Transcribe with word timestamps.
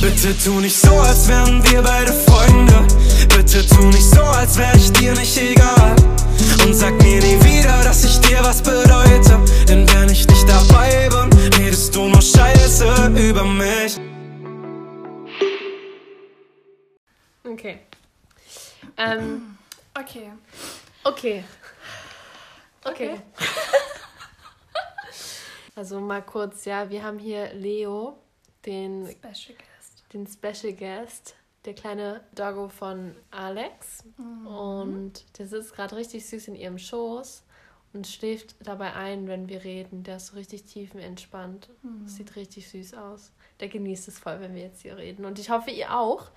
Bitte 0.00 0.36
tu 0.38 0.60
nicht 0.60 0.76
so, 0.76 0.92
als 1.00 1.28
wären 1.28 1.62
wir 1.70 1.82
beide 1.82 2.12
Freunde. 2.12 2.86
Bitte 3.34 3.66
tu 3.66 3.82
nicht 3.86 4.08
so, 4.08 4.22
als 4.22 4.56
wär 4.56 4.72
ich 4.74 4.92
dir 4.92 5.12
nicht 5.14 5.36
egal. 5.36 5.96
Und 6.64 6.74
sag 6.74 6.92
mir 7.02 7.20
nie 7.20 7.42
wieder, 7.44 7.82
dass 7.82 8.04
ich 8.04 8.18
dir 8.20 8.38
was 8.42 8.62
bedeute. 8.62 9.40
Denn 9.68 9.88
wenn 9.92 10.08
ich 10.08 10.26
nicht 10.26 10.48
dabei 10.48 11.08
bin, 11.08 11.52
redest 11.58 11.94
du 11.94 12.08
nur 12.08 12.22
Scheiße 12.22 13.12
über 13.16 13.44
mich. 13.44 13.98
Okay. 17.44 17.80
Ähm, 18.96 19.56
Okay. 19.98 20.30
okay. 21.04 21.44
Okay. 21.44 21.44
Okay. 22.84 23.20
Also 25.74 26.00
mal 26.00 26.22
kurz, 26.22 26.64
ja, 26.64 26.90
wir 26.90 27.04
haben 27.04 27.20
hier 27.20 27.54
Leo, 27.54 28.18
den, 28.66 29.06
Special 29.06 29.56
Guest. 29.56 29.67
Den 30.12 30.26
Special 30.26 30.72
Guest, 30.72 31.34
der 31.64 31.74
kleine 31.74 32.20
Doggo 32.34 32.68
von 32.68 33.14
Alex. 33.30 34.04
Und 34.46 35.24
der 35.38 35.46
sitzt 35.46 35.74
gerade 35.74 35.96
richtig 35.96 36.26
süß 36.26 36.48
in 36.48 36.54
ihrem 36.54 36.78
Schoß 36.78 37.44
und 37.92 38.06
schläft 38.06 38.54
dabei 38.66 38.94
ein, 38.94 39.28
wenn 39.28 39.48
wir 39.48 39.64
reden. 39.64 40.02
Der 40.04 40.16
ist 40.16 40.28
so 40.28 40.36
richtig 40.36 40.64
tiefenentspannt. 40.64 41.68
Sieht 42.06 42.36
richtig 42.36 42.68
süß 42.68 42.94
aus. 42.94 43.32
Der 43.60 43.68
genießt 43.68 44.08
es 44.08 44.18
voll, 44.18 44.40
wenn 44.40 44.54
wir 44.54 44.62
jetzt 44.62 44.82
hier 44.82 44.96
reden. 44.96 45.24
Und 45.24 45.38
ich 45.38 45.50
hoffe, 45.50 45.70
ihr 45.70 45.94
auch. 45.96 46.30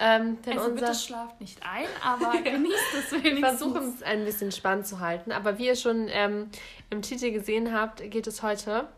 Ähm, 0.00 0.40
denn 0.42 0.58
Also 0.58 0.70
unser 0.70 0.86
bitte 0.86 0.98
schlaft 0.98 1.40
nicht 1.40 1.60
ein, 1.66 1.86
aber 2.02 2.40
genießt 2.40 2.94
es 2.98 3.12
Wir 3.12 3.24
wenigstens. 3.24 3.58
versuchen 3.58 3.94
es 3.94 4.02
ein 4.02 4.24
bisschen 4.24 4.50
spannend 4.52 4.86
zu 4.86 5.00
halten. 5.00 5.32
Aber 5.32 5.58
wie 5.58 5.66
ihr 5.66 5.76
schon 5.76 6.08
ähm, 6.08 6.48
im 6.88 7.02
Titel 7.02 7.30
gesehen 7.30 7.74
habt, 7.74 7.98
geht 8.10 8.26
es 8.26 8.42
heute 8.42 8.88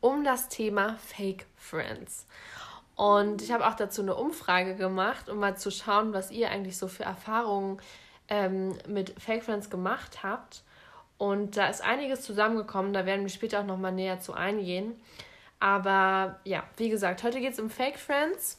um 0.00 0.24
das 0.24 0.48
Thema 0.48 0.96
Fake 0.98 1.46
Friends. 1.56 2.26
Und 3.00 3.40
ich 3.40 3.50
habe 3.50 3.66
auch 3.66 3.76
dazu 3.76 4.02
eine 4.02 4.14
Umfrage 4.14 4.74
gemacht, 4.74 5.30
um 5.30 5.38
mal 5.38 5.56
zu 5.56 5.70
schauen, 5.70 6.12
was 6.12 6.30
ihr 6.30 6.50
eigentlich 6.50 6.76
so 6.76 6.86
für 6.86 7.04
Erfahrungen 7.04 7.80
ähm, 8.28 8.76
mit 8.86 9.18
Fake 9.18 9.42
Friends 9.42 9.70
gemacht 9.70 10.22
habt. 10.22 10.64
Und 11.16 11.56
da 11.56 11.68
ist 11.68 11.82
einiges 11.82 12.20
zusammengekommen, 12.20 12.92
da 12.92 13.06
werden 13.06 13.22
wir 13.22 13.30
später 13.30 13.60
auch 13.60 13.64
nochmal 13.64 13.92
näher 13.92 14.20
zu 14.20 14.34
eingehen. 14.34 15.00
Aber 15.60 16.40
ja, 16.44 16.62
wie 16.76 16.90
gesagt, 16.90 17.22
heute 17.22 17.40
geht 17.40 17.54
es 17.54 17.58
um 17.58 17.70
Fake 17.70 17.98
Friends. 17.98 18.58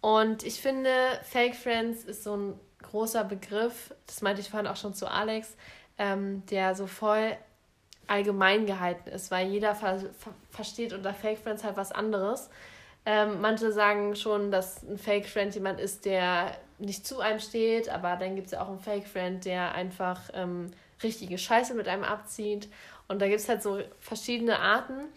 Und 0.00 0.42
ich 0.42 0.60
finde, 0.60 0.90
Fake 1.22 1.54
Friends 1.54 2.02
ist 2.02 2.24
so 2.24 2.36
ein 2.36 2.60
großer 2.82 3.22
Begriff, 3.22 3.94
das 4.08 4.20
meinte 4.20 4.40
ich 4.40 4.50
vorhin 4.50 4.66
auch 4.66 4.74
schon 4.74 4.94
zu 4.94 5.08
Alex, 5.08 5.54
ähm, 5.96 6.44
der 6.46 6.74
so 6.74 6.88
voll 6.88 7.36
allgemein 8.08 8.66
gehalten 8.66 9.10
ist, 9.10 9.30
weil 9.30 9.46
jeder 9.46 9.76
ver 9.76 10.00
ver 10.00 10.34
versteht 10.50 10.92
unter 10.92 11.14
Fake 11.14 11.38
Friends 11.38 11.62
halt 11.62 11.76
was 11.76 11.92
anderes. 11.92 12.50
Ähm, 13.12 13.40
manche 13.40 13.72
sagen 13.72 14.14
schon, 14.14 14.52
dass 14.52 14.84
ein 14.84 14.96
Fake 14.96 15.26
Friend 15.26 15.52
jemand 15.52 15.80
ist, 15.80 16.04
der 16.04 16.56
nicht 16.78 17.04
zu 17.04 17.18
einem 17.18 17.40
steht, 17.40 17.88
aber 17.88 18.14
dann 18.14 18.36
gibt 18.36 18.46
es 18.46 18.52
ja 18.52 18.62
auch 18.62 18.68
einen 18.68 18.78
Fake 18.78 19.08
Friend, 19.08 19.44
der 19.44 19.74
einfach 19.74 20.30
ähm, 20.32 20.70
richtige 21.02 21.36
Scheiße 21.36 21.74
mit 21.74 21.88
einem 21.88 22.04
abzieht. 22.04 22.68
Und 23.08 23.20
da 23.20 23.26
gibt 23.26 23.40
es 23.40 23.48
halt 23.48 23.64
so 23.64 23.80
verschiedene 23.98 24.60
Arten. 24.60 25.08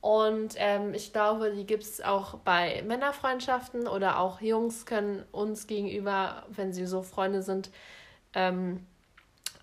Und 0.00 0.54
ähm, 0.56 0.94
ich 0.94 1.12
glaube, 1.12 1.52
die 1.52 1.64
gibt 1.64 1.84
es 1.84 2.00
auch 2.00 2.38
bei 2.38 2.82
Männerfreundschaften 2.84 3.86
oder 3.86 4.18
auch 4.18 4.40
Jungs 4.40 4.84
können 4.84 5.24
uns 5.30 5.68
gegenüber, 5.68 6.44
wenn 6.48 6.72
sie 6.72 6.86
so 6.86 7.02
Freunde 7.02 7.42
sind, 7.42 7.70
ähm, 8.34 8.84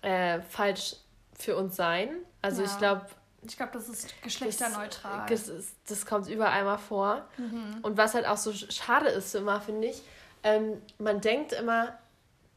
äh, 0.00 0.40
falsch 0.40 0.96
für 1.38 1.56
uns 1.56 1.76
sein. 1.76 2.08
Also 2.40 2.62
Ja. 2.62 2.68
ich 2.68 2.78
glaube, 2.78 3.06
Ich 3.42 3.56
glaube, 3.56 3.72
das 3.74 3.88
ist 3.88 4.20
geschlechterneutral. 4.22 5.26
das, 5.28 5.48
ist, 5.48 5.74
das 5.88 6.04
kommt 6.06 6.28
überall 6.28 6.64
mal 6.64 6.78
vor. 6.78 7.24
Mhm. 7.36 7.78
Und 7.82 7.96
was 7.96 8.14
halt 8.14 8.26
auch 8.26 8.36
so 8.36 8.50
sch- 8.50 8.70
schade 8.72 9.08
ist 9.08 9.34
immer, 9.34 9.60
finde 9.60 9.88
ich, 9.88 10.02
ähm, 10.42 10.80
man 10.98 11.20
denkt 11.20 11.52
immer, 11.52 11.98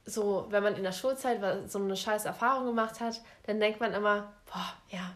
so, 0.06 0.48
wenn 0.50 0.64
man 0.64 0.76
in 0.76 0.84
der 0.84 0.92
Schulzeit 0.92 1.40
so 1.70 1.78
eine 1.80 1.96
scheiß 1.96 2.26
Erfahrung 2.26 2.66
gemacht 2.66 3.00
hat, 3.00 3.22
dann 3.44 3.60
denkt 3.60 3.80
man 3.80 3.94
immer, 3.94 4.34
boah, 4.52 4.74
ja, 4.90 5.12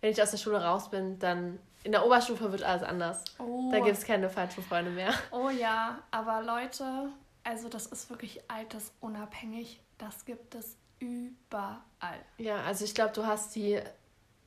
wenn 0.00 0.10
ich 0.10 0.22
aus 0.22 0.30
der 0.30 0.38
Schule 0.38 0.62
raus 0.64 0.88
bin, 0.90 1.18
dann 1.18 1.58
in 1.84 1.92
der 1.92 2.06
Oberstufe 2.06 2.50
wird 2.50 2.62
alles 2.62 2.82
anders. 2.82 3.24
oh. 3.38 3.70
Da 3.70 3.80
gibt 3.80 3.98
es 3.98 4.04
keine 4.04 4.30
falschen 4.30 4.62
Freunde 4.64 4.90
mehr. 4.90 5.12
oh 5.30 5.50
ja, 5.50 5.98
aber 6.10 6.42
Leute, 6.42 7.10
also 7.44 7.68
das 7.68 7.86
ist 7.86 8.08
wirklich 8.08 8.40
altersunabhängig. 8.48 9.80
Das 9.98 10.24
gibt 10.24 10.54
es 10.54 10.76
überall. 10.98 12.18
Ja, 12.38 12.62
also 12.62 12.84
ich 12.84 12.94
glaube, 12.94 13.12
du 13.12 13.26
hast 13.26 13.52
sie 13.52 13.80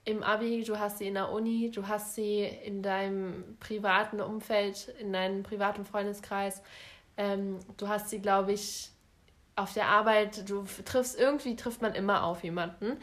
im 0.06 0.24
Abi, 0.24 0.64
du 0.64 0.80
hast 0.80 1.00
sie 1.00 1.08
in 1.08 1.16
der 1.16 1.32
Uni, 1.32 1.72
du 1.72 1.88
hast 1.88 2.16
sie 2.16 2.44
in 2.44 2.82
deinem 2.84 3.58
privaten 3.60 4.22
Umfeld, 4.22 4.94
in 5.00 5.12
deinem 5.12 5.44
privaten 5.44 5.84
Freundeskreis. 5.84 6.62
Ähm, 7.18 7.60
du 7.78 7.88
hast 7.88 8.10
sie, 8.10 8.20
glaube 8.22 8.54
ich, 8.54 8.90
auf 9.56 9.74
der 9.74 9.88
Arbeit. 9.88 10.48
Du 10.50 10.66
triffst 10.86 11.18
irgendwie 11.20 11.56
trifft 11.56 11.82
man 11.82 11.96
immer 11.96 12.24
auf 12.24 12.44
jemanden. 12.44 12.98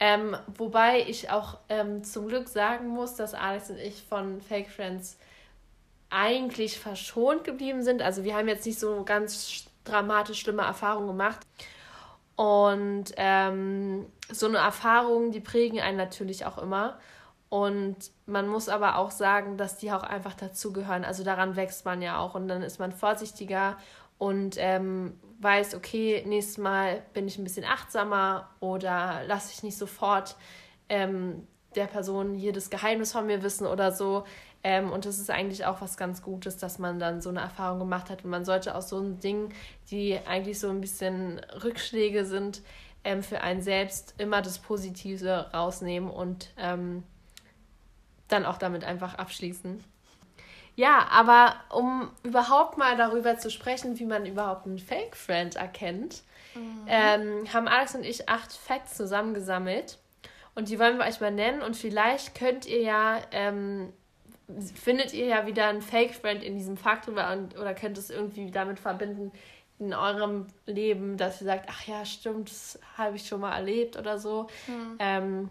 Ähm, 0.00 0.36
wobei 0.56 1.02
ich 1.06 1.30
auch 1.30 1.58
ähm, 1.68 2.04
zum 2.04 2.28
Glück 2.28 2.48
sagen 2.48 2.88
muss, 2.88 3.14
dass 3.16 3.34
Alex 3.34 3.70
und 3.70 3.78
ich 3.78 4.02
von 4.02 4.40
Fake 4.40 4.70
Friends 4.70 5.18
eigentlich 6.10 6.78
verschont 6.78 7.44
geblieben 7.44 7.82
sind. 7.82 8.00
Also 8.00 8.24
wir 8.24 8.34
haben 8.36 8.48
jetzt 8.48 8.64
nicht 8.64 8.78
so 8.78 9.02
ganz 9.04 9.48
sch- 9.48 9.66
dramatisch 9.84 10.40
schlimme 10.40 10.62
Erfahrungen 10.62 11.08
gemacht. 11.08 11.40
Und 12.36 13.04
ähm, 13.16 14.06
so 14.30 14.46
eine 14.46 14.58
Erfahrung, 14.58 15.32
die 15.32 15.40
prägen 15.40 15.80
einen 15.80 15.96
natürlich 15.96 16.44
auch 16.44 16.58
immer. 16.58 16.98
Und 17.48 17.96
man 18.26 18.48
muss 18.48 18.68
aber 18.68 18.98
auch 18.98 19.10
sagen, 19.10 19.56
dass 19.56 19.78
die 19.78 19.92
auch 19.92 20.02
einfach 20.02 20.34
dazugehören. 20.34 21.04
Also 21.04 21.24
daran 21.24 21.56
wächst 21.56 21.84
man 21.84 22.02
ja 22.02 22.18
auch. 22.18 22.34
Und 22.34 22.48
dann 22.48 22.62
ist 22.62 22.78
man 22.78 22.92
vorsichtiger 22.92 23.78
und 24.18 24.56
ähm, 24.58 25.18
weiß, 25.40 25.74
okay, 25.74 26.22
nächstes 26.26 26.58
Mal 26.58 27.02
bin 27.12 27.28
ich 27.28 27.38
ein 27.38 27.44
bisschen 27.44 27.64
achtsamer 27.64 28.48
oder 28.60 29.22
lasse 29.26 29.52
ich 29.52 29.62
nicht 29.62 29.76
sofort 29.76 30.36
ähm, 30.88 31.46
der 31.74 31.86
Person 31.86 32.34
hier 32.34 32.52
das 32.52 32.70
Geheimnis 32.70 33.12
von 33.12 33.26
mir 33.26 33.42
wissen 33.42 33.66
oder 33.66 33.92
so. 33.92 34.24
Ähm, 34.66 34.90
und 34.90 35.04
das 35.04 35.20
ist 35.20 35.30
eigentlich 35.30 35.64
auch 35.64 35.80
was 35.80 35.96
ganz 35.96 36.22
Gutes, 36.22 36.56
dass 36.56 36.80
man 36.80 36.98
dann 36.98 37.22
so 37.22 37.28
eine 37.28 37.38
Erfahrung 37.38 37.78
gemacht 37.78 38.10
hat. 38.10 38.24
Und 38.24 38.30
man 38.30 38.44
sollte 38.44 38.74
aus 38.74 38.88
so 38.88 38.96
einem 38.96 39.20
Ding, 39.20 39.54
die 39.92 40.18
eigentlich 40.26 40.58
so 40.58 40.68
ein 40.68 40.80
bisschen 40.80 41.40
Rückschläge 41.62 42.24
sind, 42.24 42.62
ähm, 43.04 43.22
für 43.22 43.42
einen 43.42 43.62
selbst 43.62 44.16
immer 44.18 44.42
das 44.42 44.58
Positive 44.58 45.52
rausnehmen 45.54 46.10
und 46.10 46.50
ähm, 46.58 47.04
dann 48.26 48.44
auch 48.44 48.58
damit 48.58 48.82
einfach 48.82 49.14
abschließen. 49.14 49.84
Ja, 50.74 51.06
aber 51.12 51.54
um 51.70 52.10
überhaupt 52.24 52.76
mal 52.76 52.96
darüber 52.96 53.38
zu 53.38 53.52
sprechen, 53.52 54.00
wie 54.00 54.04
man 54.04 54.26
überhaupt 54.26 54.66
einen 54.66 54.80
Fake 54.80 55.14
Friend 55.14 55.54
erkennt, 55.54 56.24
ähm, 56.88 57.46
haben 57.52 57.68
Alex 57.68 57.94
und 57.94 58.04
ich 58.04 58.28
acht 58.28 58.52
Facts 58.52 58.96
zusammengesammelt. 58.96 59.98
Und 60.56 60.70
die 60.70 60.80
wollen 60.80 60.98
wir 60.98 61.04
euch 61.04 61.20
mal 61.20 61.30
nennen. 61.30 61.62
Und 61.62 61.76
vielleicht 61.76 62.34
könnt 62.34 62.66
ihr 62.66 62.82
ja, 62.82 63.20
ähm, 63.30 63.92
findet 64.74 65.12
ihr 65.12 65.26
ja 65.26 65.46
wieder 65.46 65.66
einen 65.66 65.82
Fake 65.82 66.14
Friend 66.14 66.42
in 66.42 66.56
diesem 66.56 66.76
Fakt 66.76 67.08
oder, 67.08 67.32
und, 67.32 67.58
oder 67.58 67.74
könnt 67.74 67.98
es 67.98 68.10
irgendwie 68.10 68.50
damit 68.50 68.78
verbinden 68.78 69.32
in 69.78 69.92
eurem 69.92 70.46
Leben, 70.64 71.16
dass 71.16 71.40
ihr 71.40 71.46
sagt, 71.46 71.68
ach 71.68 71.86
ja, 71.86 72.04
stimmt, 72.04 72.50
das 72.50 72.78
habe 72.96 73.16
ich 73.16 73.26
schon 73.26 73.40
mal 73.40 73.54
erlebt 73.54 73.96
oder 73.98 74.18
so. 74.18 74.46
Ähm, 74.98 75.50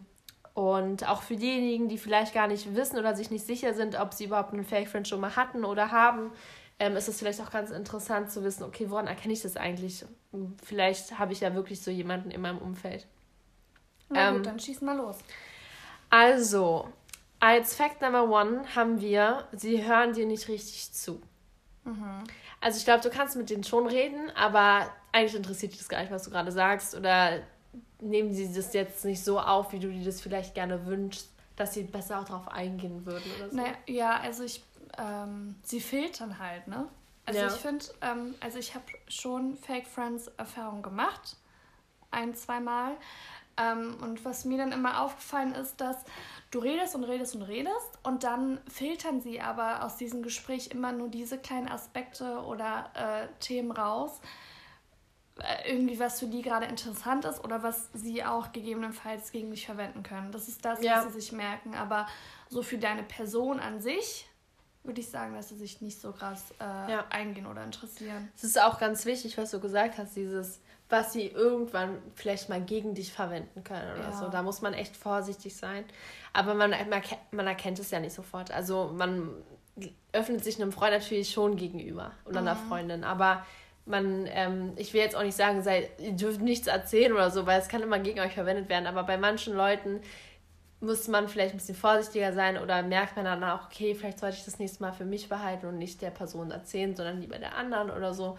und 0.53 1.07
auch 1.07 1.21
für 1.21 1.35
diejenigen, 1.35 1.89
die 1.89 1.97
vielleicht 1.97 2.33
gar 2.33 2.47
nicht 2.47 2.75
wissen 2.75 2.97
oder 2.97 3.15
sich 3.15 3.29
nicht 3.29 3.45
sicher 3.45 3.73
sind, 3.73 3.99
ob 3.99 4.13
sie 4.13 4.25
überhaupt 4.25 4.53
einen 4.53 4.63
Fake 4.63 4.87
Friend 4.87 5.07
schon 5.07 5.19
mal 5.19 5.35
hatten 5.35 5.65
oder 5.65 5.91
haben, 5.91 6.31
ähm, 6.79 6.95
ist 6.95 7.07
es 7.07 7.19
vielleicht 7.19 7.41
auch 7.41 7.51
ganz 7.51 7.71
interessant 7.71 8.31
zu 8.31 8.43
wissen, 8.43 8.63
okay, 8.63 8.89
woran 8.89 9.07
erkenne 9.07 9.33
ich 9.33 9.41
das 9.41 9.57
eigentlich? 9.57 10.05
Vielleicht 10.63 11.19
habe 11.19 11.33
ich 11.33 11.41
ja 11.41 11.53
wirklich 11.53 11.81
so 11.81 11.91
jemanden 11.91 12.31
in 12.31 12.41
meinem 12.41 12.57
Umfeld. 12.57 13.05
Na 14.09 14.29
Ähm, 14.29 14.37
gut, 14.37 14.45
dann 14.45 14.59
schieß 14.59 14.81
mal 14.81 14.97
los. 14.97 15.17
Also, 16.09 16.89
als 17.45 17.75
Fact 17.75 18.01
Number 18.01 18.27
One 18.29 18.63
haben 18.75 18.99
wir, 19.01 19.47
sie 19.51 19.83
hören 19.85 20.13
dir 20.13 20.25
nicht 20.25 20.47
richtig 20.47 20.93
zu. 20.93 21.21
Also 22.59 22.79
ich 22.79 22.85
glaube, 22.85 23.01
du 23.03 23.11
kannst 23.11 23.35
mit 23.35 23.51
denen 23.51 23.63
schon 23.63 23.85
reden, 23.85 24.31
aber 24.35 24.89
eigentlich 25.11 25.35
interessiert 25.35 25.71
dich 25.71 25.79
das 25.79 25.89
gar 25.89 26.01
nicht, 26.01 26.11
was 26.11 26.23
du 26.23 26.31
gerade 26.31 26.51
sagst. 26.51 26.95
Oder 26.95 27.43
nehmen 28.01 28.33
sie 28.33 28.51
das 28.51 28.73
jetzt 28.73 29.05
nicht 29.05 29.23
so 29.23 29.39
auf, 29.39 29.71
wie 29.71 29.79
du 29.79 29.91
dir 29.91 30.03
das 30.03 30.19
vielleicht 30.21 30.55
gerne 30.55 30.87
wünschst, 30.87 31.29
dass 31.55 31.75
sie 31.75 31.83
besser 31.83 32.19
auch 32.19 32.25
darauf 32.25 32.47
eingehen 32.47 33.05
würden 33.05 33.31
oder 33.31 33.49
so. 33.49 33.55
Naja, 33.55 33.73
ja, 33.85 34.19
also 34.19 34.43
ich, 34.43 34.63
ähm, 34.97 35.55
sie 35.61 35.79
filtern 35.79 36.39
halt, 36.39 36.67
ne? 36.67 36.87
Also 37.27 37.39
Ja. 37.41 37.47
ich 37.47 37.53
finde, 37.53 37.85
ähm, 38.01 38.35
also 38.39 38.57
ich 38.57 38.73
habe 38.73 38.85
schon 39.07 39.57
Fake 39.57 39.87
Friends 39.87 40.27
Erfahrung 40.37 40.81
gemacht, 40.81 41.37
ein, 42.11 42.33
zweimal. 42.33 42.93
Ähm, 43.57 43.97
und 44.01 44.25
was 44.25 44.43
mir 44.45 44.57
dann 44.57 44.71
immer 44.73 45.01
aufgefallen 45.01 45.53
ist, 45.53 45.79
dass 45.79 45.97
du 46.51 46.59
redest 46.59 46.95
und 46.95 47.03
redest 47.05 47.35
und 47.35 47.41
redest 47.43 47.99
und 48.03 48.23
dann 48.23 48.59
filtern 48.67 49.21
sie 49.21 49.39
aber 49.39 49.83
aus 49.85 49.95
diesem 49.97 50.23
Gespräch 50.23 50.67
immer 50.71 50.91
nur 50.91 51.07
diese 51.07 51.37
kleinen 51.37 51.69
Aspekte 51.69 52.39
oder 52.43 52.89
äh, 52.93 53.27
Themen 53.39 53.71
raus, 53.71 54.19
äh, 55.39 55.69
irgendwie 55.71 55.99
was 55.99 56.19
für 56.19 56.27
die 56.27 56.41
gerade 56.41 56.65
interessant 56.65 57.25
ist 57.25 57.43
oder 57.43 57.63
was 57.63 57.89
sie 57.93 58.23
auch 58.25 58.51
gegebenenfalls 58.51 59.31
gegen 59.31 59.51
dich 59.51 59.65
verwenden 59.65 60.03
können. 60.03 60.31
Das 60.31 60.47
ist 60.47 60.63
das, 60.65 60.81
Ja. 60.83 60.97
was 60.97 61.13
sie 61.13 61.19
sich 61.21 61.31
merken. 61.31 61.75
Aber 61.75 62.07
so 62.49 62.61
für 62.61 62.77
deine 62.77 63.03
Person 63.03 63.59
an 63.59 63.81
sich 63.81 64.27
würde 64.85 65.01
ich 65.01 65.09
sagen, 65.09 65.35
dass 65.35 65.49
sie 65.49 65.55
sich 65.55 65.81
nicht 65.81 65.99
so 65.99 66.11
krass 66.11 66.43
äh, 66.59 66.91
ja. 66.91 67.05
eingehen 67.09 67.47
oder 67.47 67.63
interessieren. 67.63 68.29
Es 68.35 68.43
ist 68.43 68.61
auch 68.61 68.79
ganz 68.79 69.05
wichtig, 69.05 69.37
was 69.37 69.51
du 69.51 69.59
gesagt 69.59 69.97
hast, 69.97 70.15
dieses, 70.15 70.61
was 70.89 71.13
sie 71.13 71.27
irgendwann 71.27 71.97
vielleicht 72.15 72.49
mal 72.49 72.61
gegen 72.61 72.93
dich 72.93 73.11
verwenden 73.11 73.63
können 73.63 73.91
oder 73.93 74.09
ja. 74.09 74.17
so. 74.17 74.29
Da 74.29 74.43
muss 74.43 74.61
man 74.61 74.73
echt 74.73 74.95
vorsichtig 74.95 75.55
sein. 75.55 75.85
Aber 76.33 76.53
man, 76.53 76.73
man 77.31 77.47
erkennt 77.47 77.79
es 77.79 77.91
ja 77.91 77.99
nicht 77.99 78.13
sofort. 78.13 78.51
Also 78.51 78.91
man 78.95 79.31
öffnet 80.13 80.43
sich 80.43 80.61
einem 80.61 80.71
Freund 80.71 80.93
natürlich 80.93 81.31
schon 81.31 81.57
gegenüber 81.57 82.11
oder 82.25 82.41
mhm. 82.41 82.47
einer 82.47 82.55
Freundin. 82.55 83.03
Aber 83.03 83.45
man, 83.85 84.27
ähm, 84.29 84.73
ich 84.77 84.93
will 84.93 85.01
jetzt 85.01 85.15
auch 85.15 85.23
nicht 85.23 85.37
sagen, 85.37 85.61
sei, 85.61 85.89
ihr 85.99 86.13
dürft 86.13 86.41
nichts 86.41 86.67
erzählen 86.67 87.13
oder 87.13 87.29
so, 87.29 87.45
weil 87.45 87.59
es 87.59 87.67
kann 87.67 87.81
immer 87.81 87.99
gegen 87.99 88.19
euch 88.19 88.33
verwendet 88.33 88.69
werden. 88.69 88.87
Aber 88.87 89.03
bei 89.03 89.17
manchen 89.17 89.55
Leuten 89.55 90.01
muss 90.85 91.07
man 91.07 91.27
vielleicht 91.27 91.53
ein 91.53 91.57
bisschen 91.57 91.75
vorsichtiger 91.75 92.33
sein 92.33 92.57
oder 92.57 92.81
merkt 92.83 93.15
man 93.15 93.25
dann 93.25 93.43
auch, 93.43 93.65
okay, 93.65 93.95
vielleicht 93.95 94.19
sollte 94.19 94.37
ich 94.37 94.45
das 94.45 94.59
nächste 94.59 94.81
Mal 94.81 94.93
für 94.93 95.05
mich 95.05 95.27
behalten 95.27 95.65
und 95.65 95.77
nicht 95.77 96.01
der 96.01 96.11
Person 96.11 96.51
erzählen, 96.51 96.95
sondern 96.95 97.19
lieber 97.19 97.37
der 97.37 97.55
anderen 97.55 97.89
oder 97.89 98.13
so. 98.13 98.37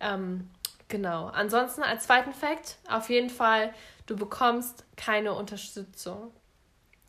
Ähm, 0.00 0.50
genau. 0.88 1.26
Ansonsten 1.26 1.82
als 1.82 2.04
zweiten 2.04 2.32
Fakt, 2.32 2.78
auf 2.88 3.10
jeden 3.10 3.30
Fall, 3.30 3.72
du 4.06 4.16
bekommst 4.16 4.84
keine 4.96 5.34
Unterstützung. 5.34 6.32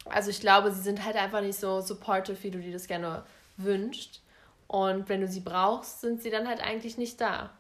Also 0.06 0.30
ich 0.30 0.42
glaube, 0.42 0.72
sie 0.72 0.82
sind 0.82 1.06
halt 1.06 1.16
einfach 1.16 1.42
nicht 1.42 1.60
so 1.60 1.82
supportive, 1.82 2.44
wie 2.44 2.52
du 2.52 2.60
dir 2.60 2.74
das 2.74 2.88
gerne 2.88 3.24
wünschst. 3.58 4.22
Und 4.68 5.08
wenn 5.08 5.22
du 5.22 5.28
sie 5.28 5.40
brauchst, 5.40 6.02
sind 6.02 6.22
sie 6.22 6.30
dann 6.30 6.48
halt 6.48 6.62
eigentlich 6.62 6.98
nicht 6.98 7.22
da. 7.22 7.52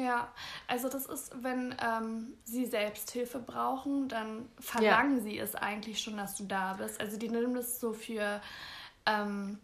Ja, 0.00 0.32
also 0.66 0.88
das 0.88 1.04
ist, 1.06 1.30
wenn 1.42 1.74
ähm, 1.82 2.32
sie 2.44 2.64
selbst 2.64 3.10
Hilfe 3.10 3.38
brauchen, 3.38 4.08
dann 4.08 4.48
verlangen 4.58 5.18
ja. 5.18 5.22
sie 5.22 5.38
es 5.38 5.54
eigentlich 5.54 6.00
schon, 6.00 6.16
dass 6.16 6.36
du 6.36 6.44
da 6.44 6.72
bist. 6.74 6.98
Also 7.00 7.18
die 7.18 7.28
nehmen 7.28 7.54
das 7.54 7.80
so 7.80 7.92
für, 7.92 8.40
ähm, 9.04 9.58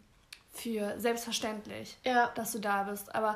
für 0.51 0.99
selbstverständlich, 0.99 1.97
ja. 2.03 2.27
dass 2.35 2.51
du 2.51 2.59
da 2.59 2.83
bist. 2.83 3.15
Aber 3.15 3.35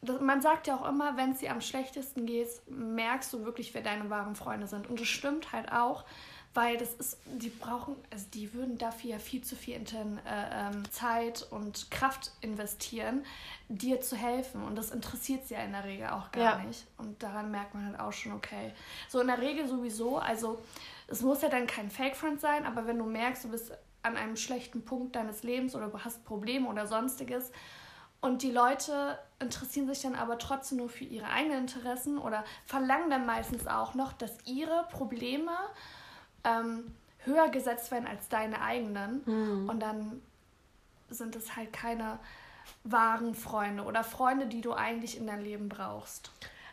das, 0.00 0.20
man 0.20 0.40
sagt 0.40 0.68
ja 0.68 0.76
auch 0.76 0.88
immer, 0.88 1.16
wenn 1.16 1.32
es 1.32 1.38
dir 1.40 1.50
am 1.50 1.60
schlechtesten 1.60 2.24
geht, 2.24 2.48
merkst 2.68 3.32
du 3.32 3.44
wirklich, 3.44 3.74
wer 3.74 3.82
deine 3.82 4.08
wahren 4.10 4.36
Freunde 4.36 4.68
sind. 4.68 4.88
Und 4.88 5.00
das 5.00 5.08
stimmt 5.08 5.52
halt 5.52 5.72
auch, 5.72 6.04
weil 6.52 6.76
das 6.76 6.94
ist, 6.94 7.18
die 7.26 7.48
brauchen, 7.48 7.94
also 8.10 8.26
die 8.34 8.52
würden 8.52 8.76
dafür 8.76 9.10
ja 9.10 9.18
viel 9.18 9.42
zu 9.42 9.54
viel 9.54 9.74
äh, 9.74 9.78
ähm, 10.26 10.90
Zeit 10.90 11.46
und 11.50 11.90
Kraft 11.90 12.32
investieren, 12.40 13.24
dir 13.68 14.00
zu 14.00 14.16
helfen. 14.16 14.64
Und 14.64 14.76
das 14.76 14.90
interessiert 14.90 15.46
sie 15.46 15.54
ja 15.54 15.60
in 15.60 15.72
der 15.72 15.84
Regel 15.84 16.08
auch 16.08 16.32
gar 16.32 16.58
ja. 16.58 16.66
nicht. 16.66 16.86
Und 16.98 17.22
daran 17.22 17.52
merkt 17.52 17.74
man 17.74 17.86
halt 17.86 18.00
auch 18.00 18.12
schon, 18.12 18.32
okay. 18.32 18.72
So 19.08 19.20
in 19.20 19.28
der 19.28 19.40
Regel 19.40 19.68
sowieso, 19.68 20.18
also 20.18 20.60
es 21.06 21.22
muss 21.22 21.42
ja 21.42 21.48
dann 21.48 21.68
kein 21.68 21.90
Fake-Friend 21.90 22.40
sein, 22.40 22.66
aber 22.66 22.86
wenn 22.86 22.98
du 22.98 23.04
merkst, 23.04 23.44
du 23.44 23.48
bist 23.48 23.72
an 24.02 24.16
einem 24.16 24.36
schlechten 24.36 24.84
Punkt 24.84 25.14
deines 25.14 25.42
Lebens 25.44 25.76
oder 25.76 25.88
du 25.88 25.98
hast 26.00 26.24
Probleme 26.24 26.68
oder 26.68 26.86
sonstiges 26.86 27.52
und 28.20 28.42
die 28.42 28.50
Leute 28.50 29.18
interessieren 29.38 29.86
sich 29.86 30.02
dann 30.02 30.14
aber 30.14 30.38
trotzdem 30.38 30.78
nur 30.78 30.88
für 30.88 31.04
ihre 31.04 31.28
eigenen 31.28 31.60
Interessen 31.60 32.18
oder 32.18 32.44
verlangen 32.66 33.08
dann 33.08 33.24
meistens 33.24 33.66
auch 33.66 33.94
noch, 33.94 34.12
dass 34.12 34.36
ihre 34.44 34.86
Probleme 34.90 35.52
ähm, 36.44 36.94
höher 37.24 37.48
gesetzt 37.48 37.90
werden 37.90 38.06
als 38.06 38.28
deine 38.28 38.60
eigenen. 38.62 39.22
Mhm. 39.24 39.68
Und 39.68 39.80
dann 39.80 40.22
sind 41.08 41.36
es 41.36 41.56
halt 41.56 41.72
keine 41.72 42.18
wahren 42.84 43.34
Freunde 43.34 43.82
oder 43.84 44.04
Freunde, 44.04 44.46
die 44.46 44.60
du 44.60 44.72
eigentlich 44.72 45.16
in 45.16 45.26
deinem 45.26 45.42
Leben 45.42 45.68
brauchst. 45.68 46.30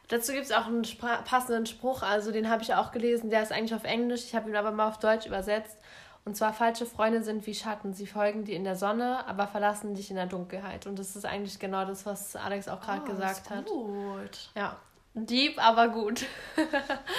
Dazu 0.09 0.31
gibt 0.31 0.45
es 0.45 0.51
auch 0.51 0.67
einen 0.67 0.85
passenden 1.25 1.65
Spruch, 1.65 2.01
also 2.01 2.31
den 2.31 2.49
habe 2.49 2.63
ich 2.63 2.73
auch 2.73 2.93
gelesen, 2.93 3.29
der 3.29 3.43
ist 3.43 3.51
eigentlich 3.51 3.75
auf 3.75 3.83
Englisch, 3.83 4.23
ich 4.23 4.35
habe 4.35 4.49
ihn 4.49 4.55
aber 4.55 4.71
mal 4.71 4.87
auf 4.87 4.99
Deutsch 4.99 5.25
übersetzt. 5.25 5.77
Und 6.23 6.35
zwar, 6.35 6.51
falsche 6.51 6.85
Freunde 6.85 7.23
sind 7.23 7.47
wie 7.47 7.53
Schatten. 7.53 7.93
Sie 7.93 8.05
folgen 8.05 8.43
dir 8.43 8.57
in 8.57 8.65
der 8.65 8.75
Sonne, 8.75 9.25
aber 9.27 9.47
verlassen 9.47 9.95
dich 9.95 10.09
in 10.09 10.17
der 10.17 10.25
Dunkelheit. 10.25 10.85
Und 10.85 10.99
das 10.99 11.15
ist 11.15 11.25
eigentlich 11.25 11.57
genau 11.57 11.85
das, 11.85 12.05
was 12.05 12.35
Alex 12.35 12.67
auch 12.67 12.81
gerade 12.81 13.03
oh, 13.03 13.05
gesagt 13.05 13.49
hat. 13.49 13.65
Gut. 13.65 14.49
Ja. 14.53 14.75
Deep, 15.13 15.57
aber 15.57 15.87
gut. 15.87 16.25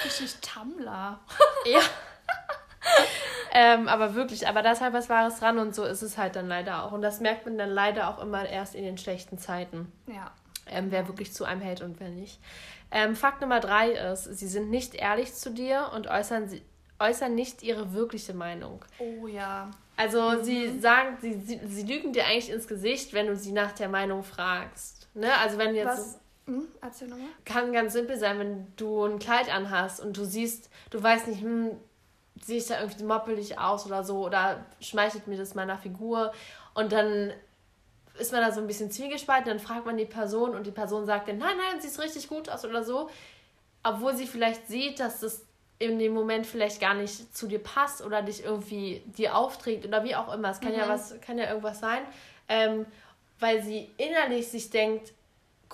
Richtig 0.05 0.37
Tumblr. 0.43 1.19
ja. 1.65 1.81
ähm, 3.53 3.89
aber 3.89 4.15
wirklich, 4.15 4.49
aber 4.49 4.63
da 4.63 4.73
ist 4.73 4.81
halt 4.81 4.93
was 4.93 5.09
Wahres 5.09 5.39
dran 5.41 5.59
und 5.59 5.75
so 5.75 5.85
ist 5.85 6.03
es 6.03 6.19
halt 6.19 6.37
dann 6.37 6.49
leider 6.49 6.85
auch. 6.85 6.93
Und 6.93 7.03
das 7.03 7.21
merkt 7.21 7.47
man 7.47 7.59
dann 7.59 7.71
leider 7.71 8.09
auch 8.09 8.23
immer 8.23 8.49
erst 8.49 8.75
in 8.75 8.85
den 8.85 8.99
schlechten 8.99 9.39
Zeiten. 9.39 9.93
Ja. 10.07 10.33
Ähm, 10.71 10.91
wer 10.91 11.09
wirklich 11.09 11.33
zu 11.33 11.45
einem 11.45 11.61
hält 11.61 11.81
und 11.81 11.99
wer 12.01 12.11
nicht. 12.11 12.41
Ähm, 12.91 13.17
Fakt 13.17 13.41
Nummer 13.41 13.61
drei 13.61 13.91
ist, 13.91 14.25
sie 14.25 14.49
sind 14.49 14.71
nicht 14.71 14.95
ehrlich 14.95 15.35
zu 15.35 15.51
dir 15.51 15.91
und 15.95 16.09
äußern, 16.09 16.51
äußern 16.99 17.35
nicht 17.35 17.63
ihre 17.63 17.93
wirkliche 17.93 18.35
Meinung. 18.35 18.85
Oh 18.99 19.27
ja. 19.27 19.71
Also 19.97 20.31
mhm. 20.31 20.45
sie 20.45 20.79
sagen, 20.79 21.19
sie, 21.21 21.35
sie, 21.41 21.61
sie 21.67 21.83
lügen 21.83 22.13
dir 22.13 22.25
eigentlich 22.27 22.51
ins 22.51 22.69
Gesicht, 22.69 23.13
wenn 23.13 23.27
du 23.27 23.37
sie 23.37 23.53
nach 23.53 23.73
der 23.73 23.89
Meinung 23.89 24.23
fragst. 24.23 25.09
Ne? 25.15 25.29
Also 25.39 25.59
wenn 25.59 25.75
jetzt. 25.75 25.89
Was? 25.89 26.21
Hm, 26.47 26.67
erzähl 26.81 27.09
nochmal. 27.09 27.29
Kann 27.45 27.73
ganz 27.73 27.93
simpel 27.93 28.17
sein, 28.17 28.39
wenn 28.39 28.67
du 28.77 29.05
ein 29.05 29.19
Kleid 29.19 29.53
anhast 29.53 30.01
und 30.01 30.17
du 30.17 30.25
siehst, 30.25 30.71
du 30.91 31.03
weißt 31.03 31.29
nicht, 31.29 31.43
hm, 31.43 31.73
sehe 32.44 32.58
ich 32.58 32.67
da 32.67 32.81
irgendwie 32.81 33.05
moppelig 33.05 33.58
aus 33.58 33.87
oder 33.87 34.05
so 34.05 34.25
oder 34.26 34.64
schmeichelt 34.81 35.26
mir 35.26 35.37
das 35.37 35.55
meiner 35.55 35.79
Figur 35.79 36.32
und 36.75 36.93
dann 36.93 37.32
ist 38.19 38.32
man 38.32 38.40
da 38.40 38.52
so 38.52 38.61
ein 38.61 38.67
bisschen 38.67 38.90
zwiegespalten, 38.90 39.49
dann 39.49 39.61
fragt 39.61 39.87
man 39.87 39.96
die 39.96 40.05
Person 40.05 40.55
und 40.55 40.67
die 40.67 40.73
Person 40.73 41.06
sagt 41.06 41.29
dann, 41.29 41.38
nein, 41.38 41.56
nein, 41.56 41.81
sieht 41.81 41.99
richtig 42.00 42.29
gut 42.29 42.49
aus 42.49 42.64
oder 42.64 42.82
so, 42.82 43.08
obwohl 43.82 44.17
sie 44.17 44.26
vielleicht 44.26 44.67
sieht, 44.67 45.00
dass 45.00 45.20
das 45.20 45.44
in 45.79 45.99
dem 45.99 46.12
Moment 46.12 46.46
vielleicht 46.46 46.81
gar 46.81 46.94
nicht 46.94 47.37
zu 47.37 47.46
dir 47.46 47.61
passt 47.61 48.05
oder 48.05 48.23
dich 48.23 48.43
irgendwie 48.44 49.02
dir 49.06 49.37
aufträgt 49.37 49.87
oder 49.87 50.02
wie 50.02 50.17
auch 50.17 50.32
immer. 50.32 50.50
Es 50.50 50.61
kann 50.61 50.73
mhm. 50.73 50.79
ja 50.79 50.88
was, 50.88 51.20
kann 51.20 51.38
ja 51.38 51.49
irgendwas 51.49 51.79
sein, 51.79 52.02
ähm, 52.49 52.87
weil 53.38 53.62
sie 53.62 53.91
innerlich 53.96 54.49
sich 54.49 54.70
denkt, 54.70 55.12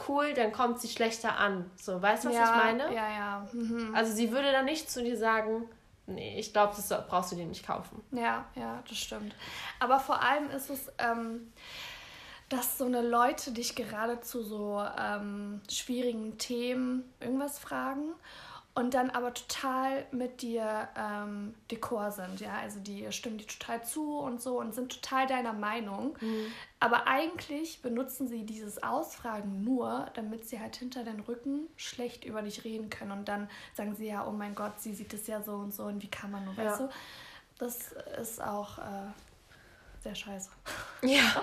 cool, 0.09 0.35
dann 0.35 0.53
kommt 0.53 0.81
sie 0.81 0.89
schlechter 0.89 1.39
an. 1.39 1.71
So, 1.77 2.03
weißt 2.03 2.25
du, 2.25 2.29
was 2.29 2.37
ja, 2.37 2.45
ich 2.45 2.65
meine? 2.65 2.95
Ja, 2.95 3.09
ja. 3.09 3.49
Mhm. 3.53 3.95
Also 3.95 4.13
sie 4.13 4.31
würde 4.33 4.53
dann 4.53 4.67
nicht 4.67 4.91
zu 4.91 5.03
dir 5.03 5.17
sagen, 5.17 5.69
nee, 6.07 6.39
ich 6.39 6.53
glaube, 6.53 6.75
das 6.77 6.89
brauchst 7.09 7.33
du 7.33 7.37
dir 7.37 7.47
nicht 7.47 7.67
kaufen. 7.67 8.03
Ja, 8.13 8.47
ja, 8.55 8.83
das 8.89 8.99
stimmt. 8.99 9.35
Aber 9.81 10.01
vor 10.01 10.23
allem 10.23 10.51
ist 10.51 10.71
es, 10.71 10.93
ähm, 10.99 11.53
dass 12.49 12.79
so 12.79 12.85
eine 12.85 13.03
Leute 13.03 13.53
dich 13.53 13.75
gerade 13.75 14.21
zu 14.21 14.43
so 14.43 14.85
ähm, 14.99 15.63
schwierigen 15.71 16.39
Themen 16.39 17.13
irgendwas 17.21 17.59
fragen 17.59 18.15
und 18.77 18.95
dann 18.95 19.11
aber 19.11 19.33
total 19.33 20.05
mit 20.11 20.43
dir 20.43 20.89
ähm, 20.97 21.55
Dekor 21.71 22.11
sind, 22.11 22.41
ja, 22.41 22.55
also 22.61 22.81
die 22.81 23.11
stimmen 23.13 23.39
dir 23.39 23.47
total 23.47 23.85
zu 23.85 24.19
und 24.19 24.43
so 24.43 24.59
und 24.59 24.75
sind 24.75 24.91
total 24.91 25.29
deiner 25.29 25.53
Meinung. 25.53 26.17
Mhm. 26.21 26.47
Aber 26.81 27.07
eigentlich 27.07 27.83
benutzen 27.83 28.27
sie 28.27 28.45
dieses 28.45 28.83
Ausfragen 28.83 29.63
nur, 29.63 30.07
damit 30.15 30.49
sie 30.49 30.59
halt 30.59 30.75
hinter 30.75 31.05
den 31.05 31.21
Rücken 31.21 31.69
schlecht 31.77 32.25
über 32.25 32.43
dich 32.43 32.65
reden 32.65 32.91
können 32.91 33.13
und 33.13 33.29
dann 33.29 33.49
sagen 33.75 33.95
sie 33.95 34.09
ja, 34.09 34.27
oh 34.27 34.33
mein 34.33 34.57
Gott, 34.57 34.81
sie 34.81 34.93
sieht 34.93 35.15
es 35.15 35.29
ja 35.29 35.41
so 35.41 35.55
und 35.55 35.73
so 35.73 35.85
und 35.85 36.03
wie 36.03 36.11
kann 36.11 36.33
man 36.33 36.45
nur, 36.45 36.55
ja. 36.55 36.65
weißt 36.65 36.81
du? 36.81 36.89
Das 37.59 37.93
ist 38.21 38.43
auch 38.43 38.79
äh, 38.79 39.13
sehr 40.01 40.15
scheiße. 40.15 40.51
Ja, 41.03 41.43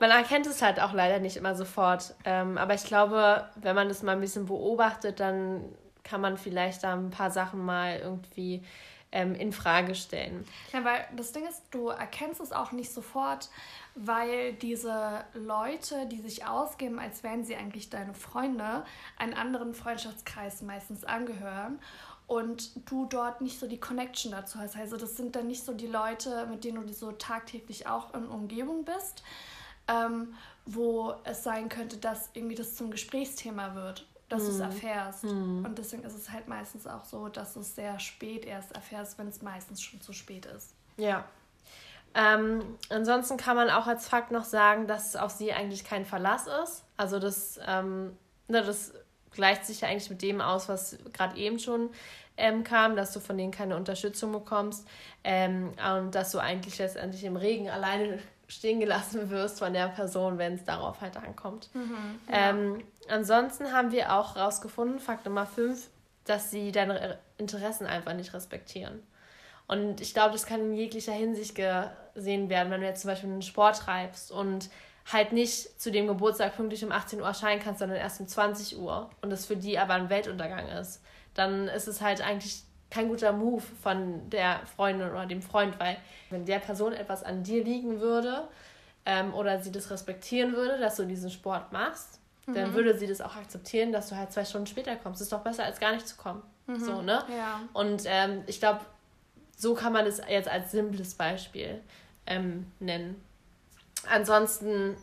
man 0.00 0.10
erkennt 0.10 0.46
es 0.46 0.62
halt 0.62 0.80
auch 0.80 0.94
leider 0.94 1.18
nicht 1.18 1.36
immer 1.36 1.54
sofort. 1.54 2.14
Ähm, 2.24 2.56
aber 2.56 2.72
ich 2.72 2.84
glaube, 2.84 3.46
wenn 3.56 3.76
man 3.76 3.86
das 3.88 4.02
mal 4.02 4.12
ein 4.12 4.20
bisschen 4.20 4.46
beobachtet, 4.46 5.20
dann 5.20 5.62
kann 6.08 6.20
man 6.20 6.38
vielleicht 6.38 6.84
da 6.84 6.94
ein 6.94 7.10
paar 7.10 7.30
Sachen 7.30 7.64
mal 7.64 7.98
irgendwie 7.98 8.62
ähm, 9.12 9.34
in 9.34 9.52
Frage 9.52 9.94
stellen. 9.94 10.44
Ja, 10.72 10.84
weil 10.84 11.06
das 11.16 11.32
Ding 11.32 11.46
ist, 11.46 11.62
du 11.70 11.88
erkennst 11.88 12.40
es 12.40 12.52
auch 12.52 12.72
nicht 12.72 12.92
sofort, 12.92 13.48
weil 13.94 14.52
diese 14.54 15.24
Leute, 15.34 16.06
die 16.06 16.20
sich 16.20 16.46
ausgeben, 16.46 16.98
als 16.98 17.22
wären 17.22 17.44
sie 17.44 17.56
eigentlich 17.56 17.90
deine 17.90 18.14
Freunde, 18.14 18.84
einen 19.16 19.34
anderen 19.34 19.74
Freundschaftskreis 19.74 20.62
meistens 20.62 21.04
angehören 21.04 21.78
und 22.26 22.90
du 22.90 23.06
dort 23.06 23.40
nicht 23.40 23.58
so 23.58 23.66
die 23.66 23.80
Connection 23.80 24.32
dazu 24.32 24.58
hast. 24.58 24.76
Also 24.76 24.98
das 24.98 25.16
sind 25.16 25.34
dann 25.36 25.46
nicht 25.46 25.64
so 25.64 25.72
die 25.72 25.86
Leute, 25.86 26.46
mit 26.46 26.64
denen 26.64 26.86
du 26.86 26.92
so 26.92 27.12
tagtäglich 27.12 27.86
auch 27.86 28.12
in 28.12 28.26
Umgebung 28.26 28.84
bist, 28.84 29.22
ähm, 29.88 30.34
wo 30.66 31.14
es 31.24 31.42
sein 31.42 31.70
könnte, 31.70 31.96
dass 31.96 32.28
irgendwie 32.34 32.54
das 32.54 32.74
zum 32.74 32.90
Gesprächsthema 32.90 33.74
wird 33.74 34.06
dass 34.28 34.44
du 34.44 34.50
es 34.50 34.56
mhm. 34.56 34.62
erfährst. 34.62 35.24
Mhm. 35.24 35.64
Und 35.64 35.78
deswegen 35.78 36.04
ist 36.04 36.14
es 36.14 36.30
halt 36.30 36.48
meistens 36.48 36.86
auch 36.86 37.04
so, 37.04 37.28
dass 37.28 37.54
du 37.54 37.60
es 37.60 37.74
sehr 37.74 37.98
spät 37.98 38.44
erst 38.44 38.72
erfährst, 38.72 39.18
wenn 39.18 39.28
es 39.28 39.42
meistens 39.42 39.80
schon 39.80 40.00
zu 40.00 40.12
spät 40.12 40.46
ist. 40.46 40.74
Ja. 40.96 41.24
Ähm, 42.14 42.76
ansonsten 42.88 43.36
kann 43.36 43.56
man 43.56 43.70
auch 43.70 43.86
als 43.86 44.08
Fakt 44.08 44.30
noch 44.30 44.44
sagen, 44.44 44.86
dass 44.86 45.16
auf 45.16 45.30
sie 45.30 45.52
eigentlich 45.52 45.84
kein 45.84 46.04
Verlass 46.04 46.46
ist. 46.64 46.84
Also 46.96 47.18
das, 47.18 47.60
ähm, 47.66 48.16
ne, 48.48 48.62
das 48.62 48.92
gleicht 49.30 49.64
sich 49.64 49.82
ja 49.82 49.88
eigentlich 49.88 50.10
mit 50.10 50.22
dem 50.22 50.40
aus, 50.40 50.68
was 50.68 50.98
gerade 51.12 51.36
eben 51.36 51.58
schon 51.58 51.90
ähm, 52.36 52.64
kam, 52.64 52.96
dass 52.96 53.12
du 53.12 53.20
von 53.20 53.36
denen 53.36 53.52
keine 53.52 53.76
Unterstützung 53.76 54.32
bekommst 54.32 54.86
ähm, 55.24 55.72
und 55.96 56.14
dass 56.14 56.32
du 56.32 56.38
eigentlich 56.38 56.78
letztendlich 56.78 57.24
im 57.24 57.36
Regen 57.36 57.68
alleine 57.68 58.18
stehen 58.48 58.80
gelassen 58.80 59.28
wirst 59.28 59.58
von 59.58 59.74
der 59.74 59.88
Person, 59.88 60.38
wenn 60.38 60.54
es 60.54 60.64
darauf 60.64 61.00
halt 61.02 61.16
ankommt. 61.18 61.68
Mhm, 61.74 62.18
ja. 62.28 62.50
ähm, 62.50 62.82
ansonsten 63.10 63.72
haben 63.72 63.92
wir 63.92 64.14
auch 64.14 64.36
herausgefunden, 64.36 64.98
Fakt 64.98 65.24
Nummer 65.24 65.46
5, 65.46 65.88
dass 66.24 66.50
sie 66.50 66.72
deine 66.72 67.18
Interessen 67.38 67.86
einfach 67.86 68.14
nicht 68.14 68.34
respektieren. 68.34 69.02
Und 69.66 70.00
ich 70.00 70.14
glaube, 70.14 70.32
das 70.32 70.46
kann 70.46 70.60
in 70.60 70.74
jeglicher 70.74 71.12
Hinsicht 71.12 71.54
gesehen 71.54 72.48
werden, 72.48 72.70
wenn 72.70 72.80
du 72.80 72.86
jetzt 72.86 73.02
zum 73.02 73.10
Beispiel 73.10 73.30
einen 73.30 73.42
Sport 73.42 73.78
treibst 73.80 74.32
und 74.32 74.70
halt 75.12 75.32
nicht 75.32 75.80
zu 75.80 75.90
dem 75.90 76.06
Geburtstag 76.06 76.56
pünktlich 76.56 76.84
um 76.84 76.92
18 76.92 77.20
Uhr 77.20 77.26
erscheinen 77.26 77.62
kannst, 77.62 77.80
sondern 77.80 77.98
erst 77.98 78.20
um 78.20 78.26
20 78.26 78.78
Uhr 78.78 79.10
und 79.22 79.32
es 79.32 79.46
für 79.46 79.56
die 79.56 79.78
aber 79.78 79.94
ein 79.94 80.10
Weltuntergang 80.10 80.68
ist, 80.68 81.02
dann 81.34 81.68
ist 81.68 81.86
es 81.86 82.00
halt 82.00 82.20
eigentlich 82.20 82.62
kein 82.90 83.08
guter 83.08 83.32
Move 83.32 83.62
von 83.82 84.28
der 84.30 84.60
Freundin 84.76 85.10
oder 85.10 85.26
dem 85.26 85.42
Freund, 85.42 85.78
weil 85.78 85.98
wenn 86.30 86.44
der 86.46 86.58
Person 86.58 86.92
etwas 86.92 87.22
an 87.22 87.42
dir 87.42 87.62
liegen 87.62 88.00
würde 88.00 88.48
ähm, 89.04 89.34
oder 89.34 89.60
sie 89.60 89.72
das 89.72 89.90
respektieren 89.90 90.54
würde, 90.54 90.78
dass 90.78 90.96
du 90.96 91.04
diesen 91.04 91.30
Sport 91.30 91.72
machst, 91.72 92.20
mhm. 92.48 92.54
dann 92.54 92.74
würde 92.74 92.96
sie 92.98 93.06
das 93.06 93.20
auch 93.20 93.36
akzeptieren, 93.36 93.92
dass 93.92 94.08
du 94.08 94.16
halt 94.16 94.32
zwei 94.32 94.44
Stunden 94.44 94.66
später 94.66 94.96
kommst. 94.96 95.20
Das 95.20 95.26
ist 95.26 95.32
doch 95.32 95.42
besser, 95.42 95.64
als 95.64 95.78
gar 95.80 95.92
nicht 95.92 96.08
zu 96.08 96.16
kommen. 96.16 96.42
Mhm. 96.66 96.80
So, 96.80 97.02
ne? 97.02 97.22
Ja. 97.36 97.60
Und 97.72 98.02
ähm, 98.06 98.42
ich 98.46 98.58
glaube, 98.58 98.80
so 99.56 99.74
kann 99.74 99.92
man 99.92 100.06
es 100.06 100.20
jetzt 100.28 100.48
als 100.48 100.70
simples 100.70 101.14
Beispiel 101.14 101.80
ähm, 102.26 102.70
nennen. 102.80 103.22
Ansonsten 104.08 104.96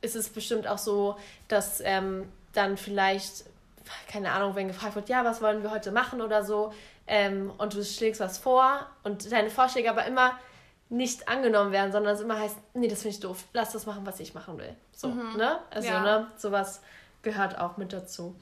ist 0.00 0.16
es 0.16 0.28
bestimmt 0.28 0.66
auch 0.66 0.78
so, 0.78 1.16
dass 1.48 1.80
ähm, 1.84 2.28
dann 2.52 2.76
vielleicht, 2.76 3.44
keine 4.08 4.32
Ahnung, 4.32 4.54
wenn 4.54 4.68
gefragt 4.68 4.96
wird, 4.96 5.08
ja, 5.08 5.24
was 5.24 5.40
wollen 5.40 5.62
wir 5.62 5.70
heute 5.70 5.92
machen 5.92 6.20
oder 6.20 6.44
so, 6.44 6.72
ähm, 7.06 7.52
und 7.58 7.74
du 7.74 7.84
schlägst 7.84 8.20
was 8.20 8.38
vor 8.38 8.86
und 9.02 9.30
deine 9.32 9.50
Vorschläge 9.50 9.90
aber 9.90 10.06
immer 10.06 10.38
nicht 10.90 11.28
angenommen 11.28 11.72
werden, 11.72 11.92
sondern 11.92 12.14
es 12.14 12.20
immer 12.20 12.38
heißt, 12.38 12.56
nee, 12.74 12.88
das 12.88 13.02
finde 13.02 13.14
ich 13.14 13.20
doof, 13.20 13.44
lass 13.52 13.72
das 13.72 13.86
machen, 13.86 14.04
was 14.04 14.20
ich 14.20 14.34
machen 14.34 14.58
will. 14.58 14.74
So, 14.92 15.08
mhm. 15.08 15.36
ne? 15.36 15.58
Also, 15.70 15.88
ja. 15.88 16.02
ne, 16.02 16.26
sowas 16.36 16.82
gehört 17.22 17.58
auch 17.58 17.76
mit 17.76 17.92
dazu. 17.92 18.36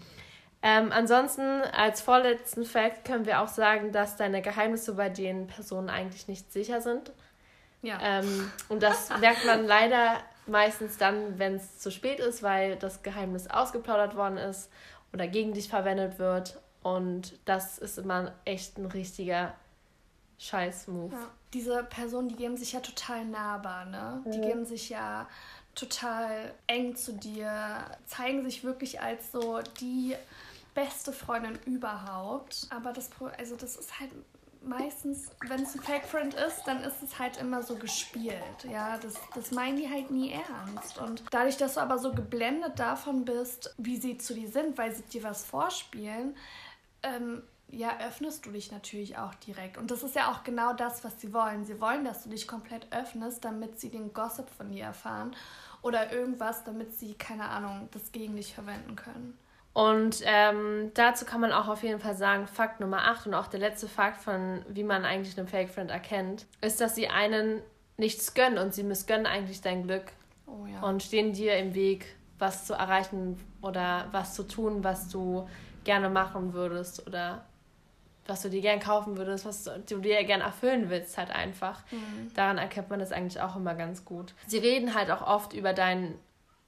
Ähm, 0.62 0.90
ansonsten, 0.90 1.62
als 1.72 2.00
vorletzten 2.00 2.64
Fact 2.64 3.04
können 3.04 3.26
wir 3.26 3.40
auch 3.40 3.48
sagen, 3.48 3.92
dass 3.92 4.16
deine 4.16 4.42
Geheimnisse 4.42 4.94
bei 4.94 5.08
den 5.08 5.46
Personen 5.46 5.88
eigentlich 5.88 6.26
nicht 6.26 6.52
sicher 6.52 6.80
sind. 6.80 7.12
Ja. 7.82 7.98
Ähm, 8.02 8.50
und 8.68 8.82
das 8.82 9.10
merkt 9.20 9.44
man 9.44 9.66
leider 9.66 10.16
meistens 10.46 10.96
dann, 10.96 11.38
wenn 11.38 11.56
es 11.56 11.78
zu 11.78 11.90
spät 11.90 12.18
ist, 12.18 12.42
weil 12.42 12.76
das 12.76 13.02
Geheimnis 13.02 13.48
ausgeplaudert 13.48 14.16
worden 14.16 14.38
ist 14.38 14.70
oder 15.12 15.28
gegen 15.28 15.52
dich 15.52 15.68
verwendet 15.68 16.18
wird. 16.18 16.58
Und 16.82 17.38
das 17.44 17.78
ist 17.78 17.98
immer 17.98 18.32
echt 18.44 18.78
ein 18.78 18.86
richtiger 18.86 19.54
Scheiß-Move. 20.38 21.12
Ja. 21.12 21.30
Diese 21.52 21.82
Personen, 21.84 22.28
die 22.28 22.36
geben 22.36 22.56
sich 22.56 22.72
ja 22.72 22.80
total 22.80 23.24
nahbar, 23.24 23.84
ne? 23.86 24.22
Die 24.26 24.40
geben 24.40 24.64
sich 24.64 24.88
ja 24.88 25.28
total 25.74 26.54
eng 26.66 26.96
zu 26.96 27.12
dir, 27.12 27.84
zeigen 28.06 28.44
sich 28.44 28.64
wirklich 28.64 29.00
als 29.00 29.32
so 29.32 29.60
die 29.80 30.16
beste 30.74 31.12
Freundin 31.12 31.58
überhaupt. 31.66 32.66
Aber 32.70 32.92
das, 32.92 33.10
also 33.36 33.56
das 33.56 33.76
ist 33.76 33.98
halt 33.98 34.10
meistens, 34.62 35.30
wenn 35.46 35.62
es 35.62 35.74
ein 35.74 35.80
Fake 35.80 36.04
Friend 36.04 36.34
ist, 36.34 36.64
dann 36.66 36.82
ist 36.82 37.02
es 37.02 37.18
halt 37.18 37.36
immer 37.38 37.62
so 37.62 37.76
gespielt. 37.76 38.64
Ja, 38.70 38.98
das, 38.98 39.14
das 39.34 39.50
meinen 39.50 39.76
die 39.76 39.88
halt 39.88 40.10
nie 40.10 40.32
ernst. 40.32 40.98
Und 40.98 41.24
dadurch, 41.30 41.56
dass 41.56 41.74
du 41.74 41.80
aber 41.80 41.98
so 41.98 42.12
geblendet 42.12 42.78
davon 42.78 43.24
bist, 43.24 43.74
wie 43.78 43.96
sie 43.96 44.18
zu 44.18 44.34
dir 44.34 44.48
sind, 44.48 44.76
weil 44.78 44.94
sie 44.94 45.02
dir 45.02 45.22
was 45.22 45.44
vorspielen, 45.44 46.36
ähm, 47.02 47.42
ja, 47.70 47.98
öffnest 48.06 48.46
du 48.46 48.50
dich 48.50 48.72
natürlich 48.72 49.18
auch 49.18 49.34
direkt. 49.34 49.76
Und 49.78 49.90
das 49.90 50.02
ist 50.02 50.14
ja 50.14 50.30
auch 50.30 50.42
genau 50.42 50.72
das, 50.72 51.04
was 51.04 51.20
sie 51.20 51.32
wollen. 51.32 51.64
Sie 51.64 51.80
wollen, 51.80 52.04
dass 52.04 52.24
du 52.24 52.30
dich 52.30 52.48
komplett 52.48 52.86
öffnest, 52.92 53.44
damit 53.44 53.78
sie 53.78 53.90
den 53.90 54.12
Gossip 54.12 54.48
von 54.50 54.70
dir 54.70 54.84
erfahren 54.84 55.34
oder 55.82 56.12
irgendwas, 56.12 56.64
damit 56.64 56.94
sie, 56.94 57.14
keine 57.14 57.48
Ahnung, 57.48 57.88
das 57.92 58.12
gegen 58.12 58.36
dich 58.36 58.54
verwenden 58.54 58.96
können. 58.96 59.38
Und 59.74 60.22
ähm, 60.24 60.90
dazu 60.94 61.24
kann 61.24 61.40
man 61.40 61.52
auch 61.52 61.68
auf 61.68 61.82
jeden 61.82 62.00
Fall 62.00 62.16
sagen, 62.16 62.46
Fakt 62.46 62.80
Nummer 62.80 63.02
8 63.02 63.28
und 63.28 63.34
auch 63.34 63.46
der 63.46 63.60
letzte 63.60 63.86
Fakt 63.86 64.20
von, 64.20 64.64
wie 64.68 64.82
man 64.82 65.04
eigentlich 65.04 65.38
einen 65.38 65.46
Fake 65.46 65.70
Friend 65.70 65.90
erkennt, 65.90 66.46
ist, 66.60 66.80
dass 66.80 66.94
sie 66.94 67.08
einen 67.08 67.62
nichts 67.96 68.34
gönnen 68.34 68.58
und 68.58 68.74
sie 68.74 68.82
missgönnen 68.82 69.26
eigentlich 69.26 69.60
dein 69.60 69.84
Glück 69.84 70.06
oh, 70.46 70.66
ja. 70.66 70.80
und 70.80 71.02
stehen 71.02 71.32
dir 71.32 71.56
im 71.58 71.74
Weg, 71.74 72.16
was 72.38 72.64
zu 72.64 72.74
erreichen 72.74 73.38
oder 73.60 74.08
was 74.10 74.34
zu 74.34 74.44
tun, 74.44 74.82
was 74.82 75.10
du 75.10 75.48
gerne 75.84 76.08
machen 76.08 76.54
würdest 76.54 77.06
oder 77.06 77.44
was 78.28 78.42
du 78.42 78.50
dir 78.50 78.60
gern 78.60 78.78
kaufen 78.78 79.16
würdest, 79.16 79.44
was 79.44 79.64
du 79.64 79.98
dir 79.98 80.22
gern 80.24 80.42
erfüllen 80.42 80.90
willst, 80.90 81.18
halt 81.18 81.30
einfach. 81.30 81.82
Mhm. 81.90 82.32
Daran 82.34 82.58
erkennt 82.58 82.90
man 82.90 83.00
das 83.00 83.10
eigentlich 83.10 83.40
auch 83.40 83.56
immer 83.56 83.74
ganz 83.74 84.04
gut. 84.04 84.34
Sie 84.46 84.58
reden 84.58 84.94
halt 84.94 85.10
auch 85.10 85.26
oft 85.26 85.54
über 85.54 85.72
deinen 85.72 86.18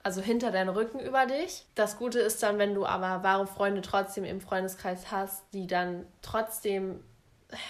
also 0.02 0.22
hinter 0.22 0.50
deinen 0.50 0.70
Rücken 0.70 0.98
über 0.98 1.26
dich. 1.26 1.66
Das 1.74 1.98
Gute 1.98 2.20
ist 2.20 2.42
dann, 2.42 2.58
wenn 2.58 2.74
du 2.74 2.86
aber 2.86 3.22
wahre 3.22 3.46
Freunde 3.46 3.82
trotzdem 3.82 4.24
im 4.24 4.40
Freundeskreis 4.40 5.10
hast, 5.10 5.44
die 5.52 5.66
dann 5.66 6.06
trotzdem, 6.22 7.04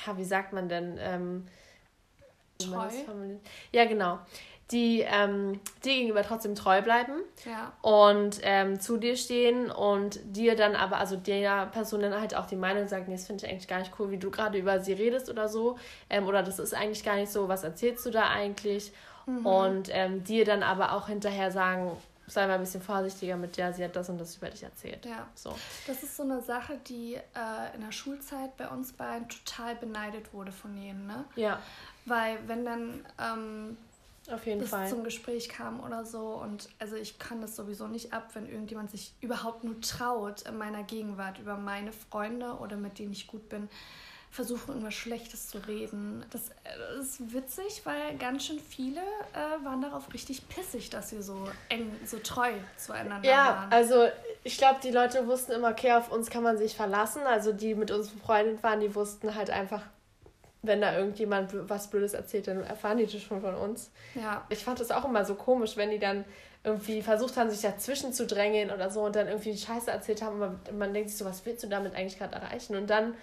ja, 0.07 0.17
wie 0.17 0.25
sagt 0.25 0.53
man 0.53 0.69
denn, 0.69 0.97
ähm, 1.01 1.47
treu? 2.59 2.89
Ja, 3.73 3.85
genau. 3.87 4.21
Die 4.71 5.01
ähm, 5.01 5.61
dir 5.85 5.95
gegenüber 5.95 6.23
trotzdem 6.23 6.55
treu 6.55 6.81
bleiben 6.81 7.15
ja. 7.45 7.73
und 7.83 8.39
ähm, 8.43 8.79
zu 8.79 8.99
dir 8.99 9.17
stehen 9.17 9.71
und 9.71 10.21
dir 10.25 10.55
dann 10.55 10.77
aber, 10.77 10.99
also 10.99 11.17
der 11.17 11.67
Person 11.67 12.03
dann 12.03 12.21
halt 12.21 12.37
auch 12.37 12.47
die 12.47 12.57
Meinung 12.57 12.87
sagt, 12.87 13.09
nee, 13.09 13.15
das 13.15 13.27
finde 13.27 13.45
ich 13.45 13.51
eigentlich 13.51 13.67
gar 13.67 13.81
nicht 13.81 13.93
cool, 13.99 14.11
wie 14.11 14.19
du 14.19 14.31
gerade 14.31 14.59
über 14.59 14.79
sie 14.79 14.93
redest 14.93 15.29
oder 15.29 15.49
so. 15.49 15.77
Ähm, 16.09 16.27
oder 16.27 16.45
das 16.45 16.61
ist 16.61 16.73
eigentlich 16.73 17.03
gar 17.03 17.17
nicht 17.17 17.33
so, 17.33 17.49
was 17.49 17.65
erzählst 17.65 18.07
du 18.07 18.11
da 18.11 18.29
eigentlich? 18.29 18.93
Mhm. 19.27 19.47
Und 19.47 19.89
ähm, 19.91 20.23
dir 20.23 20.45
dann 20.45 20.63
aber 20.63 20.93
auch 20.93 21.09
hinterher 21.09 21.51
sagen, 21.51 21.91
sei 22.31 22.47
mal 22.47 22.55
ein 22.55 22.61
bisschen 22.61 22.83
vorsichtiger 22.83 23.37
mit 23.37 23.57
der, 23.57 23.73
sie 23.73 23.85
hat 23.85 23.97
das 23.97 24.09
und 24.09 24.19
das 24.19 24.37
über 24.37 24.51
dich 24.51 24.63
erzählt. 24.63 25.05
Ja. 25.05 25.27
So. 25.35 25.55
Das 25.87 26.03
ist 26.03 26.17
so 26.17 26.23
eine 26.23 26.41
Sache, 26.41 26.79
die 26.87 27.15
äh, 27.15 27.75
in 27.75 27.81
der 27.81 27.93
Schulzeit 27.93 28.57
bei 28.57 28.69
uns 28.69 28.93
beiden 28.93 29.29
total 29.29 29.75
beneidet 29.77 30.33
wurde 30.33 30.53
von 30.53 30.77
jenen, 30.77 31.07
ne? 31.07 31.25
Ja. 31.37 31.59
Weil 32.07 32.39
wenn 32.47 32.65
dann 32.65 33.07
ähm, 33.19 33.77
auf 34.33 34.47
jeden 34.47 34.61
bis 34.61 34.71
Fall. 34.71 34.89
zum 34.89 35.05
Gespräch 35.05 35.49
kam 35.49 35.81
oder 35.81 36.05
so 36.05 36.35
und 36.35 36.69
also 36.79 36.97
ich 36.97 37.19
kann 37.19 37.41
das 37.41 37.57
sowieso 37.57 37.87
nicht 37.89 38.13
ab, 38.13 38.31
wenn 38.35 38.49
irgendjemand 38.49 38.91
sich 38.91 39.13
überhaupt 39.21 39.65
nur 39.65 39.81
traut, 39.81 40.43
in 40.43 40.59
meiner 40.59 40.83
Gegenwart 40.83 41.39
über 41.39 41.57
meine 41.57 41.93
Freunde 41.93 42.55
oder 42.61 42.77
mit 42.77 42.99
denen 42.99 43.13
ich 43.13 43.27
gut 43.27 43.49
bin, 43.49 43.69
versuchen, 44.31 44.69
irgendwas 44.69 44.95
Schlechtes 44.95 45.49
zu 45.49 45.59
reden. 45.59 46.25
Das, 46.31 46.51
das 46.65 47.05
ist 47.05 47.33
witzig, 47.33 47.83
weil 47.85 48.17
ganz 48.17 48.47
schön 48.47 48.61
viele 48.61 49.01
äh, 49.01 49.65
waren 49.65 49.83
darauf 49.83 50.13
richtig 50.15 50.49
pissig, 50.49 50.89
dass 50.89 51.13
wir 51.13 51.23
so 51.23 51.49
eng, 51.69 51.91
so 52.05 52.19
treu 52.19 52.53
zueinander 52.77 53.29
ja, 53.29 53.37
waren. 53.37 53.71
Ja, 53.71 53.77
also 53.77 54.07
ich 54.45 54.57
glaube, 54.57 54.79
die 54.83 54.93
Leute 54.93 55.27
wussten 55.27 55.53
immer, 55.53 55.71
okay, 55.71 55.93
auf 55.93 56.13
uns 56.13 56.31
kann 56.31 56.45
man 56.45 56.59
sich 56.59 56.77
verlassen. 56.77 57.23
Also 57.27 57.53
die 57.53 57.75
mit 57.75 57.91
uns 57.91 58.09
befreundet 58.09 58.63
waren, 58.63 58.81
die 58.81 58.95
wussten 58.95 59.35
halt 59.35 59.51
einfach, 59.51 59.83
wenn 60.63 60.81
da 60.81 60.97
irgendjemand 60.97 61.53
was 61.69 61.89
Blödes 61.89 62.15
erzählt, 62.15 62.49
dann 62.49 62.63
erfahren 62.63 62.99
die 62.99 63.07
das 63.07 63.21
schon 63.23 63.41
von 63.41 63.55
uns. 63.55 63.91
Ja. 64.15 64.45
Ich 64.51 64.65
fand 64.65 64.81
das 64.81 64.91
auch 64.91 65.05
immer 65.05 65.25
so 65.25 65.35
komisch, 65.35 65.77
wenn 65.77 65.91
die 65.91 65.99
dann 65.99 66.25
irgendwie 66.63 67.01
versucht 67.01 67.37
haben, 67.37 67.51
sich 67.51 67.63
dazwischen 67.63 68.13
zu 68.13 68.27
drängeln 68.27 68.71
oder 68.71 68.91
so 68.91 69.03
und 69.03 69.17
dann 69.17 69.29
irgendwie 69.29 69.57
Scheiße 69.57 69.91
erzählt 69.91 70.23
haben. 70.23 70.35
Und 70.35 70.41
man, 70.41 70.79
man 70.79 70.95
denkt 70.95 71.09
sich 71.09 71.19
so, 71.19 71.25
was 71.25 71.47
willst 71.47 71.63
du 71.63 71.69
damit 71.69 71.95
eigentlich 71.95 72.19
gerade 72.19 72.35
erreichen? 72.35 72.77
Und 72.77 72.91
dann 72.91 73.15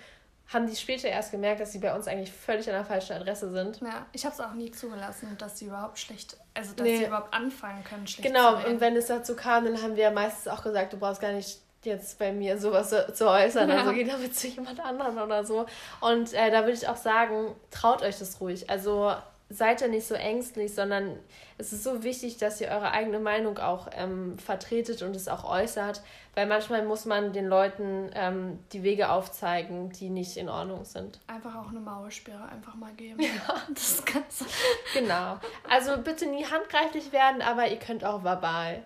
haben 0.48 0.66
die 0.66 0.76
später 0.76 1.10
erst 1.10 1.32
gemerkt, 1.32 1.60
dass 1.60 1.74
sie 1.74 1.80
bei 1.80 1.94
uns 1.94 2.08
eigentlich 2.08 2.32
völlig 2.32 2.68
an 2.70 2.74
der 2.74 2.86
falschen 2.86 3.14
Adresse 3.14 3.52
sind. 3.52 3.82
Ja, 3.82 4.06
ich 4.14 4.26
habe 4.26 4.34
es 4.34 4.40
auch 4.40 4.54
nie 4.54 4.72
zugelassen, 4.72 5.36
dass 5.38 5.60
sie 5.60 5.66
überhaupt 5.66 6.00
schlecht, 6.00 6.38
also 6.54 6.74
dass 6.74 6.86
nee. 6.86 6.98
sie 6.98 7.06
überhaupt 7.06 7.34
anfangen 7.34 7.84
können, 7.84 8.08
schlecht 8.08 8.26
genau, 8.26 8.56
Genau, 8.56 8.70
und 8.70 8.80
wenn 8.80 8.96
es 8.96 9.08
dazu 9.08 9.36
kam, 9.36 9.66
dann 9.66 9.82
haben 9.82 9.98
wir 9.98 10.10
meistens 10.12 10.48
auch 10.48 10.64
gesagt, 10.64 10.94
du 10.94 10.98
brauchst 10.98 11.20
gar 11.20 11.34
nicht 11.34 11.60
jetzt 11.84 12.20
bei 12.20 12.32
mir 12.32 12.58
sowas 12.58 12.90
zu, 12.90 13.14
zu 13.14 13.30
äußern, 13.30 13.70
ja. 13.70 13.78
also 13.78 13.94
geh 13.94 14.04
damit 14.04 14.36
zu 14.36 14.48
jemand 14.48 14.80
anderem 14.80 15.18
oder 15.18 15.46
so. 15.46 15.66
Und 16.02 16.34
äh, 16.34 16.52
da 16.52 16.62
würde 16.62 16.74
ich 16.74 16.88
auch 16.88 16.98
sagen, 16.98 17.56
traut 17.72 18.02
euch 18.02 18.20
das 18.20 18.42
ruhig. 18.42 18.70
Also 18.70 19.14
seid 19.50 19.82
ihr 19.82 19.88
nicht 19.88 20.06
so 20.06 20.16
ängstlich, 20.16 20.74
sondern 20.74 21.18
es 21.58 21.72
ist 21.72 21.84
so 21.84 22.04
wichtig, 22.04 22.38
dass 22.38 22.60
ihr 22.60 22.68
eure 22.68 22.92
eigene 22.92 23.20
Meinung 23.20 23.58
auch 23.58 23.88
ähm, 23.94 24.38
vertretet 24.38 25.02
und 25.02 25.16
es 25.16 25.28
auch 25.28 25.44
äußert, 25.44 26.02
weil 26.36 26.46
manchmal 26.46 26.86
muss 26.86 27.06
man 27.06 27.32
den 27.32 27.48
Leuten 27.48 28.12
ähm, 28.14 28.60
die 28.74 28.84
Wege 28.84 29.10
aufzeigen, 29.10 29.90
die 29.92 30.10
nicht 30.10 30.38
in 30.38 30.50
Ordnung 30.50 30.84
sind. 30.84 31.20
Einfach 31.28 31.56
auch 31.56 31.70
eine 31.70 31.80
Maulsperre 31.80 32.50
einfach 32.50 32.76
mal 32.76 32.94
geben. 32.94 33.22
Ja. 33.22 33.30
Das 33.74 34.04
Ganze. 34.06 34.46
Genau. 34.94 35.40
Also 35.70 35.98
bitte 35.98 36.26
nie 36.26 36.46
handgreiflich 36.46 37.12
werden, 37.12 37.42
aber 37.42 37.68
ihr 37.68 37.78
könnt 37.78 38.04
auch 38.04 38.24
verbal 38.24 38.84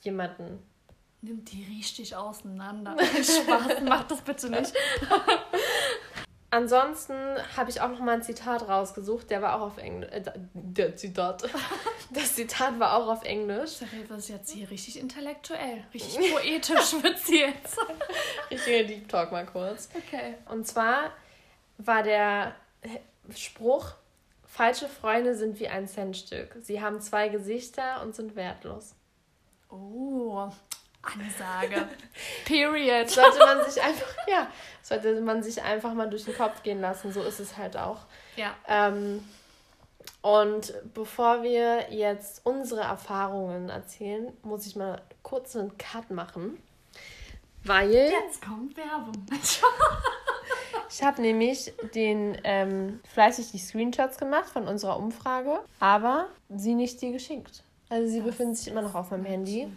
jemanden. 0.00 0.58
Nimmt 1.22 1.52
die 1.52 1.64
richtig 1.64 2.16
auseinander. 2.16 2.96
Spaß, 3.22 3.80
macht 3.82 4.10
das 4.10 4.20
bitte 4.22 4.50
nicht. 4.50 4.72
Ansonsten 6.50 7.14
habe 7.56 7.70
ich 7.70 7.80
auch 7.80 7.88
noch 7.88 8.00
mal 8.00 8.12
ein 8.12 8.22
Zitat 8.22 8.68
rausgesucht, 8.68 9.30
der 9.30 9.40
war 9.40 9.56
auch 9.56 9.68
auf 9.68 9.78
Englisch. 9.78 10.10
Äh, 10.10 10.22
der 10.52 10.96
Zitat. 10.96 11.48
Das 12.10 12.34
Zitat 12.34 12.78
war 12.78 12.94
auch 12.94 13.08
auf 13.08 13.24
Englisch. 13.24 13.70
Sarah 13.70 14.18
ist 14.18 14.28
jetzt 14.28 14.50
hier 14.50 14.68
richtig 14.68 14.98
intellektuell, 14.98 15.82
richtig 15.94 16.30
poetisch 16.30 17.02
wird 17.02 17.18
sie 17.18 17.40
jetzt. 17.40 17.78
Richtiger 18.50 18.84
Deep 18.84 19.08
Talk 19.08 19.32
mal 19.32 19.46
kurz. 19.46 19.88
Okay. 19.96 20.34
Und 20.50 20.66
zwar 20.66 21.12
war 21.78 22.02
der 22.02 22.54
Spruch: 23.34 23.92
Falsche 24.44 24.88
Freunde 24.88 25.34
sind 25.34 25.58
wie 25.58 25.68
ein 25.68 25.88
Centstück. 25.88 26.54
Sie 26.60 26.82
haben 26.82 27.00
zwei 27.00 27.30
Gesichter 27.30 28.02
und 28.02 28.14
sind 28.14 28.36
wertlos. 28.36 28.94
Oh, 29.70 30.50
Ansage. 31.02 31.88
Period. 32.44 33.10
Sollte 33.10 33.38
man 33.38 33.68
sich 33.68 33.82
einfach, 33.82 34.14
ja, 34.26 34.46
sollte 34.82 35.20
man 35.20 35.42
sich 35.42 35.62
einfach 35.62 35.94
mal 35.94 36.08
durch 36.08 36.24
den 36.24 36.36
Kopf 36.36 36.62
gehen 36.62 36.80
lassen. 36.80 37.12
So 37.12 37.22
ist 37.22 37.40
es 37.40 37.56
halt 37.56 37.76
auch. 37.76 37.98
Ja. 38.36 38.54
Ähm, 38.68 39.24
und 40.20 40.72
bevor 40.94 41.42
wir 41.42 41.92
jetzt 41.92 42.42
unsere 42.44 42.82
Erfahrungen 42.82 43.68
erzählen, 43.68 44.32
muss 44.42 44.66
ich 44.66 44.76
mal 44.76 45.02
kurz 45.22 45.56
einen 45.56 45.76
Cut 45.78 46.10
machen. 46.10 46.62
Weil 47.64 47.92
Jetzt 47.92 48.42
kommt 48.42 48.76
Werbung. 48.76 49.26
ich 50.90 51.02
habe 51.02 51.22
nämlich 51.22 51.72
den 51.94 52.36
ähm, 52.42 53.00
fleißig 53.12 53.52
die 53.52 53.58
Screenshots 53.58 54.18
gemacht 54.18 54.48
von 54.48 54.66
unserer 54.66 54.96
Umfrage, 54.96 55.60
aber 55.78 56.26
sie 56.48 56.74
nicht 56.74 57.00
dir 57.00 57.12
geschickt. 57.12 57.62
Also 57.88 58.08
sie 58.10 58.20
befinden 58.20 58.54
sich 58.54 58.68
immer 58.68 58.82
noch 58.82 58.94
auf 58.94 59.10
meinem 59.10 59.26
Handy. 59.26 59.64
Und 59.64 59.76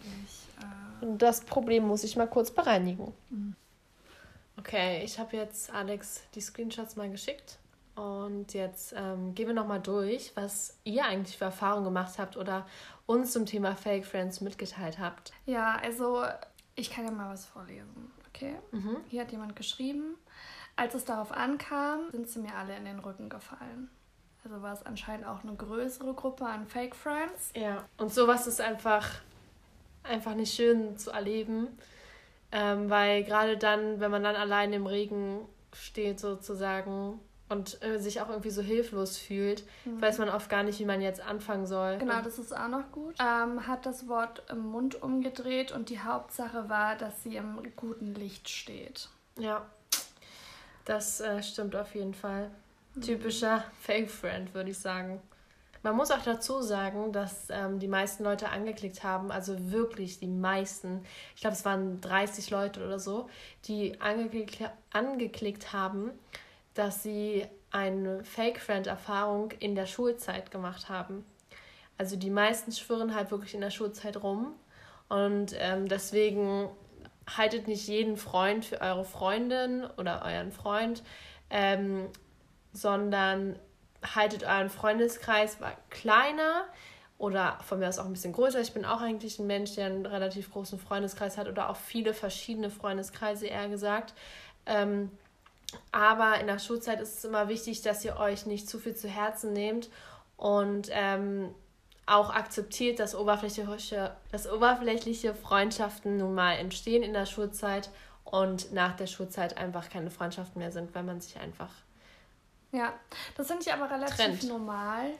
das 1.00 1.42
Problem 1.42 1.86
muss 1.86 2.04
ich 2.04 2.16
mal 2.16 2.28
kurz 2.28 2.50
bereinigen. 2.50 3.14
Okay, 4.58 5.02
ich 5.04 5.18
habe 5.18 5.36
jetzt 5.36 5.72
Alex 5.72 6.22
die 6.34 6.40
Screenshots 6.40 6.96
mal 6.96 7.10
geschickt. 7.10 7.58
Und 7.94 8.52
jetzt 8.52 8.94
ähm, 8.94 9.34
gehen 9.34 9.46
wir 9.46 9.54
nochmal 9.54 9.80
durch, 9.80 10.32
was 10.34 10.76
ihr 10.84 11.04
eigentlich 11.06 11.38
für 11.38 11.46
Erfahrungen 11.46 11.84
gemacht 11.84 12.18
habt 12.18 12.36
oder 12.36 12.66
uns 13.06 13.32
zum 13.32 13.46
Thema 13.46 13.74
Fake 13.74 14.04
Friends 14.04 14.42
mitgeteilt 14.42 14.98
habt. 14.98 15.32
Ja, 15.46 15.76
also 15.82 16.24
ich 16.74 16.90
kann 16.90 17.06
ja 17.06 17.10
mal 17.10 17.32
was 17.32 17.46
vorlesen, 17.46 18.12
okay? 18.28 18.56
Hier 19.08 19.22
hat 19.22 19.32
jemand 19.32 19.56
geschrieben, 19.56 20.16
als 20.76 20.94
es 20.94 21.06
darauf 21.06 21.32
ankam, 21.32 22.10
sind 22.12 22.28
sie 22.28 22.40
mir 22.40 22.54
alle 22.54 22.76
in 22.76 22.84
den 22.84 22.98
Rücken 22.98 23.30
gefallen. 23.30 23.90
Also 24.44 24.60
war 24.60 24.74
es 24.74 24.84
anscheinend 24.84 25.26
auch 25.26 25.42
eine 25.42 25.54
größere 25.54 26.12
Gruppe 26.12 26.44
an 26.44 26.66
Fake 26.66 26.94
Friends. 26.94 27.50
Ja. 27.56 27.82
Und 27.96 28.12
sowas 28.12 28.46
ist 28.46 28.60
einfach, 28.60 29.08
einfach 30.08 30.34
nicht 30.34 30.54
schön 30.54 30.96
zu 30.96 31.10
erleben, 31.10 31.68
ähm, 32.52 32.90
weil 32.90 33.24
gerade 33.24 33.56
dann, 33.56 34.00
wenn 34.00 34.10
man 34.10 34.22
dann 34.22 34.36
allein 34.36 34.72
im 34.72 34.86
Regen 34.86 35.40
steht 35.72 36.20
sozusagen 36.20 37.20
und 37.48 37.82
äh, 37.82 37.98
sich 37.98 38.20
auch 38.20 38.28
irgendwie 38.28 38.50
so 38.50 38.62
hilflos 38.62 39.18
fühlt, 39.18 39.64
weiß 39.84 40.18
man 40.18 40.28
oft 40.28 40.50
gar 40.50 40.62
nicht, 40.62 40.80
wie 40.80 40.84
man 40.84 41.00
jetzt 41.00 41.20
anfangen 41.20 41.66
soll. 41.66 41.98
Genau, 41.98 42.20
das 42.22 42.38
ist 42.38 42.56
auch 42.56 42.68
noch 42.68 42.90
gut. 42.90 43.14
Ähm, 43.20 43.66
hat 43.66 43.86
das 43.86 44.08
Wort 44.08 44.42
im 44.50 44.58
Mund 44.58 45.00
umgedreht 45.00 45.70
und 45.70 45.88
die 45.88 46.00
Hauptsache 46.00 46.68
war, 46.68 46.96
dass 46.96 47.22
sie 47.22 47.36
im 47.36 47.62
guten 47.76 48.14
Licht 48.14 48.48
steht. 48.48 49.08
Ja, 49.38 49.66
das 50.84 51.20
äh, 51.20 51.42
stimmt 51.42 51.76
auf 51.76 51.94
jeden 51.94 52.14
Fall. 52.14 52.50
Typischer 53.00 53.64
Fake-Friend, 53.82 54.54
würde 54.54 54.70
ich 54.70 54.78
sagen. 54.78 55.20
Man 55.86 55.94
muss 55.94 56.10
auch 56.10 56.22
dazu 56.24 56.62
sagen, 56.62 57.12
dass 57.12 57.46
ähm, 57.48 57.78
die 57.78 57.86
meisten 57.86 58.24
Leute 58.24 58.48
angeklickt 58.48 59.04
haben, 59.04 59.30
also 59.30 59.70
wirklich 59.70 60.18
die 60.18 60.26
meisten, 60.26 61.04
ich 61.36 61.42
glaube 61.42 61.54
es 61.54 61.64
waren 61.64 62.00
30 62.00 62.50
Leute 62.50 62.84
oder 62.84 62.98
so, 62.98 63.30
die 63.66 64.00
angeklickt, 64.00 64.68
angeklickt 64.90 65.72
haben, 65.72 66.10
dass 66.74 67.04
sie 67.04 67.46
eine 67.70 68.24
Fake-Friend-Erfahrung 68.24 69.52
in 69.60 69.76
der 69.76 69.86
Schulzeit 69.86 70.50
gemacht 70.50 70.88
haben. 70.88 71.24
Also 71.98 72.16
die 72.16 72.30
meisten 72.30 72.72
schwirren 72.72 73.14
halt 73.14 73.30
wirklich 73.30 73.54
in 73.54 73.60
der 73.60 73.70
Schulzeit 73.70 74.20
rum 74.20 74.54
und 75.08 75.54
ähm, 75.56 75.86
deswegen 75.86 76.68
haltet 77.28 77.68
nicht 77.68 77.86
jeden 77.86 78.16
Freund 78.16 78.64
für 78.64 78.80
eure 78.80 79.04
Freundin 79.04 79.86
oder 79.98 80.24
euren 80.24 80.50
Freund, 80.50 81.04
ähm, 81.48 82.08
sondern 82.72 83.56
haltet 84.14 84.44
euren 84.44 84.70
Freundeskreis 84.70 85.60
mal 85.60 85.76
kleiner 85.90 86.64
oder 87.18 87.58
von 87.66 87.78
mir 87.78 87.88
aus 87.88 87.98
auch 87.98 88.04
ein 88.04 88.12
bisschen 88.12 88.32
größer. 88.32 88.60
Ich 88.60 88.74
bin 88.74 88.84
auch 88.84 89.00
eigentlich 89.00 89.38
ein 89.38 89.46
Mensch, 89.46 89.74
der 89.74 89.86
einen 89.86 90.06
relativ 90.06 90.52
großen 90.52 90.78
Freundeskreis 90.78 91.38
hat 91.38 91.48
oder 91.48 91.70
auch 91.70 91.76
viele 91.76 92.12
verschiedene 92.12 92.70
Freundeskreise, 92.70 93.46
eher 93.46 93.68
gesagt. 93.68 94.14
Ähm, 94.66 95.10
aber 95.92 96.38
in 96.40 96.46
der 96.46 96.58
Schulzeit 96.58 97.00
ist 97.00 97.18
es 97.18 97.24
immer 97.24 97.48
wichtig, 97.48 97.82
dass 97.82 98.04
ihr 98.04 98.18
euch 98.18 98.46
nicht 98.46 98.68
zu 98.68 98.78
viel 98.78 98.94
zu 98.94 99.08
Herzen 99.08 99.52
nehmt 99.52 99.88
und 100.36 100.88
ähm, 100.92 101.54
auch 102.06 102.30
akzeptiert, 102.30 103.00
dass 103.00 103.14
oberflächliche, 103.14 104.14
dass 104.30 104.50
oberflächliche 104.50 105.34
Freundschaften 105.34 106.18
nun 106.18 106.34
mal 106.34 106.52
entstehen 106.52 107.02
in 107.02 107.12
der 107.12 107.26
Schulzeit 107.26 107.90
und 108.24 108.72
nach 108.72 108.94
der 108.96 109.06
Schulzeit 109.06 109.56
einfach 109.56 109.88
keine 109.88 110.10
Freundschaften 110.10 110.60
mehr 110.60 110.72
sind, 110.72 110.94
weil 110.94 111.02
man 111.02 111.20
sich 111.20 111.38
einfach. 111.38 111.70
Ja, 112.76 112.92
das 113.36 113.46
finde 113.46 113.62
ich 113.62 113.72
aber 113.72 113.90
relativ 113.90 114.16
Trennt. 114.16 114.44
normal, 114.48 115.12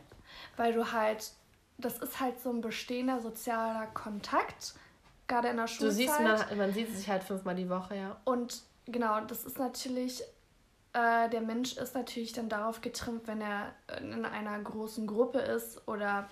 weil 0.57 0.73
du 0.73 0.92
halt, 0.92 1.31
das 1.79 1.99
ist 1.99 2.21
halt 2.21 2.40
so 2.40 2.51
ein 2.51 2.61
bestehender 2.61 3.21
sozialer 3.21 3.87
Kontakt, 3.88 4.75
gerade 5.27 5.49
in 5.49 5.57
der 5.57 5.64
Du 5.66 5.73
Schulzeit. 5.73 5.97
siehst, 5.97 6.21
man, 6.21 6.59
man 6.59 6.73
sieht 6.75 6.95
sich 6.95 7.09
halt 7.09 7.25
fünfmal 7.25 7.55
die 7.55 7.69
Woche, 7.71 7.97
ja. 7.97 8.16
Und 8.25 8.62
genau, 8.87 9.21
das 9.23 9.45
ist 9.45 9.59
natürlich, 9.59 10.23
äh, 10.92 11.31
der 11.31 11.40
Mensch 11.40 11.77
ist 11.79 11.95
natürlich 11.95 12.33
dann 12.33 12.49
darauf 12.49 12.81
getrimmt, 12.83 13.27
wenn 13.27 13.40
er 13.40 13.73
in 14.01 14.25
einer 14.27 14.59
großen 14.59 15.07
Gruppe 15.07 15.38
ist 15.38 15.87
oder 15.88 16.29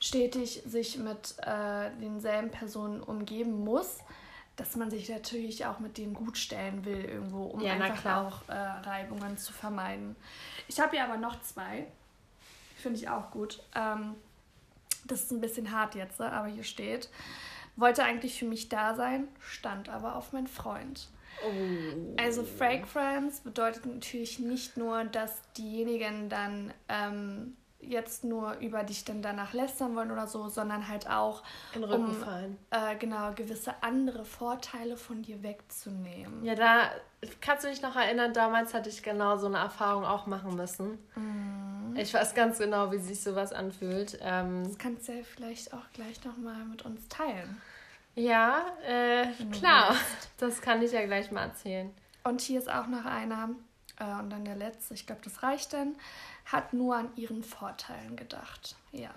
stetig 0.00 0.62
sich 0.66 0.98
mit 0.98 1.36
äh, 1.38 1.90
denselben 2.00 2.50
Personen 2.50 3.00
umgeben 3.02 3.64
muss, 3.64 3.98
dass 4.56 4.74
man 4.76 4.90
sich 4.90 5.08
natürlich 5.08 5.66
auch 5.66 5.78
mit 5.78 5.98
denen 5.98 6.14
gut 6.14 6.38
stellen 6.38 6.84
will 6.84 7.04
irgendwo, 7.04 7.44
um 7.44 7.60
Ja, 7.60 7.74
einfach 7.74 8.16
auch 8.16 8.48
äh, 8.48 8.54
Reibungen 8.54 9.36
zu 9.36 9.52
vermeiden. 9.52 10.16
Ich 10.66 10.80
habe 10.80 10.92
hier 10.92 11.04
aber 11.04 11.18
noch 11.18 11.40
zwei, 11.42 11.86
finde 12.76 12.98
ich 12.98 13.08
auch 13.08 13.30
gut. 13.30 13.62
Ähm, 13.74 14.14
das 15.04 15.24
ist 15.24 15.30
ein 15.30 15.40
bisschen 15.40 15.70
hart 15.70 15.94
jetzt, 15.94 16.18
ne, 16.18 16.32
aber 16.32 16.48
hier 16.48 16.64
steht, 16.64 17.10
wollte 17.76 18.02
eigentlich 18.02 18.38
für 18.38 18.46
mich 18.46 18.68
da 18.68 18.94
sein, 18.94 19.28
stand 19.40 19.88
aber 19.88 20.16
auf 20.16 20.32
meinen 20.32 20.48
Freund. 20.48 21.08
Also 22.16 22.44
Fake 22.44 22.86
Friends 22.86 23.40
bedeutet 23.40 23.84
natürlich 23.84 24.38
nicht 24.38 24.78
nur, 24.78 25.04
dass 25.04 25.42
diejenigen 25.56 26.30
dann 26.30 26.72
ähm, 26.88 27.56
jetzt 27.88 28.24
nur 28.24 28.54
über 28.58 28.82
dich 28.84 29.04
dann 29.04 29.22
danach 29.22 29.52
lästern 29.52 29.94
wollen 29.96 30.10
oder 30.10 30.26
so, 30.26 30.48
sondern 30.48 30.88
halt 30.88 31.08
auch, 31.08 31.42
In 31.74 31.84
Rücken 31.84 32.06
um 32.06 32.14
fallen. 32.14 32.58
äh, 32.70 32.96
genau 32.96 33.32
gewisse 33.34 33.74
andere 33.82 34.24
Vorteile 34.24 34.96
von 34.96 35.22
dir 35.22 35.42
wegzunehmen. 35.42 36.44
Ja, 36.44 36.54
da 36.54 36.90
kannst 37.40 37.64
du 37.64 37.68
dich 37.68 37.82
noch 37.82 37.96
erinnern, 37.96 38.32
damals 38.32 38.74
hatte 38.74 38.88
ich 38.88 39.02
genau 39.02 39.36
so 39.36 39.46
eine 39.46 39.58
Erfahrung 39.58 40.04
auch 40.04 40.26
machen 40.26 40.56
müssen. 40.56 40.98
Ich 41.94 42.12
weiß 42.12 42.34
ganz 42.34 42.58
genau, 42.58 42.92
wie 42.92 42.98
sich 42.98 43.20
sowas 43.22 43.52
anfühlt. 43.52 44.18
Ähm, 44.20 44.64
Das 44.64 44.76
kannst 44.78 45.08
du 45.08 45.12
ja 45.12 45.22
vielleicht 45.24 45.72
auch 45.72 45.90
gleich 45.92 46.22
nochmal 46.24 46.64
mit 46.66 46.84
uns 46.84 47.08
teilen. 47.08 47.60
ja, 48.14 48.64
äh, 48.86 49.26
klar. 49.52 49.94
Das 50.38 50.60
kann 50.60 50.82
ich 50.82 50.92
ja 50.92 51.04
gleich 51.06 51.30
mal 51.30 51.44
erzählen. 51.44 51.90
Und 52.24 52.40
hier 52.40 52.58
ist 52.58 52.70
auch 52.70 52.86
noch 52.88 53.04
einer, 53.04 53.50
äh, 53.98 54.18
und 54.20 54.30
dann 54.30 54.44
der 54.44 54.56
letzte, 54.56 54.94
ich 54.94 55.06
glaube, 55.06 55.22
das 55.24 55.42
reicht 55.42 55.72
dann, 55.72 55.96
hat 56.46 56.72
nur 56.72 56.96
an 56.96 57.10
ihren 57.16 57.42
Vorteilen 57.42 58.16
gedacht. 58.16 58.76
Ja. 58.92 59.10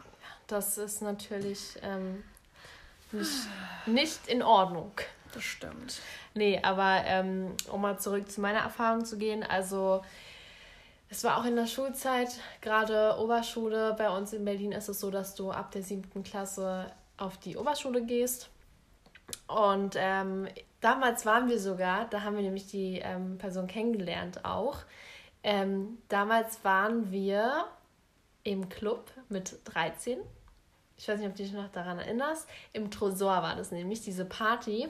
Das 0.47 0.77
ist 0.77 1.01
natürlich 1.01 1.77
ähm, 1.83 2.23
nicht, 3.11 3.47
nicht 3.85 4.27
in 4.27 4.41
Ordnung. 4.41 4.91
Das 5.31 5.43
stimmt. 5.43 6.01
Nee, 6.33 6.59
aber 6.63 7.03
ähm, 7.05 7.55
um 7.71 7.81
mal 7.81 7.99
zurück 7.99 8.31
zu 8.31 8.41
meiner 8.41 8.59
Erfahrung 8.59 9.05
zu 9.05 9.17
gehen, 9.17 9.43
also 9.43 10.03
es 11.11 11.23
war 11.23 11.37
auch 11.37 11.45
in 11.45 11.55
der 11.55 11.67
Schulzeit, 11.67 12.29
gerade 12.61 13.17
Oberschule, 13.19 13.95
bei 13.97 14.09
uns 14.09 14.33
in 14.33 14.45
Berlin 14.45 14.71
ist 14.71 14.89
es 14.89 14.99
so, 14.99 15.11
dass 15.11 15.35
du 15.35 15.51
ab 15.51 15.71
der 15.71 15.83
siebten 15.83 16.23
Klasse 16.23 16.91
auf 17.17 17.37
die 17.37 17.57
Oberschule 17.57 18.03
gehst. 18.03 18.49
Und 19.47 19.95
ähm, 19.97 20.47
damals 20.81 21.25
waren 21.25 21.49
wir 21.49 21.59
sogar, 21.59 22.05
da 22.09 22.23
haben 22.23 22.35
wir 22.35 22.43
nämlich 22.43 22.67
die 22.67 22.99
ähm, 22.99 23.37
Person 23.37 23.67
kennengelernt 23.67 24.45
auch. 24.45 24.77
Ähm, 25.43 25.97
damals 26.09 26.63
waren 26.63 27.11
wir 27.11 27.65
im 28.43 28.69
Club 28.69 29.11
mit 29.29 29.57
13. 29.65 30.19
Ich 30.97 31.07
weiß 31.07 31.19
nicht, 31.19 31.29
ob 31.29 31.35
du 31.35 31.43
dich 31.43 31.53
noch 31.53 31.71
daran 31.71 31.97
erinnerst. 31.99 32.47
Im 32.73 32.91
Tresor 32.91 33.41
war 33.41 33.55
das 33.55 33.71
nämlich, 33.71 34.01
diese 34.01 34.25
Party. 34.25 34.87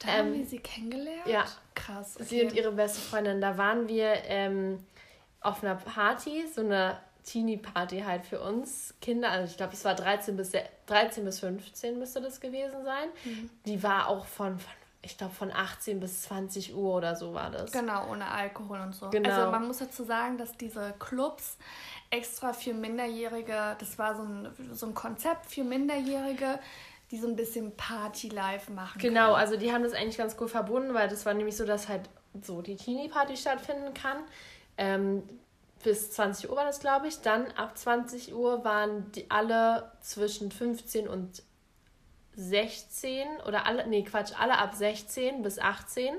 Da 0.00 0.08
haben 0.08 0.28
Ähm, 0.28 0.34
wir 0.34 0.46
sie 0.46 0.58
kennengelernt? 0.58 1.26
ja. 1.26 1.44
Krass. 1.74 2.14
Sie 2.14 2.42
und 2.42 2.52
ihre 2.52 2.72
beste 2.72 3.00
Freundin, 3.00 3.40
da 3.40 3.56
waren 3.58 3.86
wir 3.88 4.12
ähm, 4.24 4.84
auf 5.40 5.62
einer 5.62 5.76
Party, 5.76 6.44
so 6.52 6.62
eine 6.62 6.98
Teenie-Party 7.24 8.00
halt 8.00 8.24
für 8.26 8.40
uns 8.40 8.94
Kinder. 9.00 9.30
Also 9.30 9.50
ich 9.50 9.56
glaube, 9.56 9.72
es 9.74 9.84
war 9.84 9.94
13 9.94 10.36
bis, 10.36 10.52
se- 10.52 10.64
13 10.86 11.24
bis 11.24 11.40
15 11.40 11.98
müsste 11.98 12.20
das 12.20 12.40
gewesen 12.40 12.84
sein. 12.84 13.08
Die 13.66 13.82
war 13.82 14.08
auch 14.08 14.26
von, 14.26 14.58
von 14.58 14.72
ich 15.06 15.16
glaube, 15.16 15.32
von 15.32 15.52
18 15.52 16.00
bis 16.00 16.22
20 16.22 16.74
Uhr 16.74 16.96
oder 16.96 17.16
so 17.16 17.32
war 17.32 17.50
das. 17.50 17.72
Genau, 17.72 18.10
ohne 18.10 18.28
Alkohol 18.28 18.80
und 18.80 18.94
so. 18.94 19.08
Genau. 19.10 19.30
Also 19.30 19.50
man 19.50 19.66
muss 19.66 19.78
dazu 19.78 20.04
sagen, 20.04 20.36
dass 20.36 20.56
diese 20.56 20.94
Clubs 20.98 21.56
extra 22.10 22.52
für 22.52 22.74
Minderjährige, 22.74 23.76
das 23.78 23.98
war 23.98 24.16
so 24.16 24.22
ein, 24.22 24.48
so 24.72 24.86
ein 24.86 24.94
Konzept 24.94 25.46
für 25.46 25.64
Minderjährige, 25.64 26.58
die 27.10 27.18
so 27.18 27.28
ein 27.28 27.36
bisschen 27.36 27.74
Party-Life 27.76 28.72
machen. 28.72 29.00
Genau, 29.00 29.26
können. 29.26 29.36
also 29.36 29.56
die 29.56 29.72
haben 29.72 29.84
das 29.84 29.92
eigentlich 29.92 30.18
ganz 30.18 30.36
cool 30.40 30.48
verbunden, 30.48 30.92
weil 30.92 31.08
das 31.08 31.24
war 31.24 31.34
nämlich 31.34 31.56
so, 31.56 31.64
dass 31.64 31.88
halt 31.88 32.10
so 32.42 32.60
die 32.60 32.76
Teenie-Party 32.76 33.36
stattfinden 33.36 33.94
kann. 33.94 34.18
Ähm, 34.76 35.22
bis 35.84 36.10
20 36.10 36.50
Uhr 36.50 36.56
war 36.56 36.64
das, 36.64 36.80
glaube 36.80 37.06
ich. 37.06 37.20
Dann 37.20 37.46
ab 37.52 37.78
20 37.78 38.34
Uhr 38.34 38.64
waren 38.64 39.12
die 39.12 39.30
alle 39.30 39.92
zwischen 40.00 40.50
15 40.50 41.06
und 41.06 41.44
16 42.36 43.26
oder 43.46 43.66
alle, 43.66 43.86
nee, 43.86 44.02
Quatsch, 44.02 44.32
alle 44.38 44.58
ab 44.58 44.74
16 44.74 45.42
bis 45.42 45.58
18. 45.58 46.14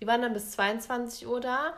Die 0.00 0.06
waren 0.06 0.22
dann 0.22 0.32
bis 0.32 0.50
22 0.52 1.26
Uhr 1.26 1.40
da. 1.40 1.74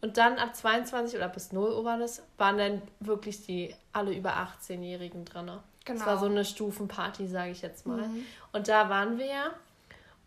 Und 0.00 0.18
dann 0.18 0.38
ab 0.38 0.54
22 0.54 1.16
oder 1.16 1.28
bis 1.28 1.52
0 1.52 1.70
Uhr 1.70 1.84
war 1.84 1.98
das, 1.98 2.22
waren 2.38 2.58
dann 2.58 2.82
wirklich 3.00 3.44
die 3.44 3.74
alle 3.92 4.14
über 4.14 4.34
18-Jährigen 4.36 5.24
drin. 5.24 5.50
Genau. 5.84 5.98
Das 5.98 6.06
war 6.06 6.18
so 6.18 6.26
eine 6.26 6.44
Stufenparty, 6.44 7.26
sage 7.26 7.50
ich 7.50 7.62
jetzt 7.62 7.86
mal. 7.86 8.06
Mhm. 8.06 8.24
Und 8.52 8.68
da 8.68 8.88
waren 8.88 9.18
wir. 9.18 9.52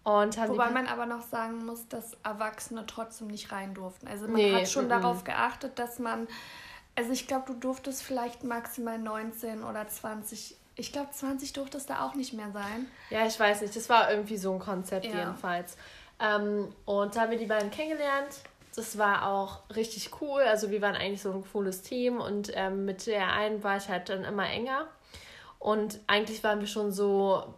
Und 0.04 0.38
Wobei 0.38 0.72
man 0.72 0.88
aber 0.88 1.06
noch 1.06 1.22
sagen 1.22 1.66
muss, 1.66 1.88
dass 1.88 2.18
Erwachsene 2.24 2.86
trotzdem 2.88 3.28
nicht 3.28 3.52
rein 3.52 3.74
durften. 3.74 4.08
Also 4.08 4.26
man 4.26 4.36
nee, 4.36 4.56
hat 4.56 4.70
schon 4.70 4.86
m 4.86 4.90
darauf 4.90 5.24
geachtet, 5.24 5.78
dass 5.78 6.00
man, 6.00 6.28
also 6.96 7.12
ich 7.12 7.28
glaube, 7.28 7.46
du 7.48 7.54
durftest 7.54 8.02
vielleicht 8.02 8.44
maximal 8.44 8.98
19 8.98 9.64
oder 9.64 9.88
20 9.88 10.58
ich 10.80 10.94
glaube, 10.94 11.12
20 11.12 11.54
durfte 11.54 11.78
es 11.78 11.86
da 11.86 12.06
auch 12.06 12.16
nicht 12.16 12.34
mehr 12.34 12.52
sein. 12.52 12.88
Ja, 13.10 13.26
ich 13.26 13.38
weiß 13.38 13.62
nicht. 13.62 13.76
Das 13.76 13.90
war 13.90 14.10
irgendwie 14.10 14.38
so 14.38 14.54
ein 14.54 14.60
Konzept 14.60 15.06
ja. 15.06 15.20
jedenfalls. 15.20 15.76
Ähm, 16.20 16.74
und 16.86 17.16
da 17.16 17.22
haben 17.22 17.32
wir 17.32 17.38
die 17.38 17.46
beiden 17.46 17.70
kennengelernt. 17.70 18.40
Das 18.76 18.98
war 18.98 19.28
auch 19.28 19.60
richtig 19.76 20.22
cool. 20.22 20.42
Also 20.42 20.72
wir 20.72 20.82
waren 20.82 20.96
eigentlich 20.96 21.22
so 21.22 21.34
ein 21.34 21.44
cooles 21.52 21.82
Team 21.82 22.20
und 22.22 22.52
ähm, 22.56 22.86
mit 22.86 23.08
der 23.08 23.34
einen 23.34 23.62
war 23.62 23.76
ich 23.76 23.90
halt 23.90 24.08
dann 24.08 24.24
immer 24.24 24.50
enger. 24.50 24.88
Und 25.60 26.00
eigentlich 26.08 26.44
waren 26.46 26.62
wir 26.62 26.68
schon 26.68 26.94
so, 26.94 27.54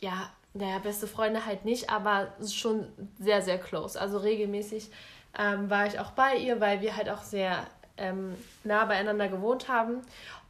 ja, 0.00 0.30
naja, 0.52 0.78
beste 0.80 1.06
Freunde 1.06 1.46
halt 1.46 1.64
nicht, 1.64 1.90
aber 1.90 2.32
schon 2.50 2.88
sehr, 3.20 3.42
sehr 3.42 3.58
close. 3.58 4.00
Also 4.00 4.18
regelmäßig 4.18 4.90
ähm, 5.38 5.70
war 5.70 5.86
ich 5.86 6.00
auch 6.00 6.10
bei 6.12 6.36
ihr, 6.36 6.60
weil 6.60 6.80
wir 6.80 6.96
halt 6.96 7.10
auch 7.10 7.22
sehr 7.22 7.64
ähm, 7.96 8.34
nah 8.64 8.84
beieinander 8.86 9.28
gewohnt 9.28 9.68
haben. 9.68 10.02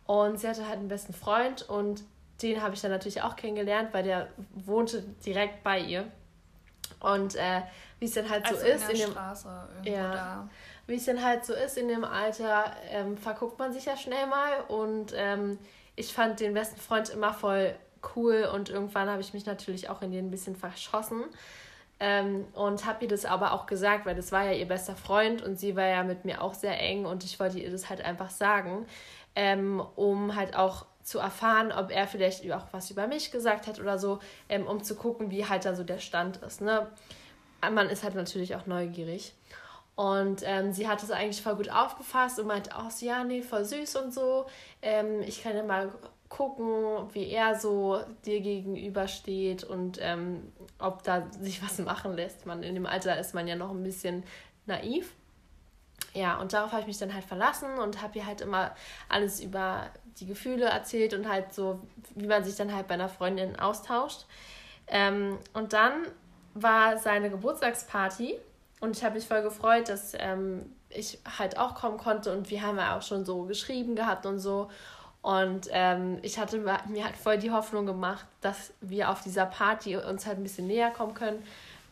Und 0.06 0.38
sie 0.38 0.48
hatte 0.48 0.66
halt 0.66 0.78
einen 0.78 0.88
besten 0.88 1.12
Freund 1.12 1.68
und 1.68 2.04
den 2.42 2.62
habe 2.62 2.74
ich 2.74 2.80
dann 2.80 2.90
natürlich 2.90 3.22
auch 3.22 3.36
kennengelernt, 3.36 3.88
weil 3.92 4.04
der 4.04 4.28
wohnte 4.54 5.02
direkt 5.24 5.62
bei 5.62 5.80
ihr. 5.80 6.04
Und 7.00 7.34
äh, 7.36 7.62
wie 7.98 8.06
es 8.06 8.14
dann 8.14 8.28
halt 8.28 8.46
so 8.46 8.54
also 8.54 8.66
ist 8.66 8.88
in, 8.88 8.88
der 8.88 8.90
in 8.90 9.00
dem 9.00 9.10
Straße 9.10 9.68
ja, 9.84 10.12
da. 10.12 10.48
wie 10.86 10.96
es 10.96 11.04
dann 11.04 11.22
halt 11.22 11.44
so 11.44 11.54
ist 11.54 11.76
in 11.76 11.88
dem 11.88 12.04
Alter, 12.04 12.72
ähm, 12.90 13.16
verguckt 13.16 13.58
man 13.58 13.72
sich 13.72 13.86
ja 13.86 13.96
schnell 13.96 14.26
mal 14.26 14.60
und 14.68 15.12
ähm, 15.16 15.58
ich 15.94 16.12
fand 16.12 16.40
den 16.40 16.54
besten 16.54 16.80
Freund 16.80 17.08
immer 17.08 17.32
voll 17.32 17.74
cool 18.14 18.48
und 18.52 18.68
irgendwann 18.68 19.08
habe 19.08 19.20
ich 19.20 19.34
mich 19.34 19.46
natürlich 19.46 19.88
auch 19.88 20.02
in 20.02 20.12
den 20.12 20.26
ein 20.26 20.30
bisschen 20.30 20.56
verschossen. 20.56 21.24
Ähm, 21.98 22.44
und 22.52 22.84
habe 22.84 23.04
ihr 23.04 23.08
das 23.08 23.24
aber 23.24 23.52
auch 23.52 23.64
gesagt, 23.64 24.04
weil 24.04 24.14
das 24.14 24.30
war 24.30 24.44
ja 24.44 24.52
ihr 24.52 24.68
bester 24.68 24.94
Freund 24.94 25.40
und 25.40 25.58
sie 25.58 25.76
war 25.76 25.86
ja 25.86 26.02
mit 26.02 26.26
mir 26.26 26.42
auch 26.42 26.52
sehr 26.52 26.78
eng 26.78 27.06
und 27.06 27.24
ich 27.24 27.40
wollte 27.40 27.58
ihr 27.58 27.70
das 27.70 27.88
halt 27.88 28.02
einfach 28.02 28.28
sagen 28.28 28.86
ähm, 29.36 29.82
um 29.94 30.34
halt 30.34 30.56
auch 30.56 30.86
zu 31.02 31.20
erfahren, 31.20 31.70
ob 31.70 31.92
er 31.92 32.08
vielleicht 32.08 32.50
auch 32.50 32.64
was 32.72 32.90
über 32.90 33.06
mich 33.06 33.30
gesagt 33.30 33.68
hat 33.68 33.78
oder 33.78 33.98
so, 33.98 34.18
ähm, 34.48 34.66
um 34.66 34.82
zu 34.82 34.96
gucken, 34.96 35.30
wie 35.30 35.46
halt 35.46 35.64
da 35.64 35.76
so 35.76 35.84
der 35.84 35.98
Stand 35.98 36.38
ist. 36.38 36.60
Ne? 36.60 36.88
Man 37.62 37.88
ist 37.88 38.02
halt 38.02 38.16
natürlich 38.16 38.56
auch 38.56 38.66
neugierig. 38.66 39.34
Und 39.94 40.42
ähm, 40.44 40.72
sie 40.72 40.88
hat 40.88 41.02
es 41.02 41.10
eigentlich 41.10 41.40
voll 41.40 41.56
gut 41.56 41.70
aufgefasst 41.70 42.38
und 42.38 42.46
meinte 42.46 42.76
auch 42.76 42.90
so, 42.90 43.06
ja, 43.06 43.24
nee, 43.24 43.40
voll 43.40 43.64
süß 43.64 43.96
und 43.96 44.12
so. 44.12 44.46
Ähm, 44.82 45.22
ich 45.22 45.42
kann 45.42 45.56
ja 45.56 45.62
mal 45.62 45.90
gucken, 46.28 47.08
wie 47.12 47.28
er 47.28 47.54
so 47.54 48.00
dir 48.24 48.40
gegenübersteht 48.40 49.64
und 49.64 49.98
ähm, 50.02 50.52
ob 50.78 51.02
da 51.02 51.30
sich 51.40 51.62
was 51.62 51.78
machen 51.78 52.14
lässt. 52.14 52.46
Man, 52.46 52.62
in 52.62 52.74
dem 52.74 52.84
Alter 52.84 53.18
ist 53.18 53.32
man 53.32 53.46
ja 53.46 53.56
noch 53.56 53.70
ein 53.70 53.82
bisschen 53.82 54.24
naiv 54.66 55.14
ja, 56.16 56.38
und 56.38 56.54
darauf 56.54 56.72
habe 56.72 56.80
ich 56.80 56.86
mich 56.86 56.98
dann 56.98 57.12
halt 57.12 57.24
verlassen 57.24 57.78
und 57.78 58.00
habe 58.00 58.18
ihr 58.18 58.26
halt 58.26 58.40
immer 58.40 58.74
alles 59.08 59.40
über 59.40 59.90
die 60.18 60.26
Gefühle 60.26 60.64
erzählt 60.64 61.12
und 61.12 61.28
halt 61.28 61.52
so, 61.52 61.80
wie 62.14 62.26
man 62.26 62.42
sich 62.42 62.56
dann 62.56 62.74
halt 62.74 62.88
bei 62.88 62.94
einer 62.94 63.10
Freundin 63.10 63.58
austauscht. 63.58 64.24
Ähm, 64.86 65.38
und 65.52 65.74
dann 65.74 65.92
war 66.54 66.96
seine 66.96 67.28
Geburtstagsparty 67.28 68.38
und 68.80 68.96
ich 68.96 69.04
habe 69.04 69.16
mich 69.16 69.26
voll 69.26 69.42
gefreut, 69.42 69.90
dass 69.90 70.14
ähm, 70.18 70.72
ich 70.88 71.18
halt 71.38 71.58
auch 71.58 71.74
kommen 71.74 71.98
konnte 71.98 72.32
und 72.32 72.48
wir 72.48 72.62
haben 72.62 72.78
ja 72.78 72.96
auch 72.96 73.02
schon 73.02 73.26
so 73.26 73.42
geschrieben 73.42 73.94
gehabt 73.94 74.24
und 74.24 74.38
so. 74.38 74.70
Und 75.20 75.68
ähm, 75.70 76.18
ich 76.22 76.38
hatte 76.38 76.58
mir 76.58 77.04
halt 77.04 77.16
voll 77.16 77.36
die 77.36 77.50
Hoffnung 77.50 77.84
gemacht, 77.84 78.24
dass 78.40 78.72
wir 78.80 79.10
auf 79.10 79.22
dieser 79.22 79.44
Party 79.44 79.96
uns 79.96 80.24
halt 80.24 80.38
ein 80.38 80.44
bisschen 80.44 80.66
näher 80.66 80.90
kommen 80.90 81.12
können 81.12 81.42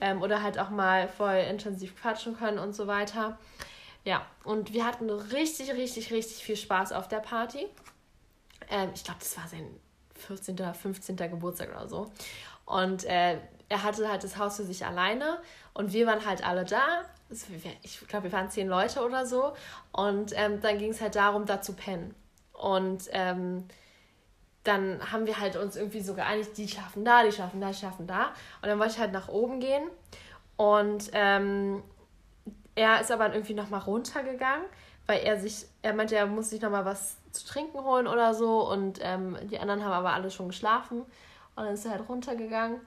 ähm, 0.01 0.23
oder 0.23 0.43
halt 0.43 0.59
auch 0.59 0.71
mal 0.71 1.09
voll 1.09 1.45
intensiv 1.51 1.95
quatschen 2.01 2.39
können 2.39 2.59
und 2.59 2.75
so 2.75 2.87
weiter. 2.87 3.37
Ja, 4.05 4.27
und 4.45 4.73
wir 4.73 4.85
hatten 4.87 5.09
richtig, 5.09 5.73
richtig, 5.73 6.13
richtig 6.13 6.45
viel 6.45 6.57
Spaß 6.57 6.93
auf 6.93 7.09
der 7.09 7.21
Party. 7.21 7.67
Ähm, 8.71 8.91
ich 8.95 9.03
glaube, 9.03 9.21
das 9.21 9.37
war 9.37 9.49
sein 9.49 9.67
14. 10.15 10.55
oder 10.55 10.75
15. 10.75 11.17
Geburtstag 11.17 11.71
oder 11.71 11.89
so. 11.89 12.13
Und 12.67 13.05
äh, 13.05 13.39
er 13.69 13.83
hatte 13.83 14.09
halt 14.09 14.23
das 14.23 14.37
Haus 14.37 14.57
für 14.57 14.65
sich 14.65 14.85
alleine 14.85 15.39
und 15.73 15.93
wir 15.93 16.07
waren 16.07 16.25
halt 16.25 16.47
alle 16.47 16.65
da. 16.65 17.03
Ich 17.83 18.07
glaube, 18.07 18.25
wir 18.25 18.33
waren 18.33 18.51
zehn 18.51 18.69
Leute 18.69 19.05
oder 19.05 19.27
so. 19.27 19.55
Und 19.93 20.33
ähm, 20.37 20.61
dann 20.61 20.79
ging 20.79 20.91
es 20.91 21.01
halt 21.01 21.17
darum, 21.17 21.47
da 21.47 21.61
zu 21.63 21.73
pennen. 21.73 22.15
Und 22.53 23.09
ähm, 23.13 23.67
dann 24.63 25.13
haben 25.13 25.27
wir 25.27 25.41
halt 25.41 25.57
uns 25.57 25.77
irgendwie 25.77 26.01
so 26.01 26.15
geeinigt, 26.15 26.57
die 26.57 26.69
schaffen 26.69 27.05
da, 27.05 27.25
die 27.25 27.33
schaffen 27.33 27.61
da, 27.61 27.69
die 27.69 27.79
schaffen 27.79 28.07
da. 28.07 28.29
Und 28.63 28.69
dann 28.69 28.79
wollte 28.79 28.93
ich 28.95 28.99
halt 28.99 29.13
nach 29.13 29.29
oben 29.29 29.61
gehen. 29.61 29.85
Und 30.57 31.11
ähm, 31.13 31.83
er 32.75 33.01
ist 33.01 33.11
aber 33.11 33.33
irgendwie 33.33 33.55
nochmal 33.55 33.81
runtergegangen, 33.81 34.67
weil 35.07 35.21
er 35.21 35.39
sich, 35.39 35.67
er 35.83 35.95
meinte, 35.95 36.17
er 36.17 36.27
muss 36.27 36.51
sich 36.51 36.61
nochmal 36.61 36.85
was 36.85 37.17
zu 37.33 37.47
trinken 37.47 37.83
holen 37.85 38.07
oder 38.07 38.35
so 38.35 38.69
und 38.71 38.99
ähm, 39.03 39.37
die 39.51 39.59
anderen 39.59 39.85
haben 39.85 39.93
aber 39.93 40.13
alle 40.13 40.31
schon 40.31 40.49
geschlafen 40.49 41.01
und 41.57 41.65
dann 41.65 41.75
ist 41.75 41.85
er 41.85 41.93
halt 41.93 42.09
runtergegangen 42.09 42.81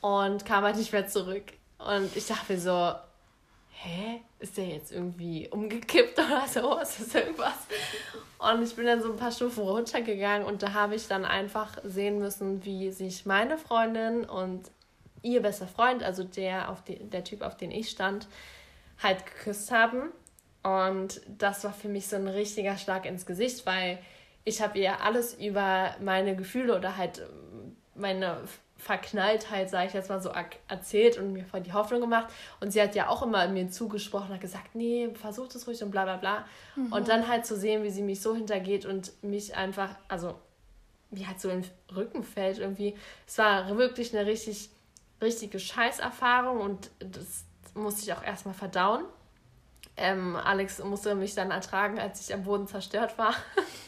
und 0.00 0.44
kam 0.44 0.64
halt 0.64 0.76
nicht 0.76 0.92
mehr 0.92 1.06
zurück. 1.06 1.44
Und 1.78 2.14
ich 2.16 2.26
dachte 2.26 2.52
mir 2.52 2.60
so, 2.60 2.92
hä, 3.70 4.20
ist 4.38 4.56
der 4.56 4.66
jetzt 4.66 4.92
irgendwie 4.92 5.48
umgekippt 5.48 6.18
oder 6.18 6.46
so? 6.46 6.78
Ist 6.78 7.00
das 7.00 7.14
irgendwas? 7.14 7.54
Und 8.38 8.62
ich 8.62 8.74
bin 8.76 8.86
dann 8.86 9.02
so 9.02 9.10
ein 9.10 9.16
paar 9.16 9.32
Stufen 9.32 9.64
runtergegangen 9.64 10.46
und 10.46 10.62
da 10.62 10.74
habe 10.74 10.94
ich 10.94 11.08
dann 11.08 11.24
einfach 11.24 11.78
sehen 11.84 12.18
müssen, 12.18 12.64
wie 12.64 12.90
sich 12.90 13.26
meine 13.26 13.56
Freundin 13.56 14.24
und 14.24 14.70
ihr 15.22 15.40
bester 15.40 15.66
Freund, 15.66 16.02
also 16.02 16.22
der, 16.22 16.70
auf 16.70 16.82
die, 16.84 16.98
der 16.98 17.24
Typ, 17.24 17.42
auf 17.42 17.56
den 17.56 17.70
ich 17.70 17.88
stand, 17.88 18.26
halt 19.02 19.26
geküsst 19.26 19.70
haben. 19.70 20.12
Und 20.62 21.20
das 21.26 21.64
war 21.64 21.72
für 21.72 21.88
mich 21.88 22.08
so 22.08 22.16
ein 22.16 22.28
richtiger 22.28 22.76
Schlag 22.78 23.04
ins 23.04 23.26
Gesicht, 23.26 23.66
weil 23.66 23.98
ich 24.44 24.62
habe 24.62 24.78
ihr 24.78 25.02
alles 25.02 25.34
über 25.34 25.94
meine 26.00 26.36
Gefühle 26.36 26.76
oder 26.76 26.96
halt 26.96 27.18
ähm, 27.18 27.76
meine 27.94 28.38
Verknalltheit, 28.76 29.70
sage 29.70 29.88
ich 29.88 29.92
jetzt 29.94 30.10
mal 30.10 30.20
so, 30.20 30.30
erzählt 30.68 31.18
und 31.18 31.32
mir 31.32 31.44
voll 31.44 31.60
die 31.60 31.72
Hoffnung 31.72 32.00
gemacht. 32.00 32.32
Und 32.60 32.72
sie 32.72 32.82
hat 32.82 32.94
ja 32.94 33.08
auch 33.08 33.22
immer 33.22 33.46
mir 33.48 33.70
zugesprochen, 33.70 34.28
hat 34.28 34.40
gesagt, 34.40 34.74
nee, 34.74 35.08
versuch 35.14 35.48
das 35.48 35.66
ruhig 35.66 35.82
und 35.82 35.90
bla 35.90 36.04
bla 36.04 36.16
bla. 36.16 36.44
Mhm. 36.76 36.92
Und 36.92 37.08
dann 37.08 37.28
halt 37.28 37.46
zu 37.46 37.56
sehen, 37.56 37.82
wie 37.82 37.90
sie 37.90 38.02
mich 38.02 38.20
so 38.20 38.34
hintergeht 38.34 38.84
und 38.84 39.12
mich 39.22 39.56
einfach, 39.56 39.90
also 40.08 40.34
wie 41.10 41.26
halt 41.26 41.40
so 41.40 41.48
in 41.48 41.62
den 41.62 41.70
Rücken 41.96 42.24
fällt 42.24 42.58
irgendwie. 42.58 42.94
Es 43.26 43.38
war 43.38 43.76
wirklich 43.78 44.14
eine 44.14 44.26
richtig, 44.26 44.70
richtige 45.22 45.58
Scheißerfahrung 45.58 46.60
und 46.60 46.90
das 46.98 47.44
musste 47.74 48.02
ich 48.02 48.12
auch 48.12 48.22
erstmal 48.22 48.54
verdauen. 48.54 49.04
Ähm, 49.96 50.36
Alex 50.36 50.82
musste 50.82 51.14
mich 51.14 51.34
dann 51.34 51.50
ertragen, 51.50 51.98
als 51.98 52.20
ich 52.20 52.34
am 52.34 52.44
Boden 52.44 52.66
zerstört 52.66 53.16
war. 53.18 53.34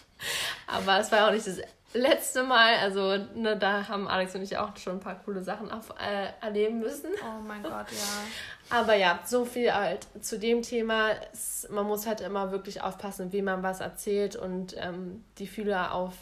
Aber 0.67 0.99
es 0.99 1.11
war 1.11 1.29
auch 1.29 1.33
nicht 1.33 1.47
das 1.47 1.59
letzte 1.95 2.45
Mal. 2.45 2.77
Also 2.77 3.17
ne, 3.35 3.57
da 3.57 3.89
haben 3.89 4.07
Alex 4.07 4.35
und 4.35 4.43
ich 4.43 4.57
auch 4.57 4.77
schon 4.77 4.95
ein 4.95 5.01
paar 5.01 5.19
coole 5.25 5.43
Sachen 5.43 5.71
auf, 5.71 5.91
äh, 5.99 6.29
erleben 6.41 6.79
müssen. 6.79 7.11
Oh 7.23 7.41
mein 7.43 7.63
Gott, 7.63 7.91
ja. 7.91 8.71
Aber 8.79 8.95
ja, 8.95 9.21
so 9.25 9.45
viel 9.45 9.73
halt 9.73 10.07
zu 10.21 10.39
dem 10.39 10.63
Thema. 10.63 11.11
Es, 11.33 11.69
man 11.71 11.87
muss 11.87 12.07
halt 12.07 12.21
immer 12.21 12.53
wirklich 12.53 12.83
aufpassen, 12.83 13.33
wie 13.33 13.43
man 13.43 13.63
was 13.63 13.81
erzählt 13.81 14.37
und 14.37 14.77
ähm, 14.77 15.25
die 15.39 15.47
Fühler 15.47 15.93
auf, 15.93 16.15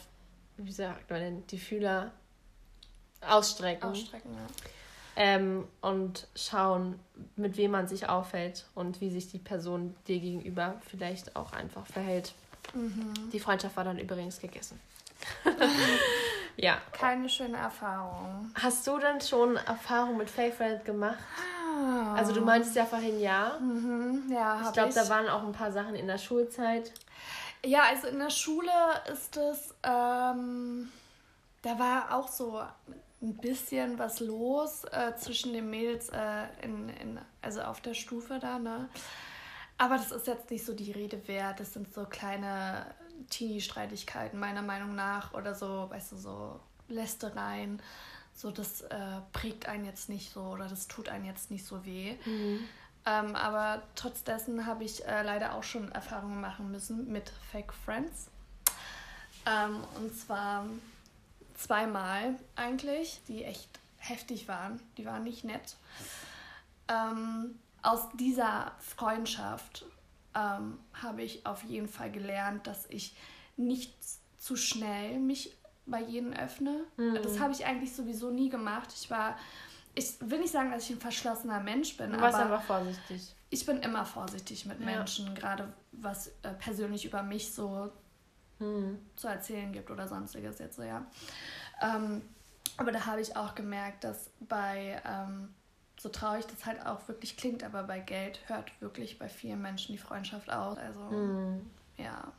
wie 0.57 0.71
sagt 0.71 1.09
man 1.09 1.19
denn, 1.19 1.47
die 1.47 1.59
Fühler 1.59 2.11
ausstrecken. 3.21 3.89
Ausstrecken, 3.89 4.33
ja 4.33 4.47
ähm, 5.15 5.67
und 5.81 6.27
schauen, 6.35 6.99
mit 7.35 7.57
wem 7.57 7.71
man 7.71 7.87
sich 7.87 8.09
aufhält 8.09 8.65
und 8.75 9.01
wie 9.01 9.09
sich 9.09 9.31
die 9.31 9.39
Person 9.39 9.95
dir 10.07 10.19
gegenüber 10.19 10.75
vielleicht 10.87 11.35
auch 11.35 11.53
einfach 11.53 11.85
verhält. 11.85 12.33
Mhm. 12.73 13.13
Die 13.31 13.39
Freundschaft 13.39 13.77
war 13.77 13.83
dann 13.83 13.99
übrigens 13.99 14.39
gegessen. 14.39 14.79
ja. 16.57 16.77
Keine 16.91 17.29
schöne 17.29 17.57
Erfahrung. 17.57 18.51
Hast 18.55 18.85
du 18.87 18.97
denn 18.99 19.21
schon 19.21 19.55
Erfahrung 19.55 20.17
mit 20.17 20.29
Fake 20.29 20.53
Friend 20.53 20.83
gemacht? 20.83 21.17
Ah. 21.39 22.15
Also 22.15 22.33
du 22.33 22.41
meintest 22.41 22.75
ja 22.75 22.85
vorhin 22.85 23.19
ja. 23.19 23.57
Mhm, 23.59 24.31
ja, 24.31 24.61
ich 24.65 24.73
glaube, 24.73 24.93
da 24.93 25.07
waren 25.09 25.27
auch 25.27 25.43
ein 25.43 25.51
paar 25.51 25.71
Sachen 25.71 25.95
in 25.95 26.07
der 26.07 26.17
Schulzeit. 26.17 26.91
Ja, 27.65 27.83
also 27.89 28.07
in 28.07 28.19
der 28.19 28.29
Schule 28.29 28.71
ist 29.11 29.37
es, 29.37 29.73
ähm, 29.83 30.89
da 31.61 31.79
war 31.79 32.15
auch 32.15 32.27
so 32.27 32.61
ein 33.25 33.37
bisschen 33.37 33.99
was 33.99 34.19
los 34.19 34.85
äh, 34.85 35.15
zwischen 35.17 35.53
den 35.53 35.69
Mädels, 35.69 36.09
äh, 36.09 36.45
in, 36.61 36.89
in, 36.89 37.19
also 37.41 37.61
auf 37.61 37.81
der 37.81 37.93
Stufe 37.93 38.39
da, 38.39 38.59
ne? 38.59 38.89
Aber 39.77 39.97
das 39.97 40.11
ist 40.11 40.27
jetzt 40.27 40.49
nicht 40.51 40.65
so 40.65 40.73
die 40.73 40.91
Rede 40.91 41.27
wert. 41.27 41.59
Das 41.59 41.73
sind 41.73 41.93
so 41.93 42.05
kleine 42.05 42.85
Teenie-Streitigkeiten, 43.29 44.39
meiner 44.39 44.61
Meinung 44.61 44.95
nach. 44.95 45.33
Oder 45.33 45.53
so, 45.53 45.89
weißt 45.89 46.13
du, 46.13 46.15
so 46.15 46.59
Lästereien. 46.87 47.81
so 48.33 48.51
das 48.51 48.81
äh, 48.81 49.21
prägt 49.33 49.67
einen 49.67 49.85
jetzt 49.85 50.07
nicht 50.07 50.31
so 50.31 50.41
oder 50.41 50.67
das 50.67 50.87
tut 50.87 51.09
einen 51.09 51.25
jetzt 51.25 51.51
nicht 51.51 51.65
so 51.65 51.85
weh. 51.85 52.15
Mhm. 52.25 52.67
Ähm, 53.05 53.35
aber 53.35 53.83
trotz 53.95 54.23
dessen 54.23 54.65
habe 54.65 54.83
ich 54.83 55.05
äh, 55.05 55.23
leider 55.23 55.55
auch 55.55 55.63
schon 55.63 55.91
Erfahrungen 55.91 56.41
machen 56.41 56.71
müssen 56.71 57.11
mit 57.11 57.31
Fake 57.51 57.73
Friends. 57.73 58.29
Ähm, 59.45 59.83
und 59.97 60.15
zwar 60.15 60.65
zweimal 61.55 62.35
eigentlich, 62.55 63.21
die 63.27 63.43
echt 63.43 63.69
heftig 63.97 64.47
waren. 64.47 64.79
Die 64.97 65.05
waren 65.05 65.23
nicht 65.23 65.43
nett. 65.43 65.75
Ähm, 66.87 67.59
aus 67.81 68.07
dieser 68.13 68.73
Freundschaft 68.79 69.85
ähm, 70.35 70.79
habe 70.93 71.23
ich 71.23 71.45
auf 71.45 71.63
jeden 71.63 71.87
Fall 71.87 72.11
gelernt, 72.11 72.67
dass 72.67 72.85
ich 72.89 73.15
nicht 73.57 73.93
zu 74.37 74.55
schnell 74.55 75.19
mich 75.19 75.55
bei 75.85 76.01
jedem 76.01 76.33
öffne. 76.33 76.83
Mhm. 76.97 77.19
Das 77.21 77.39
habe 77.39 77.53
ich 77.53 77.65
eigentlich 77.65 77.95
sowieso 77.95 78.31
nie 78.31 78.49
gemacht. 78.49 78.89
Ich 78.95 79.09
war, 79.09 79.37
ich 79.93 80.15
will 80.19 80.39
nicht 80.39 80.51
sagen, 80.51 80.71
dass 80.71 80.83
ich 80.83 80.91
ein 80.91 80.99
verschlossener 80.99 81.59
Mensch 81.59 81.95
bin. 81.97 82.11
Du 82.11 82.19
warst 82.19 82.35
aber 82.35 82.55
einfach 82.55 82.65
vorsichtig. 82.65 83.33
Ich 83.49 83.65
bin 83.65 83.77
immer 83.77 84.05
vorsichtig 84.05 84.65
mit 84.65 84.79
Menschen, 84.79 85.27
ja. 85.27 85.33
gerade 85.33 85.73
was 85.91 86.27
äh, 86.41 86.51
persönlich 86.59 87.05
über 87.05 87.23
mich 87.23 87.53
so 87.53 87.91
mhm. 88.59 88.99
zu 89.15 89.27
erzählen 89.27 89.71
gibt 89.71 89.89
oder 89.91 90.07
sonstiges 90.07 90.59
jetzt 90.59 90.75
so, 90.75 90.83
ja. 90.83 91.05
Ähm, 91.81 92.21
aber 92.77 92.91
da 92.91 93.05
habe 93.05 93.21
ich 93.21 93.35
auch 93.35 93.55
gemerkt, 93.55 94.03
dass 94.03 94.29
bei, 94.39 95.01
ähm, 95.05 95.53
so 95.97 96.09
traurig 96.09 96.45
das 96.47 96.65
halt 96.65 96.85
auch 96.85 97.07
wirklich 97.07 97.37
klingt, 97.37 97.63
aber 97.63 97.83
bei 97.83 97.99
Geld 97.99 98.39
hört 98.47 98.69
wirklich 98.81 99.17
bei 99.17 99.29
vielen 99.29 99.61
Menschen 99.61 99.93
die 99.93 99.97
Freundschaft 99.97 100.51
aus. 100.51 100.77
Also, 100.77 100.99
mhm. 100.99 101.69
ja. 101.97 102.31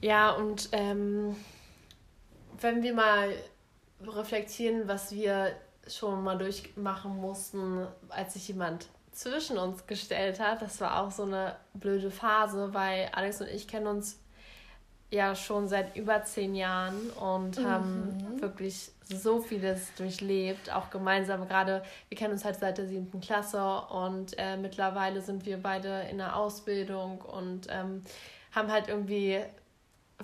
Ja, 0.00 0.30
und 0.32 0.68
ähm, 0.72 1.36
wenn 2.60 2.82
wir 2.82 2.94
mal 2.94 3.34
reflektieren, 4.00 4.88
was 4.88 5.12
wir 5.12 5.52
schon 5.86 6.22
mal 6.22 6.38
durchmachen 6.38 7.16
mussten, 7.16 7.86
als 8.08 8.34
sich 8.34 8.48
jemand 8.48 8.88
zwischen 9.12 9.58
uns 9.58 9.86
gestellt 9.86 10.40
hat, 10.40 10.62
das 10.62 10.80
war 10.80 11.00
auch 11.00 11.10
so 11.10 11.22
eine 11.22 11.56
blöde 11.74 12.10
Phase, 12.10 12.74
weil 12.74 13.08
Alex 13.12 13.40
und 13.40 13.48
ich 13.48 13.68
kennen 13.68 13.86
uns 13.86 14.18
ja 15.10 15.34
schon 15.34 15.68
seit 15.68 15.96
über 15.96 16.24
zehn 16.24 16.54
Jahren 16.54 17.10
und 17.10 17.58
mhm. 17.58 17.66
haben 17.66 18.40
wirklich 18.40 18.90
so 19.04 19.40
vieles 19.40 19.94
durchlebt, 19.96 20.72
auch 20.72 20.90
gemeinsam. 20.90 21.46
Gerade, 21.46 21.82
wir 22.08 22.18
kennen 22.18 22.32
uns 22.32 22.44
halt 22.44 22.56
seit 22.56 22.78
der 22.78 22.86
siebten 22.86 23.20
Klasse 23.20 23.82
und 23.90 24.36
äh, 24.38 24.56
mittlerweile 24.56 25.20
sind 25.20 25.46
wir 25.46 25.58
beide 25.62 26.06
in 26.10 26.18
der 26.18 26.36
Ausbildung 26.36 27.20
und 27.20 27.66
ähm, 27.70 28.02
haben 28.52 28.72
halt 28.72 28.88
irgendwie 28.88 29.40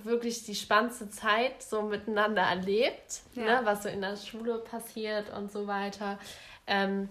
wirklich 0.03 0.43
die 0.45 0.55
spannendste 0.55 1.09
Zeit 1.09 1.61
so 1.61 1.81
miteinander 1.83 2.41
erlebt, 2.41 3.21
ja. 3.35 3.43
ne, 3.43 3.61
was 3.63 3.83
so 3.83 3.89
in 3.89 4.01
der 4.01 4.17
Schule 4.17 4.57
passiert 4.57 5.29
und 5.35 5.51
so 5.51 5.67
weiter. 5.67 6.17
Ähm, 6.65 7.09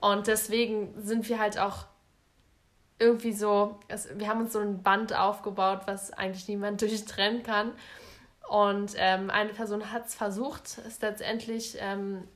und 0.00 0.26
deswegen 0.26 0.92
sind 1.00 1.28
wir 1.28 1.38
halt 1.38 1.58
auch 1.58 1.84
irgendwie 3.02 3.32
so, 3.32 3.80
es, 3.88 4.08
wir 4.16 4.28
haben 4.28 4.40
uns 4.40 4.52
so 4.52 4.60
ein 4.60 4.82
Band 4.82 5.14
aufgebaut, 5.14 5.82
was 5.86 6.12
eigentlich 6.12 6.46
niemand 6.48 6.80
durchtrennen 6.80 7.42
kann. 7.42 7.72
Und 8.48 8.94
ähm, 8.96 9.30
eine 9.30 9.52
Person 9.52 9.92
hat 9.92 10.06
es 10.06 10.14
versucht, 10.14 10.78
ist 10.78 11.02
letztendlich 11.02 11.76
ähm, 11.78 12.28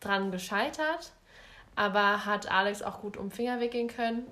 dran 0.00 0.30
gescheitert, 0.30 1.12
aber 1.76 2.24
hat 2.24 2.50
Alex 2.50 2.82
auch 2.82 3.00
gut 3.00 3.16
um 3.16 3.30
Finger 3.30 3.60
wickeln 3.60 3.88
können. 3.88 4.26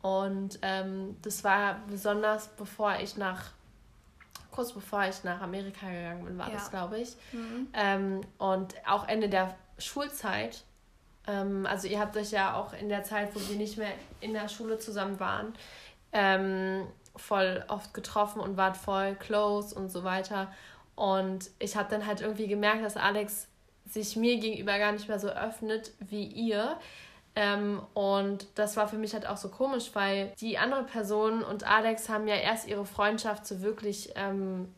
Und 0.00 0.58
ähm, 0.62 1.16
das 1.22 1.44
war 1.44 1.80
besonders, 1.88 2.48
bevor 2.48 2.96
ich 3.00 3.16
nach, 3.16 3.50
kurz 4.50 4.72
bevor 4.72 5.04
ich 5.04 5.22
nach 5.22 5.40
Amerika 5.40 5.86
gegangen 5.88 6.24
bin, 6.24 6.38
war 6.38 6.48
ja. 6.48 6.54
das, 6.54 6.70
glaube 6.70 6.98
ich. 6.98 7.16
Mhm. 7.32 7.68
Ähm, 7.72 8.20
und 8.38 8.74
auch 8.86 9.06
Ende 9.06 9.28
der 9.28 9.54
Schulzeit 9.78 10.64
ähm, 11.26 11.66
also 11.66 11.88
ihr 11.88 12.00
habt 12.00 12.16
euch 12.16 12.30
ja 12.30 12.56
auch 12.56 12.72
in 12.72 12.88
der 12.88 13.04
Zeit, 13.04 13.34
wo 13.34 13.40
wir 13.48 13.56
nicht 13.56 13.78
mehr 13.78 13.92
in 14.20 14.32
der 14.32 14.48
Schule 14.48 14.78
zusammen 14.78 15.20
waren, 15.20 15.54
ähm, 16.12 16.86
voll 17.16 17.64
oft 17.68 17.94
getroffen 17.94 18.40
und 18.40 18.56
wart 18.56 18.76
voll 18.76 19.14
close 19.16 19.74
und 19.74 19.90
so 19.90 20.04
weiter. 20.04 20.52
Und 20.94 21.50
ich 21.58 21.76
habe 21.76 21.88
dann 21.90 22.06
halt 22.06 22.20
irgendwie 22.20 22.48
gemerkt, 22.48 22.84
dass 22.84 22.96
Alex 22.96 23.48
sich 23.88 24.16
mir 24.16 24.38
gegenüber 24.38 24.78
gar 24.78 24.92
nicht 24.92 25.08
mehr 25.08 25.18
so 25.18 25.28
öffnet 25.28 25.92
wie 26.00 26.24
ihr. 26.24 26.76
Ähm, 27.34 27.80
und 27.94 28.46
das 28.56 28.76
war 28.76 28.88
für 28.88 28.98
mich 28.98 29.14
halt 29.14 29.26
auch 29.26 29.38
so 29.38 29.48
komisch, 29.48 29.90
weil 29.94 30.32
die 30.40 30.58
andere 30.58 30.84
Person 30.84 31.42
und 31.42 31.64
Alex 31.64 32.08
haben 32.08 32.28
ja 32.28 32.34
erst 32.34 32.68
ihre 32.68 32.84
Freundschaft 32.84 33.46
so 33.46 33.62
wirklich 33.62 34.12
ähm, 34.16 34.68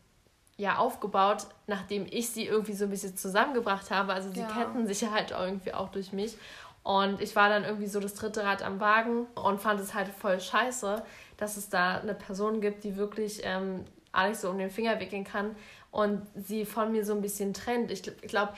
ja 0.57 0.77
aufgebaut, 0.77 1.47
nachdem 1.67 2.05
ich 2.09 2.29
sie 2.29 2.45
irgendwie 2.45 2.73
so 2.73 2.85
ein 2.85 2.89
bisschen 2.89 3.17
zusammengebracht 3.17 3.91
habe. 3.91 4.13
Also 4.13 4.31
sie 4.31 4.39
ja. 4.39 4.47
kennen 4.47 4.87
sich 4.87 5.01
ja 5.01 5.11
halt 5.11 5.31
irgendwie 5.31 5.73
auch 5.73 5.89
durch 5.89 6.13
mich. 6.13 6.37
Und 6.83 7.19
ich 7.19 7.35
war 7.35 7.49
dann 7.49 7.63
irgendwie 7.63 7.87
so 7.87 7.99
das 7.99 8.13
dritte 8.13 8.43
Rad 8.43 8.61
am 8.61 8.79
Wagen 8.79 9.25
und 9.33 9.59
fand 9.59 9.79
es 9.79 9.93
halt 9.93 10.07
voll 10.07 10.39
scheiße, 10.39 11.03
dass 11.35 11.57
es 11.57 11.69
da 11.69 11.97
eine 11.97 12.13
Person 12.13 12.61
gibt, 12.61 12.83
die 12.83 12.95
wirklich 12.95 13.41
ähm, 13.43 13.85
Alex 14.11 14.41
so 14.41 14.49
um 14.49 14.57
den 14.57 14.69
Finger 14.69 14.99
wickeln 14.99 15.23
kann 15.23 15.55
und 15.91 16.25
sie 16.35 16.63
von 16.63 16.91
mir 16.91 17.03
so 17.03 17.13
ein 17.13 17.21
bisschen 17.21 17.53
trennt. 17.53 17.91
Ich, 17.91 18.07
ich 18.07 18.29
glaube, 18.29 18.53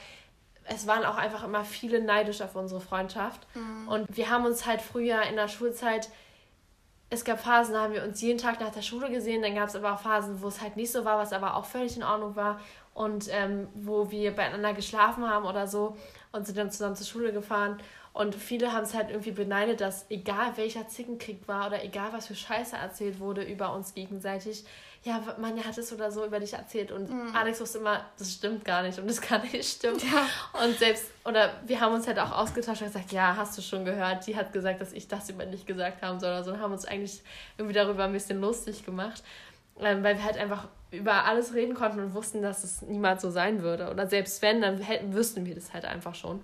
es 0.65 0.85
waren 0.87 1.05
auch 1.05 1.15
einfach 1.15 1.43
immer 1.43 1.63
viele 1.63 2.01
neidisch 2.01 2.41
auf 2.41 2.55
unsere 2.55 2.81
Freundschaft. 2.81 3.47
Mhm. 3.55 3.87
Und 3.87 4.17
wir 4.17 4.29
haben 4.29 4.45
uns 4.45 4.65
halt 4.65 4.81
früher 4.81 5.21
in 5.23 5.35
der 5.35 5.47
Schulzeit 5.47 6.09
es 7.09 7.23
gab 7.23 7.39
Phasen, 7.39 7.73
da 7.73 7.83
haben 7.83 7.93
wir 7.93 8.03
uns 8.03 8.21
jeden 8.21 8.37
Tag 8.37 8.59
nach 8.59 8.71
der 8.71 8.81
Schule 8.81 9.09
gesehen, 9.09 9.41
dann 9.41 9.55
gab 9.55 9.69
es 9.69 9.75
aber 9.75 9.93
auch 9.93 9.99
Phasen, 9.99 10.41
wo 10.41 10.47
es 10.47 10.61
halt 10.61 10.75
nicht 10.75 10.91
so 10.91 11.05
war, 11.05 11.17
was 11.17 11.31
aber 11.31 11.55
auch 11.55 11.65
völlig 11.65 11.95
in 11.95 12.03
Ordnung 12.03 12.35
war 12.35 12.59
und 12.93 13.27
ähm, 13.31 13.67
wo 13.75 14.11
wir 14.11 14.35
beieinander 14.35 14.73
geschlafen 14.73 15.27
haben 15.27 15.45
oder 15.45 15.67
so 15.67 15.95
und 16.31 16.45
sind 16.45 16.57
dann 16.57 16.71
zusammen 16.71 16.95
zur 16.95 17.05
Schule 17.05 17.31
gefahren. 17.31 17.77
Und 18.17 18.33
viele 18.33 18.73
haben 18.73 18.83
es 18.83 18.95
halt 18.95 19.11
irgendwie 19.11 19.29
beneidet, 19.29 19.79
dass 19.79 20.07
egal 20.09 20.57
welcher 20.57 20.87
Zickenkrieg 20.87 21.47
war 21.47 21.67
oder 21.67 21.83
egal 21.83 22.09
was 22.13 22.25
für 22.25 22.33
Scheiße 22.33 22.75
erzählt 22.75 23.19
wurde 23.19 23.43
über 23.43 23.75
uns 23.75 23.93
gegenseitig, 23.93 24.65
ja, 25.03 25.21
man 25.37 25.63
hat 25.63 25.77
es 25.77 25.93
oder 25.93 26.09
so 26.09 26.25
über 26.25 26.39
dich 26.39 26.53
erzählt 26.53 26.91
und 26.91 27.11
mhm. 27.11 27.35
Alex 27.35 27.61
wusste 27.61 27.77
immer, 27.77 28.03
das 28.17 28.33
stimmt 28.33 28.65
gar 28.65 28.81
nicht 28.81 28.97
und 28.97 29.07
das 29.07 29.21
kann 29.21 29.43
nicht 29.43 29.63
stimmen. 29.63 29.99
Ja. 29.99 30.63
Und 30.65 30.79
selbst, 30.79 31.05
oder 31.25 31.61
wir 31.67 31.79
haben 31.79 31.93
uns 31.93 32.07
halt 32.07 32.17
auch 32.17 32.31
ausgetauscht 32.31 32.81
und 32.81 32.87
gesagt, 32.87 33.11
ja, 33.11 33.35
hast 33.37 33.55
du 33.55 33.61
schon 33.61 33.85
gehört, 33.85 34.25
die 34.25 34.35
hat 34.35 34.51
gesagt, 34.51 34.81
dass 34.81 34.93
ich 34.93 35.07
das 35.07 35.29
über 35.29 35.45
dich 35.45 35.67
gesagt 35.67 36.01
haben 36.01 36.19
soll 36.19 36.29
oder 36.29 36.43
so 36.43 36.51
und 36.53 36.59
haben 36.59 36.73
uns 36.73 36.85
eigentlich 36.85 37.21
irgendwie 37.59 37.75
darüber 37.75 38.05
ein 38.05 38.13
bisschen 38.13 38.41
lustig 38.41 38.83
gemacht, 38.83 39.21
ähm, 39.79 40.01
weil 40.01 40.17
wir 40.17 40.23
halt 40.23 40.37
einfach 40.37 40.67
über 40.89 41.25
alles 41.25 41.53
reden 41.53 41.75
konnten 41.75 41.99
und 41.99 42.15
wussten, 42.15 42.41
dass 42.41 42.63
es 42.63 42.81
niemals 42.81 43.21
so 43.21 43.29
sein 43.29 43.61
würde. 43.61 43.91
Oder 43.91 44.07
selbst 44.07 44.41
wenn, 44.41 44.59
dann 44.59 44.79
hätten, 44.79 45.13
wüssten 45.13 45.45
wir 45.45 45.53
das 45.53 45.71
halt 45.71 45.85
einfach 45.85 46.15
schon. 46.15 46.41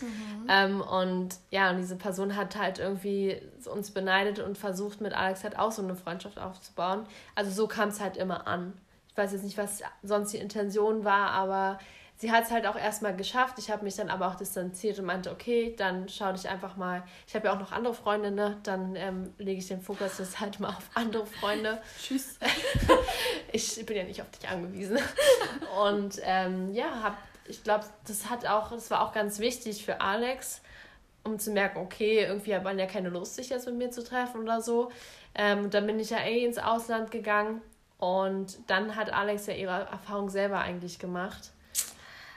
Mhm. 0.00 0.46
Ähm, 0.48 0.80
und 0.80 1.36
ja, 1.50 1.70
und 1.70 1.78
diese 1.78 1.96
Person 1.96 2.36
hat 2.36 2.56
halt 2.56 2.78
irgendwie 2.78 3.40
uns 3.66 3.90
beneidet 3.90 4.38
und 4.38 4.58
versucht, 4.58 5.00
mit 5.00 5.12
Alex 5.12 5.44
halt 5.44 5.58
auch 5.58 5.72
so 5.72 5.82
eine 5.82 5.94
Freundschaft 5.94 6.38
aufzubauen. 6.38 7.06
Also 7.34 7.50
so 7.50 7.68
kam 7.68 7.88
es 7.88 8.00
halt 8.00 8.16
immer 8.16 8.46
an. 8.46 8.72
Ich 9.10 9.16
weiß 9.16 9.32
jetzt 9.32 9.44
nicht, 9.44 9.58
was 9.58 9.80
sonst 10.02 10.32
die 10.32 10.38
Intention 10.38 11.04
war, 11.04 11.30
aber 11.30 11.78
sie 12.16 12.32
hat 12.32 12.44
es 12.44 12.50
halt 12.50 12.66
auch 12.66 12.76
erstmal 12.76 13.14
geschafft. 13.14 13.58
Ich 13.58 13.70
habe 13.70 13.84
mich 13.84 13.94
dann 13.94 14.10
aber 14.10 14.28
auch 14.28 14.34
distanziert 14.34 14.98
und 14.98 15.04
meinte, 15.04 15.30
okay, 15.30 15.74
dann 15.76 16.08
schau 16.08 16.32
dich 16.32 16.48
einfach 16.48 16.76
mal. 16.76 17.04
Ich 17.26 17.34
habe 17.34 17.46
ja 17.46 17.54
auch 17.54 17.60
noch 17.60 17.70
andere 17.70 17.94
Freunde, 17.94 18.30
ne? 18.30 18.58
Dann 18.64 18.96
ähm, 18.96 19.32
lege 19.38 19.58
ich 19.58 19.68
den 19.68 19.80
Fokus 19.80 20.18
jetzt 20.18 20.40
halt 20.40 20.58
mal 20.58 20.70
auf 20.70 20.90
andere 20.94 21.26
Freunde. 21.26 21.80
Tschüss. 22.00 22.38
ich 23.52 23.86
bin 23.86 23.96
ja 23.96 24.04
nicht 24.04 24.20
auf 24.20 24.30
dich 24.30 24.48
angewiesen. 24.48 24.98
Und 25.84 26.20
ähm, 26.22 26.72
ja, 26.72 27.02
habe 27.02 27.16
ich 27.46 27.62
glaube, 27.62 27.84
das 28.06 28.30
hat 28.30 28.46
auch, 28.46 28.70
das 28.70 28.90
war 28.90 29.02
auch 29.02 29.12
ganz 29.12 29.38
wichtig 29.38 29.84
für 29.84 30.00
Alex, 30.00 30.62
um 31.24 31.38
zu 31.38 31.50
merken, 31.50 31.78
okay, 31.78 32.24
irgendwie 32.24 32.54
hat 32.54 32.64
man 32.64 32.78
ja 32.78 32.86
keine 32.86 33.08
Lust, 33.08 33.34
sich 33.34 33.48
jetzt 33.50 33.66
mit 33.66 33.76
mir 33.76 33.90
zu 33.90 34.04
treffen 34.04 34.42
oder 34.42 34.60
so. 34.60 34.90
Ähm, 35.34 35.70
dann 35.70 35.86
bin 35.86 35.98
ich 35.98 36.10
ja 36.10 36.18
eh 36.18 36.44
ins 36.44 36.58
Ausland 36.58 37.10
gegangen 37.10 37.62
und 37.98 38.58
dann 38.68 38.96
hat 38.96 39.12
Alex 39.12 39.46
ja 39.46 39.54
ihre 39.54 39.86
Erfahrung 39.90 40.28
selber 40.28 40.58
eigentlich 40.58 40.98
gemacht. 40.98 41.50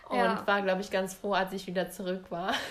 Und 0.10 0.20
ja. 0.20 0.48
war, 0.48 0.62
glaube 0.62 0.82
ich, 0.82 0.90
ganz 0.90 1.14
froh, 1.14 1.34
als 1.34 1.52
ich 1.52 1.68
wieder 1.68 1.92
zurück 1.92 2.26
war. 2.30 2.54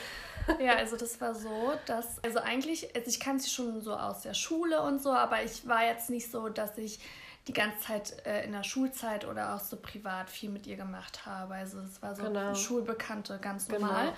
Ja, 0.60 0.76
also 0.76 0.96
das 0.96 1.20
war 1.20 1.34
so, 1.34 1.72
dass, 1.86 2.22
also 2.22 2.38
eigentlich, 2.38 2.94
also 2.94 3.08
ich 3.08 3.18
kannte 3.18 3.42
sie 3.42 3.50
schon 3.50 3.80
so 3.80 3.94
aus 3.94 4.22
der 4.22 4.32
Schule 4.32 4.80
und 4.80 5.02
so, 5.02 5.10
aber 5.10 5.42
ich 5.42 5.66
war 5.66 5.84
jetzt 5.84 6.08
nicht 6.08 6.30
so, 6.30 6.48
dass 6.48 6.78
ich 6.78 7.00
die 7.48 7.52
ganze 7.52 7.78
Zeit 7.80 8.26
äh, 8.26 8.44
in 8.44 8.52
der 8.52 8.64
Schulzeit 8.64 9.24
oder 9.26 9.54
auch 9.54 9.60
so 9.60 9.76
privat 9.76 10.30
viel 10.30 10.50
mit 10.50 10.66
ihr 10.66 10.76
gemacht 10.76 11.26
habe. 11.26 11.54
Also 11.54 11.78
es 11.80 12.02
war 12.02 12.16
so 12.16 12.24
genau. 12.24 12.54
Schulbekannte, 12.54 13.38
ganz 13.38 13.68
genau. 13.68 13.86
normal. 13.86 14.04
Genau. 14.06 14.16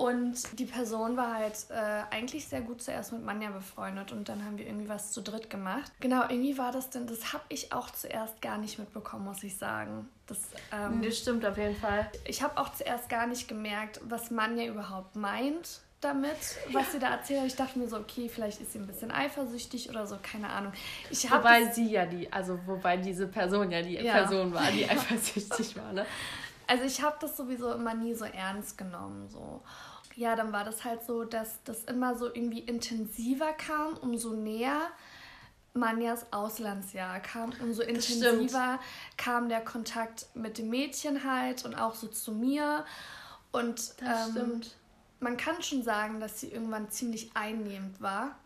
Und 0.00 0.58
die 0.58 0.64
Person 0.64 1.18
war 1.18 1.34
halt 1.34 1.66
äh, 1.68 1.74
eigentlich 2.10 2.48
sehr 2.48 2.62
gut 2.62 2.80
zuerst 2.80 3.12
mit 3.12 3.22
Manja 3.22 3.50
befreundet 3.50 4.12
und 4.12 4.30
dann 4.30 4.42
haben 4.46 4.56
wir 4.56 4.66
irgendwie 4.66 4.88
was 4.88 5.12
zu 5.12 5.20
dritt 5.20 5.50
gemacht. 5.50 5.92
Genau, 6.00 6.22
irgendwie 6.22 6.56
war 6.56 6.72
das 6.72 6.88
denn, 6.88 7.06
das 7.06 7.34
habe 7.34 7.44
ich 7.50 7.74
auch 7.74 7.90
zuerst 7.90 8.40
gar 8.40 8.56
nicht 8.56 8.78
mitbekommen, 8.78 9.26
muss 9.26 9.42
ich 9.42 9.58
sagen. 9.58 10.08
Das, 10.26 10.38
ähm, 10.72 11.02
das 11.02 11.18
stimmt 11.18 11.44
auf 11.44 11.58
jeden 11.58 11.76
Fall. 11.76 12.10
Ich 12.24 12.42
habe 12.42 12.58
auch 12.58 12.72
zuerst 12.72 13.10
gar 13.10 13.26
nicht 13.26 13.46
gemerkt, 13.46 14.00
was 14.02 14.30
Manja 14.30 14.64
überhaupt 14.64 15.16
meint 15.16 15.82
damit, 16.00 16.38
was 16.72 16.86
ja. 16.86 16.92
sie 16.92 16.98
da 16.98 17.10
erzählt. 17.10 17.46
Ich 17.46 17.56
dachte 17.56 17.78
mir 17.78 17.88
so, 17.88 17.96
okay, 17.96 18.28
vielleicht 18.28 18.60
ist 18.60 18.72
sie 18.72 18.78
ein 18.78 18.86
bisschen 18.86 19.10
eifersüchtig 19.10 19.90
oder 19.90 20.06
so, 20.06 20.16
keine 20.22 20.48
Ahnung. 20.48 20.72
Ich 21.10 21.30
wobei 21.30 21.66
sie 21.66 21.90
ja 21.90 22.06
die, 22.06 22.32
also 22.32 22.58
wobei 22.66 22.96
diese 22.96 23.26
Person 23.26 23.70
ja 23.70 23.82
die 23.82 23.94
ja. 23.94 24.12
Person 24.12 24.52
war, 24.52 24.70
die 24.70 24.84
eifersüchtig 24.88 25.76
war, 25.76 25.92
ne? 25.92 26.06
Also 26.66 26.84
ich 26.84 27.02
habe 27.02 27.16
das 27.20 27.36
sowieso 27.36 27.72
immer 27.72 27.94
nie 27.94 28.14
so 28.14 28.24
ernst 28.24 28.78
genommen. 28.78 29.28
So. 29.28 29.60
Ja, 30.14 30.36
dann 30.36 30.52
war 30.52 30.64
das 30.64 30.84
halt 30.84 31.04
so, 31.04 31.24
dass 31.24 31.62
das 31.64 31.84
immer 31.84 32.14
so 32.14 32.26
irgendwie 32.26 32.60
intensiver 32.60 33.52
kam, 33.52 33.96
umso 33.96 34.32
näher 34.34 34.80
Manjas 35.72 36.32
Auslandsjahr 36.32 37.20
kam, 37.20 37.52
umso 37.60 37.82
intensiver 37.82 38.80
kam 39.16 39.48
der 39.48 39.60
Kontakt 39.60 40.26
mit 40.34 40.58
dem 40.58 40.70
Mädchen 40.70 41.24
halt 41.24 41.64
und 41.64 41.74
auch 41.74 41.94
so 41.94 42.06
zu 42.06 42.32
mir. 42.32 42.84
Und 43.52 43.94
ähm, 44.02 44.62
man 45.20 45.36
kann 45.36 45.62
schon 45.62 45.82
sagen, 45.82 46.20
dass 46.20 46.40
sie 46.40 46.48
irgendwann 46.48 46.90
ziemlich 46.90 47.30
einnehmend 47.34 48.00
war. 48.00 48.36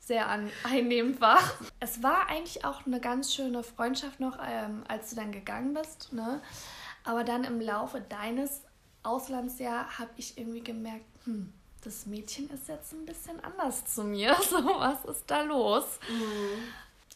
Sehr 0.00 0.28
an, 0.28 0.50
einnehmend 0.62 1.20
war. 1.20 1.40
Es 1.80 2.02
war 2.02 2.28
eigentlich 2.28 2.64
auch 2.64 2.86
eine 2.86 3.00
ganz 3.00 3.34
schöne 3.34 3.64
Freundschaft 3.64 4.20
noch, 4.20 4.38
ähm, 4.40 4.84
als 4.86 5.10
du 5.10 5.16
dann 5.16 5.32
gegangen 5.32 5.74
bist. 5.74 6.12
Ne? 6.12 6.40
Aber 7.02 7.24
dann 7.24 7.42
im 7.44 7.60
Laufe 7.60 8.00
deines 8.00 8.62
Auslandsjahr 9.02 9.98
habe 9.98 10.10
ich 10.16 10.38
irgendwie 10.38 10.62
gemerkt, 10.62 11.04
hm, 11.24 11.52
das 11.82 12.06
Mädchen 12.06 12.50
ist 12.50 12.68
jetzt 12.68 12.92
ein 12.92 13.06
bisschen 13.06 13.42
anders 13.42 13.84
zu 13.86 14.04
mir. 14.04 14.36
So, 14.48 14.64
was 14.64 15.04
ist 15.04 15.24
da 15.28 15.42
los? 15.42 15.84
Mhm. 16.08 16.62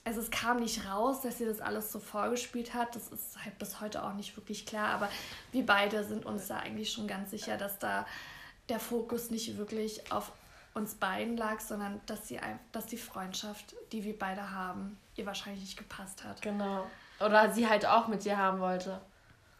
Also 0.04 0.20
es 0.20 0.30
kam 0.30 0.60
nicht 0.60 0.86
raus, 0.86 1.20
dass 1.20 1.38
sie 1.38 1.44
das 1.44 1.60
alles 1.60 1.92
so 1.92 2.00
vorgespielt 2.00 2.74
hat. 2.74 2.96
Das 2.96 3.08
ist 3.08 3.44
halt 3.44 3.58
bis 3.58 3.80
heute 3.80 4.02
auch 4.02 4.14
nicht 4.14 4.36
wirklich 4.36 4.64
klar. 4.66 4.88
Aber 4.88 5.08
wir 5.52 5.66
beide 5.66 6.04
sind 6.04 6.24
uns 6.24 6.48
da 6.48 6.56
eigentlich 6.56 6.90
schon 6.90 7.06
ganz 7.06 7.30
sicher, 7.30 7.56
dass 7.56 7.78
da 7.78 8.06
der 8.70 8.80
Fokus 8.80 9.30
nicht 9.30 9.58
wirklich 9.58 10.10
auf 10.12 10.32
uns 10.72 10.94
beiden 10.94 11.36
lag, 11.36 11.60
sondern 11.60 12.00
dass, 12.06 12.28
sie, 12.28 12.40
dass 12.72 12.86
die 12.86 12.96
Freundschaft, 12.96 13.74
die 13.92 14.04
wir 14.04 14.18
beide 14.18 14.52
haben, 14.52 14.98
ihr 15.16 15.26
wahrscheinlich 15.26 15.62
nicht 15.62 15.76
gepasst 15.76 16.24
hat. 16.24 16.40
Genau. 16.42 16.86
Oder 17.18 17.52
sie 17.52 17.68
halt 17.68 17.84
auch 17.86 18.08
mit 18.08 18.24
dir 18.24 18.38
haben 18.38 18.60
wollte. 18.60 19.00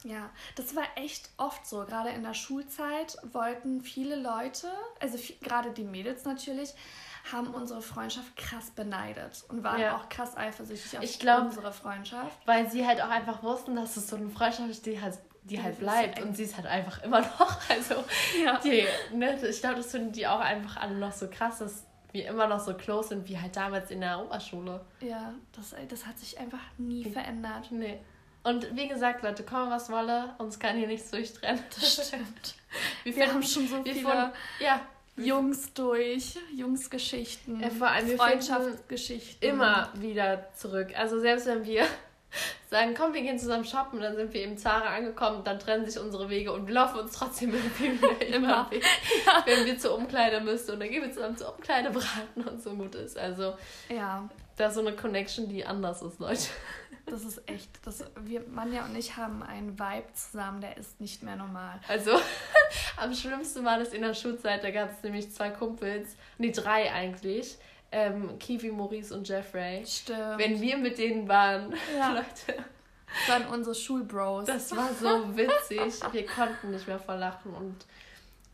Ja, 0.05 0.31
das 0.57 0.75
war 0.75 0.85
echt 0.95 1.29
oft 1.37 1.67
so. 1.67 1.85
Gerade 1.85 2.11
in 2.11 2.23
der 2.23 2.33
Schulzeit 2.33 3.19
wollten 3.33 3.83
viele 3.83 4.17
Leute, 4.17 4.69
also 4.99 5.19
gerade 5.43 5.73
die 5.73 5.85
Mädels 5.85 6.25
natürlich, 6.25 6.73
haben 7.31 7.49
unsere 7.49 7.83
Freundschaft 7.83 8.35
krass 8.37 8.71
beneidet 8.71 9.45
und 9.49 9.63
waren 9.63 9.81
ja. 9.81 9.97
auch 9.97 10.09
krass 10.09 10.39
eifersüchtig 10.39 10.97
auf 10.97 11.05
ich 11.05 11.19
glaub, 11.19 11.43
unsere 11.43 11.71
Freundschaft. 11.71 12.39
Weil 12.47 12.71
sie 12.71 12.87
halt 12.87 13.03
auch 13.03 13.11
einfach 13.11 13.43
wussten, 13.43 13.77
dass 13.77 13.99
es 13.99 14.09
so 14.09 14.17
eine 14.17 14.31
Freundschaft 14.31 14.71
ist, 14.71 14.87
die 14.87 14.99
halt 15.01 15.19
die 15.51 15.63
halt 15.63 15.79
bleibt 15.79 16.21
und 16.21 16.37
sie 16.37 16.45
ist 16.45 16.57
halt 16.57 16.67
einfach 16.67 17.03
immer 17.05 17.21
noch. 17.21 17.59
Also, 17.69 18.05
ja. 18.43 18.59
die, 18.59 18.85
ne, 19.15 19.37
ich 19.47 19.61
glaube, 19.61 19.77
das 19.77 19.91
finden 19.91 20.13
die 20.13 20.27
auch 20.27 20.41
einfach 20.41 20.77
alle 20.77 20.95
noch 20.95 21.13
so 21.13 21.29
krass, 21.29 21.59
dass 21.59 21.85
wir 22.13 22.29
immer 22.29 22.47
noch 22.47 22.61
so 22.61 22.75
close 22.75 23.11
sind 23.11 23.29
wie 23.29 23.39
halt 23.39 23.57
damals 23.57 23.91
in 23.91 24.01
der 24.01 24.21
Oberschule. 24.21 24.81
Ja, 25.01 25.33
das, 25.53 25.75
das 25.89 26.07
hat 26.07 26.19
sich 26.19 26.39
einfach 26.39 26.59
nie 26.79 27.05
verändert. 27.05 27.71
Nee. 27.71 27.99
Und 28.43 28.75
wie 28.75 28.89
gesagt, 28.89 29.23
Leute, 29.23 29.45
komm 29.45 29.71
was 29.71 29.91
wolle, 29.91 30.35
uns 30.39 30.59
kann 30.59 30.77
hier 30.77 30.87
nichts 30.87 31.11
durchtrennen. 31.11 31.63
Das 31.75 32.07
stimmt. 32.09 32.55
wir, 33.05 33.17
wir 33.17 33.27
haben 33.29 33.43
schon 33.43 33.69
so 33.69 33.83
viele 33.83 34.01
von, 34.01 34.31
ja, 34.61 34.81
Jungs 35.17 35.75
durch, 35.75 36.39
Jungsgeschichten, 36.57 37.61
ja, 37.61 37.69
vor 37.69 37.89
allem 37.89 38.17
Freundschaftsgeschichten. 38.17 39.49
Immer 39.49 39.91
wieder 39.95 40.51
zurück. 40.55 40.89
Also 40.97 41.21
selbst 41.21 41.47
wenn 41.47 41.65
wir 41.65 41.85
sagen, 42.69 42.95
komm, 42.97 43.15
wir 43.15 43.23
gehen 43.23 43.39
zusammen 43.39 43.65
shoppen, 43.65 44.01
dann 44.01 44.17
sind 44.17 44.33
wir 44.33 44.45
im 44.45 44.57
Zara 44.57 44.95
angekommen, 44.95 45.43
dann 45.45 45.59
trennen 45.59 45.85
sich 45.85 46.01
unsere 46.01 46.29
Wege 46.31 46.53
und 46.53 46.67
wir 46.67 46.75
laufen 46.75 47.01
uns 47.01 47.13
trotzdem 47.13 47.53
irgendwie 47.53 48.01
wieder 48.01 48.27
immer 48.27 48.71
Weg, 48.71 48.85
ja. 49.27 49.43
wenn 49.45 49.67
wir 49.67 49.79
zur 49.79 49.97
Umkleide 49.97 50.41
müssen 50.41 50.73
und 50.73 50.81
dann 50.81 50.89
gehen 50.89 51.03
wir 51.03 51.13
zusammen 51.13 51.37
zur 51.37 51.55
Umkleide 51.55 51.91
beraten 51.91 52.43
und 52.43 52.63
so 52.63 52.75
gut 52.75 52.95
ist. 52.95 53.19
Also 53.19 53.55
ja. 53.89 54.29
da 54.57 54.67
ist 54.69 54.75
so 54.75 54.81
eine 54.81 54.95
Connection, 54.95 55.49
die 55.49 55.65
anders 55.65 56.03
ist, 56.03 56.21
Leute. 56.21 56.49
Das 57.07 57.25
ist 57.25 57.43
echt, 57.49 57.69
das, 57.85 58.05
wir, 58.21 58.45
Manja 58.49 58.85
und 58.85 58.97
ich 58.97 59.17
haben 59.17 59.43
einen 59.43 59.79
Vibe 59.79 60.13
zusammen, 60.15 60.61
der 60.61 60.77
ist 60.77 61.01
nicht 61.01 61.25
mehr 61.25 61.35
normal. 61.35 61.81
Also 61.89 62.13
am 62.97 63.13
schlimmsten 63.15 63.65
war 63.65 63.79
das 63.81 63.93
in 63.93 64.03
der 64.03 64.15
Schulzeit, 64.15 64.63
da 64.63 64.71
gab 64.71 64.93
es 64.93 65.03
nämlich 65.03 65.33
zwei 65.33 65.51
Kumpels, 65.51 66.15
nee, 66.39 66.53
drei 66.53 66.93
eigentlich, 66.93 67.59
ähm, 67.93 68.39
Kiwi, 68.39 68.71
Maurice 68.71 69.15
und 69.15 69.29
Jeffrey. 69.29 69.85
Stimmt. 69.87 70.39
Wenn 70.39 70.61
wir 70.61 70.79
mit 70.79 70.99
denen 70.99 71.29
waren, 71.29 71.75
ja. 71.97 72.13
Leute. 72.15 72.65
Das 73.27 73.29
waren 73.29 73.53
unsere 73.53 73.75
Schulbros. 73.75 74.45
Das 74.47 74.75
war 74.77 74.91
so 74.95 75.37
witzig. 75.37 76.01
Wir 76.13 76.27
konnten 76.27 76.71
nicht 76.71 76.87
mehr 76.87 76.99
vor 76.99 77.17
lachen 77.17 77.53
und 77.53 77.75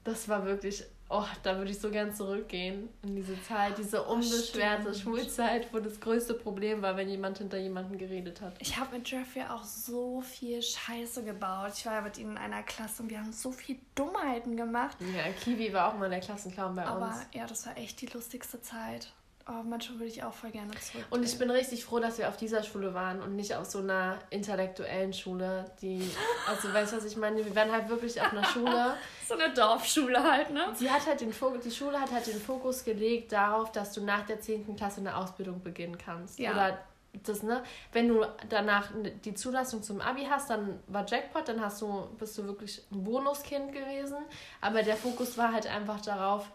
das 0.04 0.28
war 0.28 0.46
wirklich, 0.46 0.84
oh, 1.08 1.24
da 1.42 1.58
würde 1.58 1.72
ich 1.72 1.80
so 1.80 1.90
gern 1.90 2.14
zurückgehen 2.14 2.88
in 3.02 3.16
diese 3.16 3.40
Zeit, 3.42 3.76
diese 3.76 4.02
unbeschwerte 4.02 4.94
Schulzeit, 4.94 5.72
wo 5.74 5.80
das 5.80 6.00
größte 6.00 6.34
Problem 6.34 6.80
war, 6.80 6.96
wenn 6.96 7.08
jemand 7.08 7.38
hinter 7.38 7.58
jemanden 7.58 7.98
geredet 7.98 8.40
hat. 8.40 8.54
Ich 8.60 8.78
habe 8.78 8.96
mit 8.96 9.10
Jeffrey 9.10 9.42
auch 9.42 9.64
so 9.64 10.20
viel 10.22 10.62
Scheiße 10.62 11.24
gebaut. 11.24 11.72
Ich 11.76 11.84
war 11.84 11.94
ja 11.94 12.00
mit 12.00 12.18
ihm 12.18 12.30
in 12.30 12.38
einer 12.38 12.62
Klasse 12.62 13.02
und 13.02 13.10
wir 13.10 13.18
haben 13.18 13.32
so 13.32 13.50
viel 13.50 13.78
Dummheiten 13.94 14.56
gemacht. 14.56 14.96
Ja, 15.00 15.30
Kiwi 15.32 15.72
war 15.72 15.92
auch 15.92 15.98
mal 15.98 16.08
der 16.08 16.20
Klassenclown 16.20 16.76
bei 16.76 16.86
Aber, 16.86 17.06
uns. 17.06 17.16
Aber 17.16 17.26
ja, 17.32 17.46
das 17.46 17.66
war 17.66 17.76
echt 17.76 18.00
die 18.00 18.06
lustigste 18.06 18.62
Zeit. 18.62 19.12
Oh, 19.48 19.62
manchmal 19.62 20.00
würde 20.00 20.08
ich 20.08 20.24
auch 20.24 20.32
voll 20.32 20.50
gerne 20.50 20.72
zurück. 20.72 21.04
Und 21.10 21.24
ich 21.24 21.38
bin 21.38 21.48
richtig 21.52 21.84
froh, 21.84 22.00
dass 22.00 22.18
wir 22.18 22.28
auf 22.28 22.36
dieser 22.36 22.64
Schule 22.64 22.94
waren 22.94 23.22
und 23.22 23.36
nicht 23.36 23.54
auf 23.54 23.64
so 23.66 23.78
einer 23.78 24.18
intellektuellen 24.30 25.12
Schule, 25.12 25.70
die, 25.80 26.10
also 26.48 26.72
weißt 26.72 26.92
du, 26.92 26.96
was 26.96 27.04
ich 27.04 27.16
meine? 27.16 27.44
Wir 27.44 27.54
waren 27.54 27.70
halt 27.70 27.88
wirklich 27.88 28.20
auf 28.20 28.32
einer 28.32 28.44
Schule. 28.44 28.94
so 29.28 29.34
eine 29.34 29.54
Dorfschule 29.54 30.20
halt, 30.20 30.50
ne? 30.50 30.66
Sie 30.74 30.90
hat 30.90 31.06
halt 31.06 31.20
den 31.20 31.32
Fokus, 31.32 31.62
die 31.62 31.70
Schule 31.70 32.00
hat 32.00 32.10
halt 32.10 32.26
den 32.26 32.40
Fokus 32.40 32.82
gelegt 32.82 33.30
darauf, 33.30 33.70
dass 33.70 33.92
du 33.92 34.02
nach 34.02 34.26
der 34.26 34.40
10. 34.40 34.74
Klasse 34.74 35.00
eine 35.00 35.16
Ausbildung 35.16 35.62
beginnen 35.62 35.96
kannst. 35.96 36.40
Ja. 36.40 36.50
Oder 36.50 36.78
das, 37.22 37.44
ne? 37.44 37.62
Wenn 37.92 38.08
du 38.08 38.26
danach 38.48 38.90
die 39.24 39.34
Zulassung 39.34 39.80
zum 39.80 40.00
Abi 40.00 40.26
hast, 40.28 40.50
dann 40.50 40.80
war 40.88 41.06
Jackpot, 41.06 41.48
dann 41.48 41.60
hast 41.60 41.80
du, 41.80 42.08
bist 42.18 42.36
du 42.36 42.44
wirklich 42.44 42.82
ein 42.90 43.04
Bonuskind 43.04 43.72
gewesen. 43.72 44.18
Aber 44.60 44.82
der 44.82 44.96
Fokus 44.96 45.38
war 45.38 45.52
halt 45.52 45.68
einfach 45.68 46.00
darauf, 46.00 46.50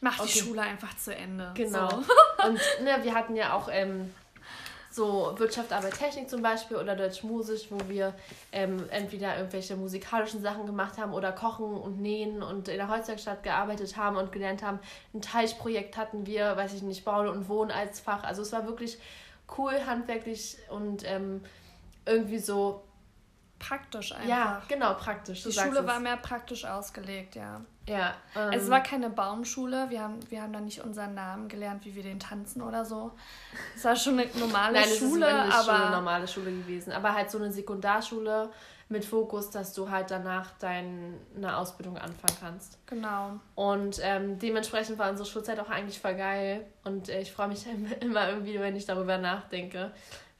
Mach 0.00 0.16
die 0.16 0.22
okay. 0.22 0.38
Schule 0.38 0.62
einfach 0.62 0.96
zu 0.96 1.14
Ende. 1.14 1.52
Genau. 1.54 1.90
So. 1.90 1.96
Und 2.46 2.60
ne, 2.82 2.98
wir 3.02 3.14
hatten 3.14 3.36
ja 3.36 3.52
auch 3.52 3.68
ähm, 3.70 4.12
so 4.90 5.34
Wirtschaft, 5.36 5.72
Arbeit, 5.72 5.98
Technik 5.98 6.28
zum 6.28 6.42
Beispiel 6.42 6.76
oder 6.76 6.96
Deutsch 6.96 7.22
Musisch, 7.22 7.66
wo 7.70 7.78
wir 7.88 8.14
ähm, 8.50 8.88
entweder 8.90 9.36
irgendwelche 9.36 9.76
musikalischen 9.76 10.42
Sachen 10.42 10.66
gemacht 10.66 10.98
haben 10.98 11.12
oder 11.12 11.32
kochen 11.32 11.76
und 11.76 12.00
nähen 12.00 12.42
und 12.42 12.68
in 12.68 12.76
der 12.76 12.88
Holzwerkstatt 12.88 13.42
gearbeitet 13.42 13.96
haben 13.96 14.16
und 14.16 14.32
gelernt 14.32 14.62
haben. 14.62 14.80
Ein 15.14 15.22
Teichprojekt 15.22 15.96
hatten 15.96 16.26
wir, 16.26 16.56
weiß 16.56 16.72
ich 16.74 16.82
nicht, 16.82 17.04
Bauen 17.04 17.28
und 17.28 17.48
Wohnen 17.48 17.70
als 17.70 18.00
Fach. 18.00 18.24
Also 18.24 18.42
es 18.42 18.52
war 18.52 18.66
wirklich 18.66 18.98
cool, 19.58 19.74
handwerklich 19.86 20.56
und 20.70 21.02
ähm, 21.04 21.42
irgendwie 22.06 22.38
so 22.38 22.82
praktisch 23.60 24.12
einfach. 24.12 24.28
Ja, 24.28 24.62
genau, 24.66 24.94
praktisch. 24.94 25.44
Die 25.44 25.52
Schule 25.52 25.86
war 25.86 26.00
mehr 26.00 26.16
praktisch 26.16 26.64
ausgelegt, 26.64 27.36
ja. 27.36 27.60
Ja. 27.86 28.14
Ähm, 28.36 28.52
es 28.52 28.68
war 28.68 28.82
keine 28.82 29.10
Baumschule. 29.10 29.90
Wir 29.90 30.02
haben, 30.02 30.18
wir 30.28 30.42
haben 30.42 30.52
da 30.52 30.60
nicht 30.60 30.80
unseren 30.82 31.14
Namen 31.14 31.48
gelernt, 31.48 31.84
wie 31.84 31.94
wir 31.94 32.02
den 32.02 32.18
tanzen 32.18 32.62
oder 32.62 32.84
so. 32.84 33.12
Es 33.76 33.84
war 33.84 33.94
schon 33.94 34.18
eine 34.18 34.28
normale 34.38 34.80
Nein, 34.80 34.88
Schule, 34.88 35.26
es 35.26 35.48
ist 35.48 35.68
aber 35.68 35.84
eine 35.84 35.90
normale 35.96 36.26
Schule 36.26 36.50
gewesen. 36.50 36.92
Aber 36.92 37.14
halt 37.14 37.30
so 37.30 37.38
eine 37.38 37.52
Sekundarschule 37.52 38.50
mit 38.88 39.04
Fokus, 39.04 39.50
dass 39.50 39.72
du 39.72 39.88
halt 39.88 40.10
danach 40.10 40.50
deine 40.58 41.56
Ausbildung 41.56 41.96
anfangen 41.96 42.36
kannst. 42.40 42.78
Genau. 42.86 43.38
Und 43.54 44.00
ähm, 44.02 44.38
dementsprechend 44.38 44.98
war 44.98 45.10
unsere 45.10 45.28
Schulzeit 45.28 45.60
auch 45.60 45.70
eigentlich 45.70 46.00
voll 46.00 46.14
geil. 46.14 46.66
Und 46.84 47.08
äh, 47.08 47.20
ich 47.20 47.30
freue 47.30 47.48
mich 47.48 47.66
immer 48.00 48.28
irgendwie, 48.30 48.58
wenn 48.58 48.74
ich 48.74 48.86
darüber 48.86 49.18
nachdenke, 49.18 49.92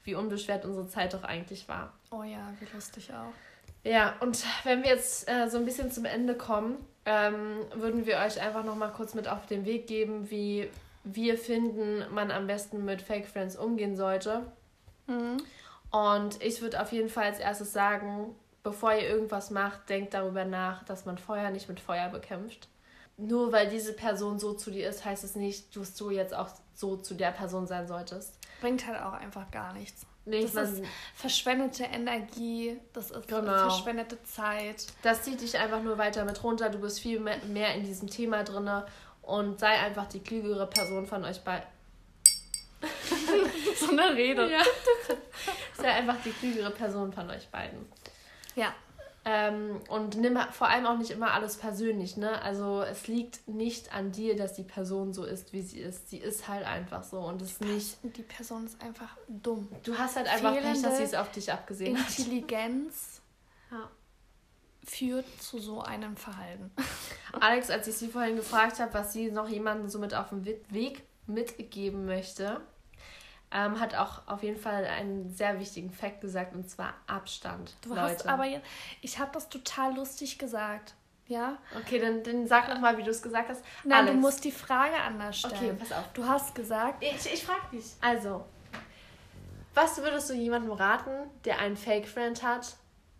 wie 0.03 0.15
unbeschwert 0.15 0.65
unsere 0.65 0.87
Zeit 0.87 1.13
doch 1.13 1.23
eigentlich 1.23 1.69
war. 1.69 1.93
Oh 2.11 2.23
ja, 2.23 2.53
wie 2.59 2.67
lustig 2.73 3.11
auch. 3.13 3.33
Ja, 3.83 4.15
und 4.19 4.45
wenn 4.63 4.83
wir 4.83 4.89
jetzt 4.89 5.29
äh, 5.29 5.49
so 5.49 5.57
ein 5.57 5.65
bisschen 5.65 5.91
zum 5.91 6.05
Ende 6.05 6.35
kommen, 6.35 6.77
ähm, 7.05 7.65
würden 7.73 8.05
wir 8.05 8.17
euch 8.17 8.39
einfach 8.39 8.63
noch 8.63 8.75
mal 8.75 8.91
kurz 8.91 9.15
mit 9.15 9.27
auf 9.27 9.47
den 9.47 9.65
Weg 9.65 9.87
geben, 9.87 10.29
wie 10.29 10.69
wir 11.03 11.37
finden, 11.37 12.03
man 12.13 12.29
am 12.29 12.45
besten 12.45 12.85
mit 12.85 13.01
Fake 13.01 13.27
Friends 13.27 13.55
umgehen 13.55 13.95
sollte. 13.95 14.43
Mhm. 15.07 15.37
Und 15.89 16.41
ich 16.43 16.61
würde 16.61 16.81
auf 16.81 16.91
jeden 16.91 17.09
Fall 17.09 17.25
als 17.25 17.39
erstes 17.39 17.73
sagen, 17.73 18.35
bevor 18.61 18.93
ihr 18.93 19.09
irgendwas 19.09 19.49
macht, 19.49 19.89
denkt 19.89 20.13
darüber 20.13 20.45
nach, 20.45 20.83
dass 20.83 21.05
man 21.05 21.17
Feuer 21.17 21.49
nicht 21.49 21.67
mit 21.69 21.79
Feuer 21.79 22.09
bekämpft. 22.09 22.67
Nur 23.17 23.51
weil 23.51 23.69
diese 23.69 23.93
Person 23.93 24.37
so 24.37 24.53
zu 24.53 24.69
dir 24.69 24.89
ist, 24.89 25.05
heißt 25.05 25.23
es 25.23 25.35
nicht, 25.35 25.75
dass 25.75 25.95
du 25.95 26.11
jetzt 26.11 26.33
auch 26.33 26.49
so 26.73 26.97
zu 26.97 27.13
der 27.13 27.31
Person 27.31 27.67
sein 27.67 27.87
solltest. 27.87 28.37
Bringt 28.61 28.85
halt 28.85 29.01
auch 29.01 29.13
einfach 29.13 29.49
gar 29.51 29.73
nichts. 29.73 30.05
Nee, 30.23 30.47
das 30.53 30.71
ist 30.71 30.83
verschwendete 31.15 31.83
Energie, 31.83 32.79
das 32.93 33.09
ist 33.09 33.27
genau. 33.27 33.69
verschwendete 33.69 34.21
Zeit. 34.23 34.85
Das 35.01 35.23
zieht 35.23 35.41
dich 35.41 35.57
einfach 35.57 35.81
nur 35.81 35.97
weiter 35.97 36.25
mit 36.25 36.43
runter. 36.43 36.69
Du 36.69 36.79
bist 36.79 36.99
viel 36.99 37.19
mehr, 37.19 37.75
in 37.75 37.83
diesem 37.83 38.07
Thema 38.07 38.43
drin 38.43 38.69
und 39.23 39.59
sei 39.59 39.79
einfach 39.79 40.07
die 40.07 40.19
klügere 40.19 40.67
Person 40.67 41.07
von 41.07 41.25
euch 41.25 41.41
beiden. 41.41 41.67
so 43.79 43.89
eine 43.91 44.15
Rede. 44.15 44.51
Ja. 44.51 44.61
sei 45.77 45.91
einfach 45.91 46.17
die 46.23 46.31
klügere 46.31 46.71
Person 46.71 47.11
von 47.11 47.29
euch 47.29 47.47
beiden. 47.49 47.91
Ja. 48.55 48.75
Ähm, 49.23 49.79
und 49.87 50.17
nimm 50.17 50.39
vor 50.51 50.67
allem 50.67 50.87
auch 50.87 50.97
nicht 50.97 51.11
immer 51.11 51.33
alles 51.33 51.57
persönlich, 51.57 52.17
ne? 52.17 52.41
Also 52.41 52.81
es 52.81 53.07
liegt 53.07 53.47
nicht 53.47 53.93
an 53.93 54.11
dir, 54.11 54.35
dass 54.35 54.53
die 54.53 54.63
Person 54.63 55.13
so 55.13 55.25
ist, 55.25 55.53
wie 55.53 55.61
sie 55.61 55.79
ist. 55.79 56.09
Sie 56.09 56.17
ist 56.17 56.47
halt 56.47 56.65
einfach 56.65 57.03
so 57.03 57.19
und 57.19 57.39
es 57.41 57.59
nicht. 57.59 57.97
Die 58.01 58.23
Person 58.23 58.65
ist 58.65 58.81
einfach 58.81 59.15
dumm. 59.27 59.67
Du 59.83 59.95
hast 59.95 60.15
halt 60.15 60.27
einfach 60.27 60.53
Pech, 60.53 60.81
dass 60.81 60.97
sie 60.97 61.03
es 61.03 61.13
auf 61.13 61.31
dich 61.31 61.51
abgesehen 61.51 61.95
Intelligenz. 61.95 63.21
hat. 63.69 63.79
Intelligenz. 63.79 63.91
Führt 64.83 65.27
zu 65.39 65.59
so 65.59 65.81
einem 65.81 66.17
Verhalten. 66.17 66.71
Alex, 67.39 67.69
als 67.69 67.87
ich 67.87 67.95
sie 67.95 68.07
vorhin 68.07 68.35
gefragt 68.35 68.79
habe, 68.79 68.91
was 68.95 69.13
sie 69.13 69.29
noch 69.29 69.47
jemandem 69.47 69.87
so 69.89 69.99
mit 69.99 70.15
auf 70.15 70.29
den 70.29 70.43
Weg 70.43 71.03
mitgeben 71.27 72.05
möchte, 72.05 72.61
ähm, 73.51 73.79
hat 73.79 73.95
auch 73.95 74.21
auf 74.27 74.43
jeden 74.43 74.59
Fall 74.59 74.85
einen 74.85 75.29
sehr 75.29 75.59
wichtigen 75.59 75.91
Fakt 75.91 76.21
gesagt 76.21 76.55
und 76.55 76.69
zwar 76.69 76.93
Abstand. 77.07 77.75
Du 77.81 77.89
Leute. 77.89 78.01
hast 78.01 78.27
aber, 78.27 78.45
ich 79.01 79.19
habe 79.19 79.31
das 79.33 79.49
total 79.49 79.95
lustig 79.95 80.37
gesagt. 80.37 80.93
Ja? 81.27 81.57
Okay, 81.77 81.99
dann, 81.99 82.23
dann 82.23 82.45
sag 82.47 82.67
noch 82.67 82.79
mal, 82.79 82.97
wie 82.97 83.03
du 83.03 83.11
es 83.11 83.21
gesagt 83.21 83.49
hast. 83.49 83.63
Nein, 83.83 83.99
Alex. 83.99 84.13
du 84.13 84.19
musst 84.19 84.43
die 84.43 84.51
Frage 84.51 84.95
anders 84.95 85.39
stellen. 85.39 85.55
Okay, 85.55 85.73
pass 85.79 85.91
auf. 85.91 86.05
Du 86.13 86.25
hast 86.25 86.53
gesagt. 86.55 87.01
Ich, 87.01 87.33
ich 87.33 87.43
frage 87.43 87.61
dich. 87.71 87.85
Also, 88.01 88.45
was 89.73 89.97
würdest 89.97 90.29
du 90.29 90.33
jemandem 90.33 90.71
raten, 90.73 91.29
der 91.45 91.59
einen 91.59 91.77
Fake-Friend 91.77 92.43
hat 92.43 92.75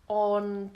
und 0.06 0.72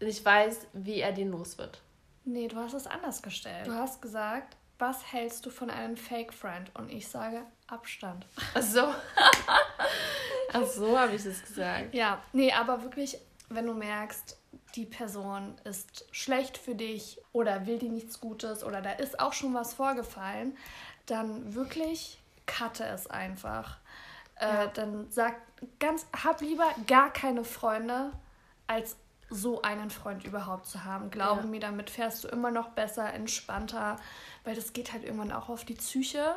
nicht 0.00 0.24
weiß, 0.24 0.66
wie 0.74 1.00
er 1.00 1.12
den 1.12 1.30
los 1.30 1.56
wird? 1.56 1.80
Nee, 2.26 2.48
du 2.48 2.56
hast 2.56 2.74
es 2.74 2.86
anders 2.86 3.22
gestellt. 3.22 3.66
Du 3.66 3.72
hast 3.72 4.02
gesagt, 4.02 4.56
was 4.78 5.12
hältst 5.12 5.46
du 5.46 5.50
von 5.50 5.70
einem 5.70 5.96
Fake-Friend? 5.96 6.70
Und 6.74 6.90
ich 6.90 7.08
sage 7.08 7.42
Abstand. 7.66 8.26
Ach 8.54 8.62
so. 8.62 8.94
Ach 10.52 10.66
so 10.66 10.98
habe 10.98 11.14
ich 11.14 11.24
es 11.24 11.42
gesagt. 11.42 11.94
Ja, 11.94 12.22
nee, 12.32 12.52
aber 12.52 12.82
wirklich, 12.82 13.18
wenn 13.48 13.66
du 13.66 13.74
merkst, 13.74 14.38
die 14.74 14.86
Person 14.86 15.56
ist 15.64 16.06
schlecht 16.10 16.58
für 16.58 16.74
dich 16.74 17.20
oder 17.32 17.66
will 17.66 17.78
dir 17.78 17.90
nichts 17.90 18.20
Gutes 18.20 18.64
oder 18.64 18.82
da 18.82 18.92
ist 18.92 19.20
auch 19.20 19.32
schon 19.32 19.54
was 19.54 19.74
vorgefallen, 19.74 20.56
dann 21.06 21.54
wirklich 21.54 22.18
cutte 22.46 22.84
es 22.84 23.06
einfach. 23.06 23.78
Äh, 24.36 24.46
ja. 24.46 24.64
Äh, 24.64 24.68
dann 24.74 25.10
sag 25.10 25.36
ganz, 25.78 26.06
hab 26.24 26.40
lieber 26.40 26.68
gar 26.86 27.12
keine 27.12 27.44
Freunde, 27.44 28.12
als 28.66 28.96
so 29.34 29.62
einen 29.62 29.90
Freund 29.90 30.24
überhaupt 30.24 30.66
zu 30.66 30.84
haben. 30.84 31.10
Glaube 31.10 31.42
ja. 31.42 31.46
mir, 31.46 31.60
damit 31.60 31.90
fährst 31.90 32.24
du 32.24 32.28
immer 32.28 32.50
noch 32.50 32.70
besser, 32.70 33.12
entspannter, 33.12 33.96
weil 34.44 34.54
das 34.54 34.72
geht 34.72 34.92
halt 34.92 35.04
irgendwann 35.04 35.32
auch 35.32 35.48
auf 35.48 35.64
die 35.64 35.74
Psyche. 35.74 36.36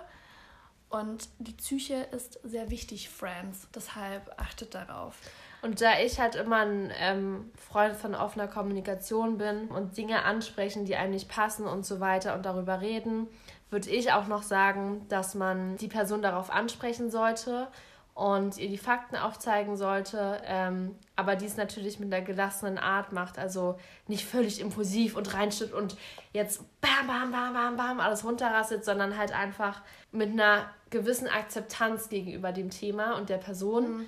Und 0.90 1.30
die 1.40 1.54
Psyche 1.54 2.08
ist 2.12 2.40
sehr 2.44 2.70
wichtig, 2.70 3.10
Friends. 3.10 3.68
Deshalb 3.76 4.34
achtet 4.38 4.74
darauf. 4.74 5.16
Und 5.62 5.82
da 5.82 6.00
ich 6.00 6.20
halt 6.20 6.36
immer 6.36 6.58
ein 6.58 6.92
ähm, 6.98 7.52
Freund 7.56 7.96
von 7.96 8.16
offener 8.16 8.48
Kommunikation 8.48 9.38
bin 9.38 9.68
und 9.68 9.98
Dinge 9.98 10.24
ansprechen, 10.24 10.86
die 10.86 10.96
einem 10.96 11.12
nicht 11.12 11.30
passen 11.30 11.66
und 11.68 11.86
so 11.86 12.00
weiter 12.00 12.36
und 12.36 12.46
darüber 12.46 12.80
reden, 12.80 13.28
würde 13.70 13.90
ich 13.90 14.14
auch 14.14 14.28
noch 14.28 14.44
sagen, 14.44 15.06
dass 15.10 15.36
man 15.36 15.76
die 15.78 15.88
Person 15.88 16.22
darauf 16.22 16.50
ansprechen 16.50 17.12
sollte 17.12 17.68
und 18.14 18.58
ihr 18.58 18.70
die 18.70 18.78
Fakten 18.78 19.16
aufzeigen 19.16 19.76
sollte, 19.78 20.42
ähm, 20.46 20.96
aber 21.18 21.36
dies 21.36 21.58
natürlich 21.58 22.00
mit 22.00 22.14
einer 22.14 22.24
gelassenen 22.24 22.78
Art 22.78 23.12
macht, 23.12 23.40
also 23.40 23.78
nicht 24.08 24.26
völlig 24.26 24.62
impulsiv 24.62 25.18
und 25.18 25.34
reinschüttet 25.34 25.74
und 25.74 25.98
jetzt 26.32 26.62
bam, 26.80 27.08
bam, 27.08 27.32
bam, 27.32 27.54
bam, 27.54 27.76
bam 27.76 28.00
alles 28.00 28.24
runterrasselt, 28.24 28.86
sondern 28.86 29.18
halt 29.18 29.34
einfach 29.34 29.82
mit 30.12 30.30
einer 30.30 30.70
gewissen 30.92 31.28
Akzeptanz 31.28 32.10
gegenüber 32.10 32.52
dem 32.52 32.70
Thema 32.70 33.18
und 33.18 33.30
der 33.30 33.40
Person. 33.40 33.98
Mhm. 33.98 34.06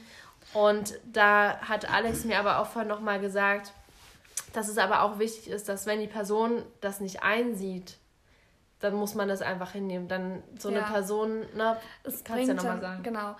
Und 0.53 0.99
da 1.11 1.57
hat 1.61 1.89
Alex 1.91 2.25
mir 2.25 2.39
aber 2.39 2.59
auch 2.59 2.67
vorhin 2.67 2.89
nochmal 2.89 3.19
gesagt, 3.19 3.73
dass 4.53 4.67
es 4.67 4.77
aber 4.77 5.01
auch 5.01 5.17
wichtig 5.17 5.49
ist, 5.49 5.67
dass 5.67 5.87
wenn 5.87 5.99
die 5.99 6.07
Person 6.07 6.63
das 6.79 6.99
nicht 6.99 7.23
einsieht, 7.23 7.97
dann 8.79 8.93
muss 8.93 9.15
man 9.15 9.27
das 9.27 9.41
einfach 9.41 9.71
hinnehmen. 9.71 10.07
Dann 10.07 10.43
so 10.57 10.69
eine 10.69 10.81
Person, 10.81 11.39
ne, 11.55 11.75
das 12.03 12.23
kannst 12.23 12.43
du 12.43 12.47
ja 12.49 12.53
nochmal 12.53 12.81
sagen. 12.81 13.03
Genau. 13.03 13.35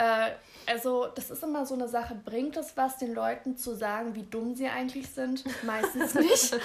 Äh, 0.00 0.30
also, 0.66 1.08
das 1.14 1.30
ist 1.30 1.42
immer 1.42 1.66
so 1.66 1.74
eine 1.74 1.88
Sache. 1.88 2.14
Bringt 2.14 2.56
es 2.56 2.76
was, 2.76 2.96
den 2.96 3.14
Leuten 3.14 3.56
zu 3.56 3.74
sagen, 3.74 4.14
wie 4.14 4.22
dumm 4.22 4.54
sie 4.54 4.66
eigentlich 4.66 5.10
sind? 5.10 5.44
Meistens 5.62 6.14
nicht. 6.14 6.56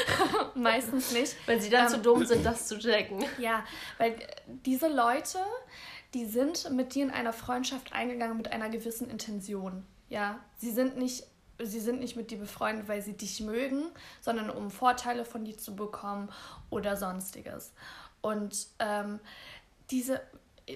Meistens 0.54 1.12
nicht. 1.12 1.36
Weil 1.46 1.60
sie 1.60 1.70
dann 1.70 1.84
ähm, 1.84 1.88
zu 1.88 1.98
dumm 1.98 2.26
sind, 2.26 2.44
das 2.44 2.66
zu 2.66 2.78
checken. 2.78 3.24
Ja, 3.38 3.64
weil 3.98 4.16
diese 4.66 4.88
Leute, 4.88 5.38
die 6.14 6.26
sind 6.26 6.70
mit 6.72 6.94
dir 6.94 7.04
in 7.04 7.10
einer 7.12 7.32
Freundschaft 7.32 7.92
eingegangen 7.92 8.36
mit 8.36 8.50
einer 8.52 8.68
gewissen 8.68 9.08
Intention. 9.08 9.86
Ja, 10.08 10.40
sie 10.58 10.70
sind 10.70 10.96
nicht 10.96 11.24
sie 11.62 11.80
sind 11.80 12.00
nicht 12.00 12.16
mit 12.16 12.30
dir 12.30 12.38
befreundet, 12.38 12.88
weil 12.88 13.02
sie 13.02 13.12
dich 13.12 13.38
mögen, 13.40 13.84
sondern 14.22 14.48
um 14.48 14.70
Vorteile 14.70 15.26
von 15.26 15.44
dir 15.44 15.58
zu 15.58 15.76
bekommen 15.76 16.30
oder 16.70 16.96
sonstiges. 16.96 17.74
Und 18.22 18.66
ähm, 18.78 19.20
diese, 19.90 20.22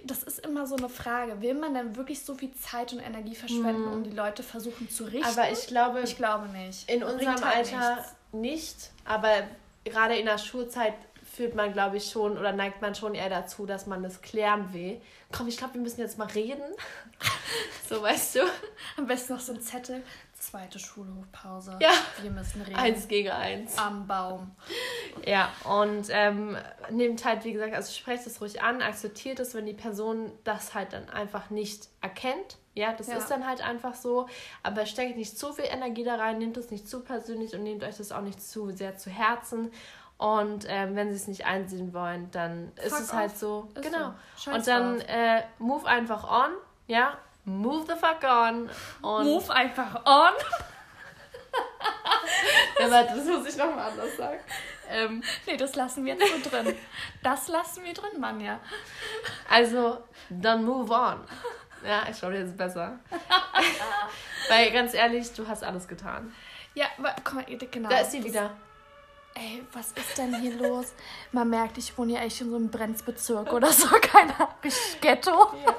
das 0.04 0.22
ist 0.22 0.40
immer 0.40 0.66
so 0.66 0.76
eine 0.76 0.88
Frage. 0.88 1.40
Will 1.40 1.54
man 1.54 1.74
dann 1.74 1.96
wirklich 1.96 2.22
so 2.22 2.34
viel 2.34 2.52
Zeit 2.54 2.92
und 2.92 3.00
Energie 3.00 3.34
verschwenden, 3.34 3.86
mm. 3.86 3.92
um 3.92 4.04
die 4.04 4.10
Leute 4.10 4.42
versuchen 4.42 4.88
zu 4.88 5.04
richten? 5.04 5.24
Aber 5.24 5.50
ich 5.50 5.66
glaube, 5.66 6.00
ich 6.02 6.16
glaube 6.16 6.48
nicht. 6.48 6.90
In 6.90 7.02
unserem 7.02 7.34
halt 7.42 7.56
Alter 7.56 7.96
nichts. 7.96 8.14
nicht, 8.32 8.90
aber 9.04 9.30
gerade 9.84 10.16
in 10.16 10.26
der 10.26 10.38
Schulzeit 10.38 10.94
fühlt 11.34 11.54
man, 11.54 11.72
glaube 11.72 11.96
ich, 11.96 12.10
schon 12.10 12.38
oder 12.38 12.52
neigt 12.52 12.80
man 12.80 12.94
schon 12.94 13.14
eher 13.14 13.28
dazu, 13.28 13.66
dass 13.66 13.86
man 13.86 14.02
das 14.02 14.22
klären 14.22 14.72
will. 14.72 15.00
Komm, 15.32 15.48
ich 15.48 15.56
glaube, 15.56 15.74
wir 15.74 15.80
müssen 15.80 16.00
jetzt 16.00 16.16
mal 16.16 16.28
reden. 16.28 16.62
so, 17.88 18.00
weißt 18.02 18.36
du. 18.36 18.40
Am 18.96 19.06
besten 19.06 19.34
noch 19.34 19.40
so 19.40 19.52
ein 19.52 19.60
Zettel. 19.60 20.02
Zweite 20.50 20.78
Schulhofpause. 20.78 21.78
Ja. 21.80 21.90
Wir 22.20 22.30
müssen 22.30 22.60
reden. 22.60 22.76
Eins 22.76 23.08
gegen 23.08 23.30
eins. 23.30 23.78
Am 23.78 24.06
Baum. 24.06 24.54
Ja, 25.24 25.50
und 25.64 26.08
ähm, 26.10 26.56
nehmt 26.90 27.24
halt, 27.24 27.44
wie 27.44 27.52
gesagt, 27.52 27.74
also 27.74 27.92
sprecht 27.92 28.26
es 28.26 28.40
ruhig 28.40 28.60
an, 28.60 28.82
akzeptiert 28.82 29.40
es, 29.40 29.54
wenn 29.54 29.64
die 29.64 29.72
Person 29.72 30.32
das 30.44 30.74
halt 30.74 30.92
dann 30.92 31.08
einfach 31.08 31.48
nicht 31.48 31.88
erkennt. 32.02 32.58
Ja, 32.74 32.92
das 32.92 33.06
ja. 33.06 33.16
ist 33.16 33.30
dann 33.30 33.46
halt 33.46 33.66
einfach 33.66 33.94
so. 33.94 34.28
Aber 34.62 34.84
steckt 34.84 35.16
nicht 35.16 35.38
zu 35.38 35.52
viel 35.54 35.64
Energie 35.64 36.04
da 36.04 36.16
rein, 36.16 36.38
nehmt 36.38 36.56
es 36.58 36.70
nicht 36.70 36.88
zu 36.88 37.00
persönlich 37.00 37.54
und 37.54 37.62
nehmt 37.62 37.82
euch 37.82 37.96
das 37.96 38.12
auch 38.12 38.20
nicht 38.20 38.42
zu 38.42 38.70
sehr 38.70 38.98
zu 38.98 39.10
Herzen. 39.10 39.70
Und 40.18 40.66
ähm, 40.68 40.94
wenn 40.94 41.10
sie 41.10 41.16
es 41.16 41.26
nicht 41.26 41.46
einsehen 41.46 41.94
wollen, 41.94 42.30
dann 42.30 42.72
Fuck 42.76 42.86
ist 42.86 43.00
es 43.00 43.12
halt 43.12 43.36
so. 43.36 43.68
Ist 43.74 43.82
genau. 43.82 44.14
So. 44.36 44.50
Und 44.50 44.66
dann 44.66 45.00
äh, 45.00 45.42
move 45.58 45.86
einfach 45.86 46.24
on, 46.30 46.52
ja. 46.86 47.16
Move 47.44 47.84
the 47.86 47.94
fuck 47.94 48.22
on. 48.24 48.70
Und 49.02 49.24
move 49.26 49.52
einfach 49.52 49.94
on. 50.06 50.32
ja, 52.80 52.90
warte, 52.90 53.16
das 53.16 53.26
muss 53.26 53.46
ich 53.46 53.56
nochmal 53.56 53.90
anders 53.90 54.16
sagen. 54.16 54.40
Ähm, 54.90 55.22
nee, 55.46 55.56
das 55.56 55.74
lassen 55.76 56.04
wir 56.04 56.14
jetzt 56.14 56.44
so 56.44 56.50
drin. 56.50 56.76
Das 57.22 57.48
lassen 57.48 57.84
wir 57.84 57.92
drin, 57.94 58.18
Mann, 58.20 58.40
ja. 58.40 58.60
Also, 59.48 60.02
dann 60.28 60.64
move 60.64 60.92
on. 60.92 61.20
Ja, 61.84 62.04
ich 62.10 62.18
glaube, 62.18 62.34
das 62.38 62.48
ist 62.48 62.56
besser. 62.56 62.98
Weil 64.48 64.70
ganz 64.70 64.94
ehrlich, 64.94 65.32
du 65.32 65.46
hast 65.46 65.62
alles 65.62 65.86
getan. 65.86 66.34
Ja, 66.74 66.86
aber 66.98 67.14
guck 67.22 67.34
mal, 67.34 67.44
genau. 67.44 67.88
Da 67.88 67.98
ist 67.98 68.12
sie 68.12 68.24
wieder. 68.24 68.50
Ey, 69.34 69.64
was 69.72 69.92
ist 69.92 70.16
denn 70.16 70.40
hier 70.40 70.54
los? 70.54 70.94
Man 71.32 71.50
merkt, 71.50 71.76
ich 71.76 71.96
wohne 71.98 72.14
ja 72.14 72.20
echt 72.20 72.40
in 72.40 72.50
so 72.50 72.56
einem 72.56 72.70
Brenzbezirk 72.70 73.52
oder 73.52 73.72
so, 73.72 73.88
keine 74.00 74.34
Ahnung, 74.34 74.54
Ghetto. 75.00 75.54
Ja, 75.64 75.74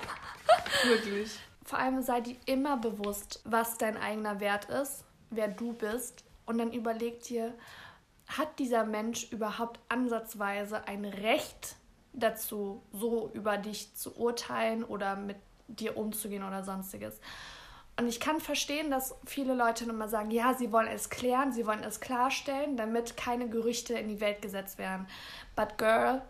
wirklich. 0.84 1.40
Vor 1.76 1.84
allem 1.84 2.02
sei 2.02 2.22
dir 2.22 2.38
immer 2.46 2.78
bewusst, 2.78 3.42
was 3.44 3.78
dein 3.78 3.98
eigener 3.98 4.40
Wert 4.40 4.70
ist, 4.70 5.04
wer 5.30 5.50
du 5.50 5.74
bist. 5.74 6.24
Und 6.46 6.58
dann 6.58 6.72
überleg 6.72 7.22
dir, 7.24 7.54
hat 8.28 8.60
dieser 8.60 8.86
Mensch 8.86 9.30
überhaupt 9.34 9.82
ansatzweise 9.90 10.88
ein 10.88 11.04
Recht 11.04 11.76
dazu, 12.14 12.82
so 12.94 13.30
über 13.34 13.58
dich 13.58 13.94
zu 13.94 14.16
urteilen 14.16 14.86
oder 14.86 15.18
mit 15.18 15.36
dir 15.68 15.98
umzugehen 15.98 16.48
oder 16.48 16.64
sonstiges? 16.64 17.20
Und 18.00 18.08
ich 18.08 18.22
kann 18.22 18.40
verstehen, 18.40 18.90
dass 18.90 19.14
viele 19.26 19.54
Leute 19.54 19.84
immer 19.84 20.08
sagen, 20.08 20.32
ja, 20.32 20.54
sie 20.54 20.72
wollen 20.72 20.88
es 20.88 21.10
klären, 21.10 21.52
sie 21.52 21.68
wollen 21.68 21.84
es 21.84 22.00
klarstellen, 22.00 22.78
damit 22.78 23.18
keine 23.18 23.50
Gerüchte 23.50 23.96
in 23.96 24.08
die 24.08 24.22
Welt 24.22 24.42
gesetzt 24.42 24.78
werden. 24.78 25.08
But 25.58 25.78
girl, 25.78 26.22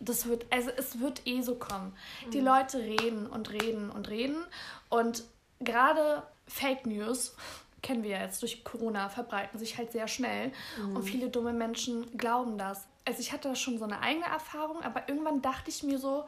das 0.00 0.26
wird, 0.26 0.46
also 0.50 0.70
es 0.76 1.00
wird 1.00 1.26
eh 1.26 1.42
so 1.42 1.54
kommen. 1.54 1.94
Mhm. 2.26 2.30
Die 2.30 2.40
Leute 2.40 2.78
reden 2.78 3.26
und 3.26 3.50
reden 3.50 3.90
und 3.90 4.08
reden. 4.08 4.44
Und 4.88 5.24
gerade 5.60 6.22
Fake 6.46 6.86
News, 6.86 7.34
kennen 7.82 8.02
wir 8.02 8.10
ja 8.10 8.22
jetzt 8.22 8.42
durch 8.42 8.64
Corona, 8.64 9.08
verbreiten 9.08 9.58
sich 9.58 9.76
halt 9.76 9.92
sehr 9.92 10.08
schnell. 10.08 10.52
Mhm. 10.78 10.96
Und 10.96 11.02
viele 11.02 11.28
dumme 11.28 11.52
Menschen 11.52 12.16
glauben 12.16 12.58
das. 12.58 12.86
Also 13.04 13.20
ich 13.20 13.32
hatte 13.32 13.48
da 13.48 13.54
schon 13.54 13.78
so 13.78 13.84
eine 13.84 14.00
eigene 14.00 14.26
Erfahrung, 14.26 14.82
aber 14.82 15.08
irgendwann 15.08 15.42
dachte 15.42 15.70
ich 15.70 15.82
mir 15.82 15.98
so, 15.98 16.24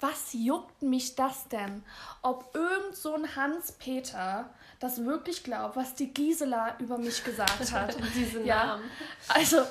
was 0.00 0.32
juckt 0.32 0.82
mich 0.82 1.14
das 1.14 1.48
denn? 1.48 1.82
Ob 2.22 2.54
irgend 2.54 2.94
so 2.94 3.14
ein 3.14 3.34
Hans-Peter 3.34 4.50
das 4.78 5.04
wirklich 5.04 5.42
glaubt, 5.42 5.76
was 5.76 5.94
die 5.94 6.12
Gisela 6.12 6.76
über 6.78 6.98
mich 6.98 7.24
gesagt 7.24 7.72
hat. 7.72 7.96
Diese 8.14 8.38
Namen. 8.38 8.46
Ja, 8.46 8.80
also 9.28 9.62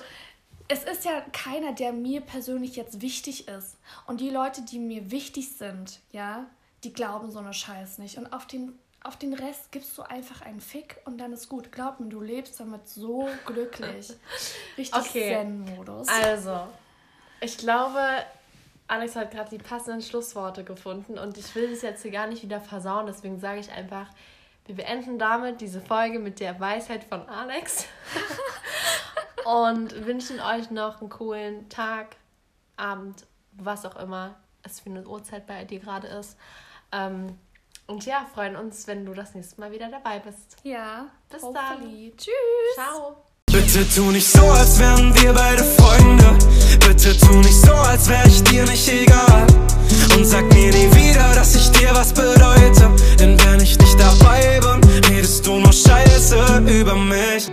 es 0.67 0.83
ist 0.83 1.05
ja 1.05 1.21
keiner, 1.31 1.73
der 1.73 1.93
mir 1.93 2.21
persönlich 2.21 2.75
jetzt 2.75 3.01
wichtig 3.01 3.47
ist. 3.47 3.77
Und 4.07 4.21
die 4.21 4.29
Leute, 4.29 4.61
die 4.63 4.79
mir 4.79 5.11
wichtig 5.11 5.55
sind, 5.57 5.99
ja, 6.11 6.45
die 6.83 6.93
glauben 6.93 7.31
so 7.31 7.39
eine 7.39 7.53
Scheiß 7.53 7.99
nicht. 7.99 8.17
Und 8.17 8.33
auf 8.33 8.47
den, 8.47 8.77
auf 9.03 9.17
den 9.17 9.33
Rest 9.33 9.71
gibst 9.71 9.97
du 9.97 10.01
einfach 10.01 10.41
einen 10.41 10.61
Fick 10.61 10.97
und 11.05 11.19
dann 11.19 11.33
ist 11.33 11.49
gut. 11.49 11.71
Glaub 11.71 11.99
mir, 11.99 12.09
du 12.09 12.21
lebst 12.21 12.59
damit 12.59 12.87
so 12.87 13.29
glücklich. 13.45 14.13
Richtig 14.77 14.95
okay. 14.95 15.35
Zen-Modus. 15.35 16.07
Also, 16.07 16.67
ich 17.41 17.57
glaube, 17.57 18.01
Alex 18.87 19.15
hat 19.15 19.31
gerade 19.31 19.49
die 19.49 19.63
passenden 19.63 20.01
Schlussworte 20.01 20.63
gefunden 20.63 21.17
und 21.19 21.37
ich 21.37 21.53
will 21.55 21.69
das 21.69 21.81
jetzt 21.81 22.01
hier 22.01 22.11
gar 22.11 22.27
nicht 22.27 22.43
wieder 22.43 22.61
versauen, 22.61 23.07
deswegen 23.07 23.39
sage 23.39 23.59
ich 23.59 23.71
einfach, 23.71 24.07
wir 24.67 24.75
beenden 24.75 25.19
damit 25.19 25.61
diese 25.61 25.81
Folge 25.81 26.17
mit 26.17 26.39
der 26.39 26.59
Weisheit 26.59 27.03
von 27.03 27.27
Alex 27.29 27.85
und 29.45 30.05
wünschen 30.05 30.39
euch 30.39 30.71
noch 30.71 30.99
einen 30.99 31.09
coolen 31.09 31.69
Tag, 31.69 32.17
Abend, 32.77 33.25
was 33.53 33.85
auch 33.85 33.95
immer 33.95 34.35
es 34.63 34.79
für 34.79 34.89
eine 34.89 35.07
Uhrzeit 35.07 35.45
bei 35.47 35.63
dir 35.63 35.79
gerade 35.79 36.07
ist. 36.07 36.35
Ähm, 36.91 37.37
und 37.87 38.05
ja, 38.05 38.25
freuen 38.33 38.55
uns, 38.55 38.87
wenn 38.87 39.05
du 39.05 39.13
das 39.13 39.35
nächste 39.35 39.61
Mal 39.61 39.71
wieder 39.71 39.87
dabei 39.89 40.19
bist. 40.19 40.57
Ja. 40.63 41.05
Bis 41.29 41.43
hopefully. 41.43 42.09
dann. 42.09 42.17
Tschüss. 42.17 42.73
Ciao. 42.73 43.17
Bitte 43.45 43.87
tu 43.87 44.11
nicht 44.11 44.27
so, 44.27 44.41
als 44.41 44.79
wären 44.79 45.13
wir 45.21 45.31
beide 45.31 45.63
Freunde. 45.63 46.37
Bitte 46.79 47.15
tu 47.17 47.37
nicht 47.37 47.61
so, 47.61 47.71
als 47.73 48.09
wär 48.09 48.25
ich 48.25 48.43
dir 48.43 48.65
nicht 48.65 48.87
egal. 48.89 49.45
Und 50.15 50.25
sag 50.25 50.43
mir 50.53 50.71
nie 50.73 50.91
wieder, 50.95 51.33
dass 51.35 51.55
ich 51.55 51.69
dir 51.71 51.93
was 51.93 52.11
bedeute. 52.11 52.89
Denn 53.19 53.39
wenn 53.45 53.59
ich 53.61 53.77
nicht 53.77 53.99
dabei 53.99 54.59
bin, 54.59 54.89
redest 55.09 55.45
du 55.45 55.59
nur 55.59 55.71
Scheiße 55.71 56.63
über 56.67 56.95
mich. 56.95 57.51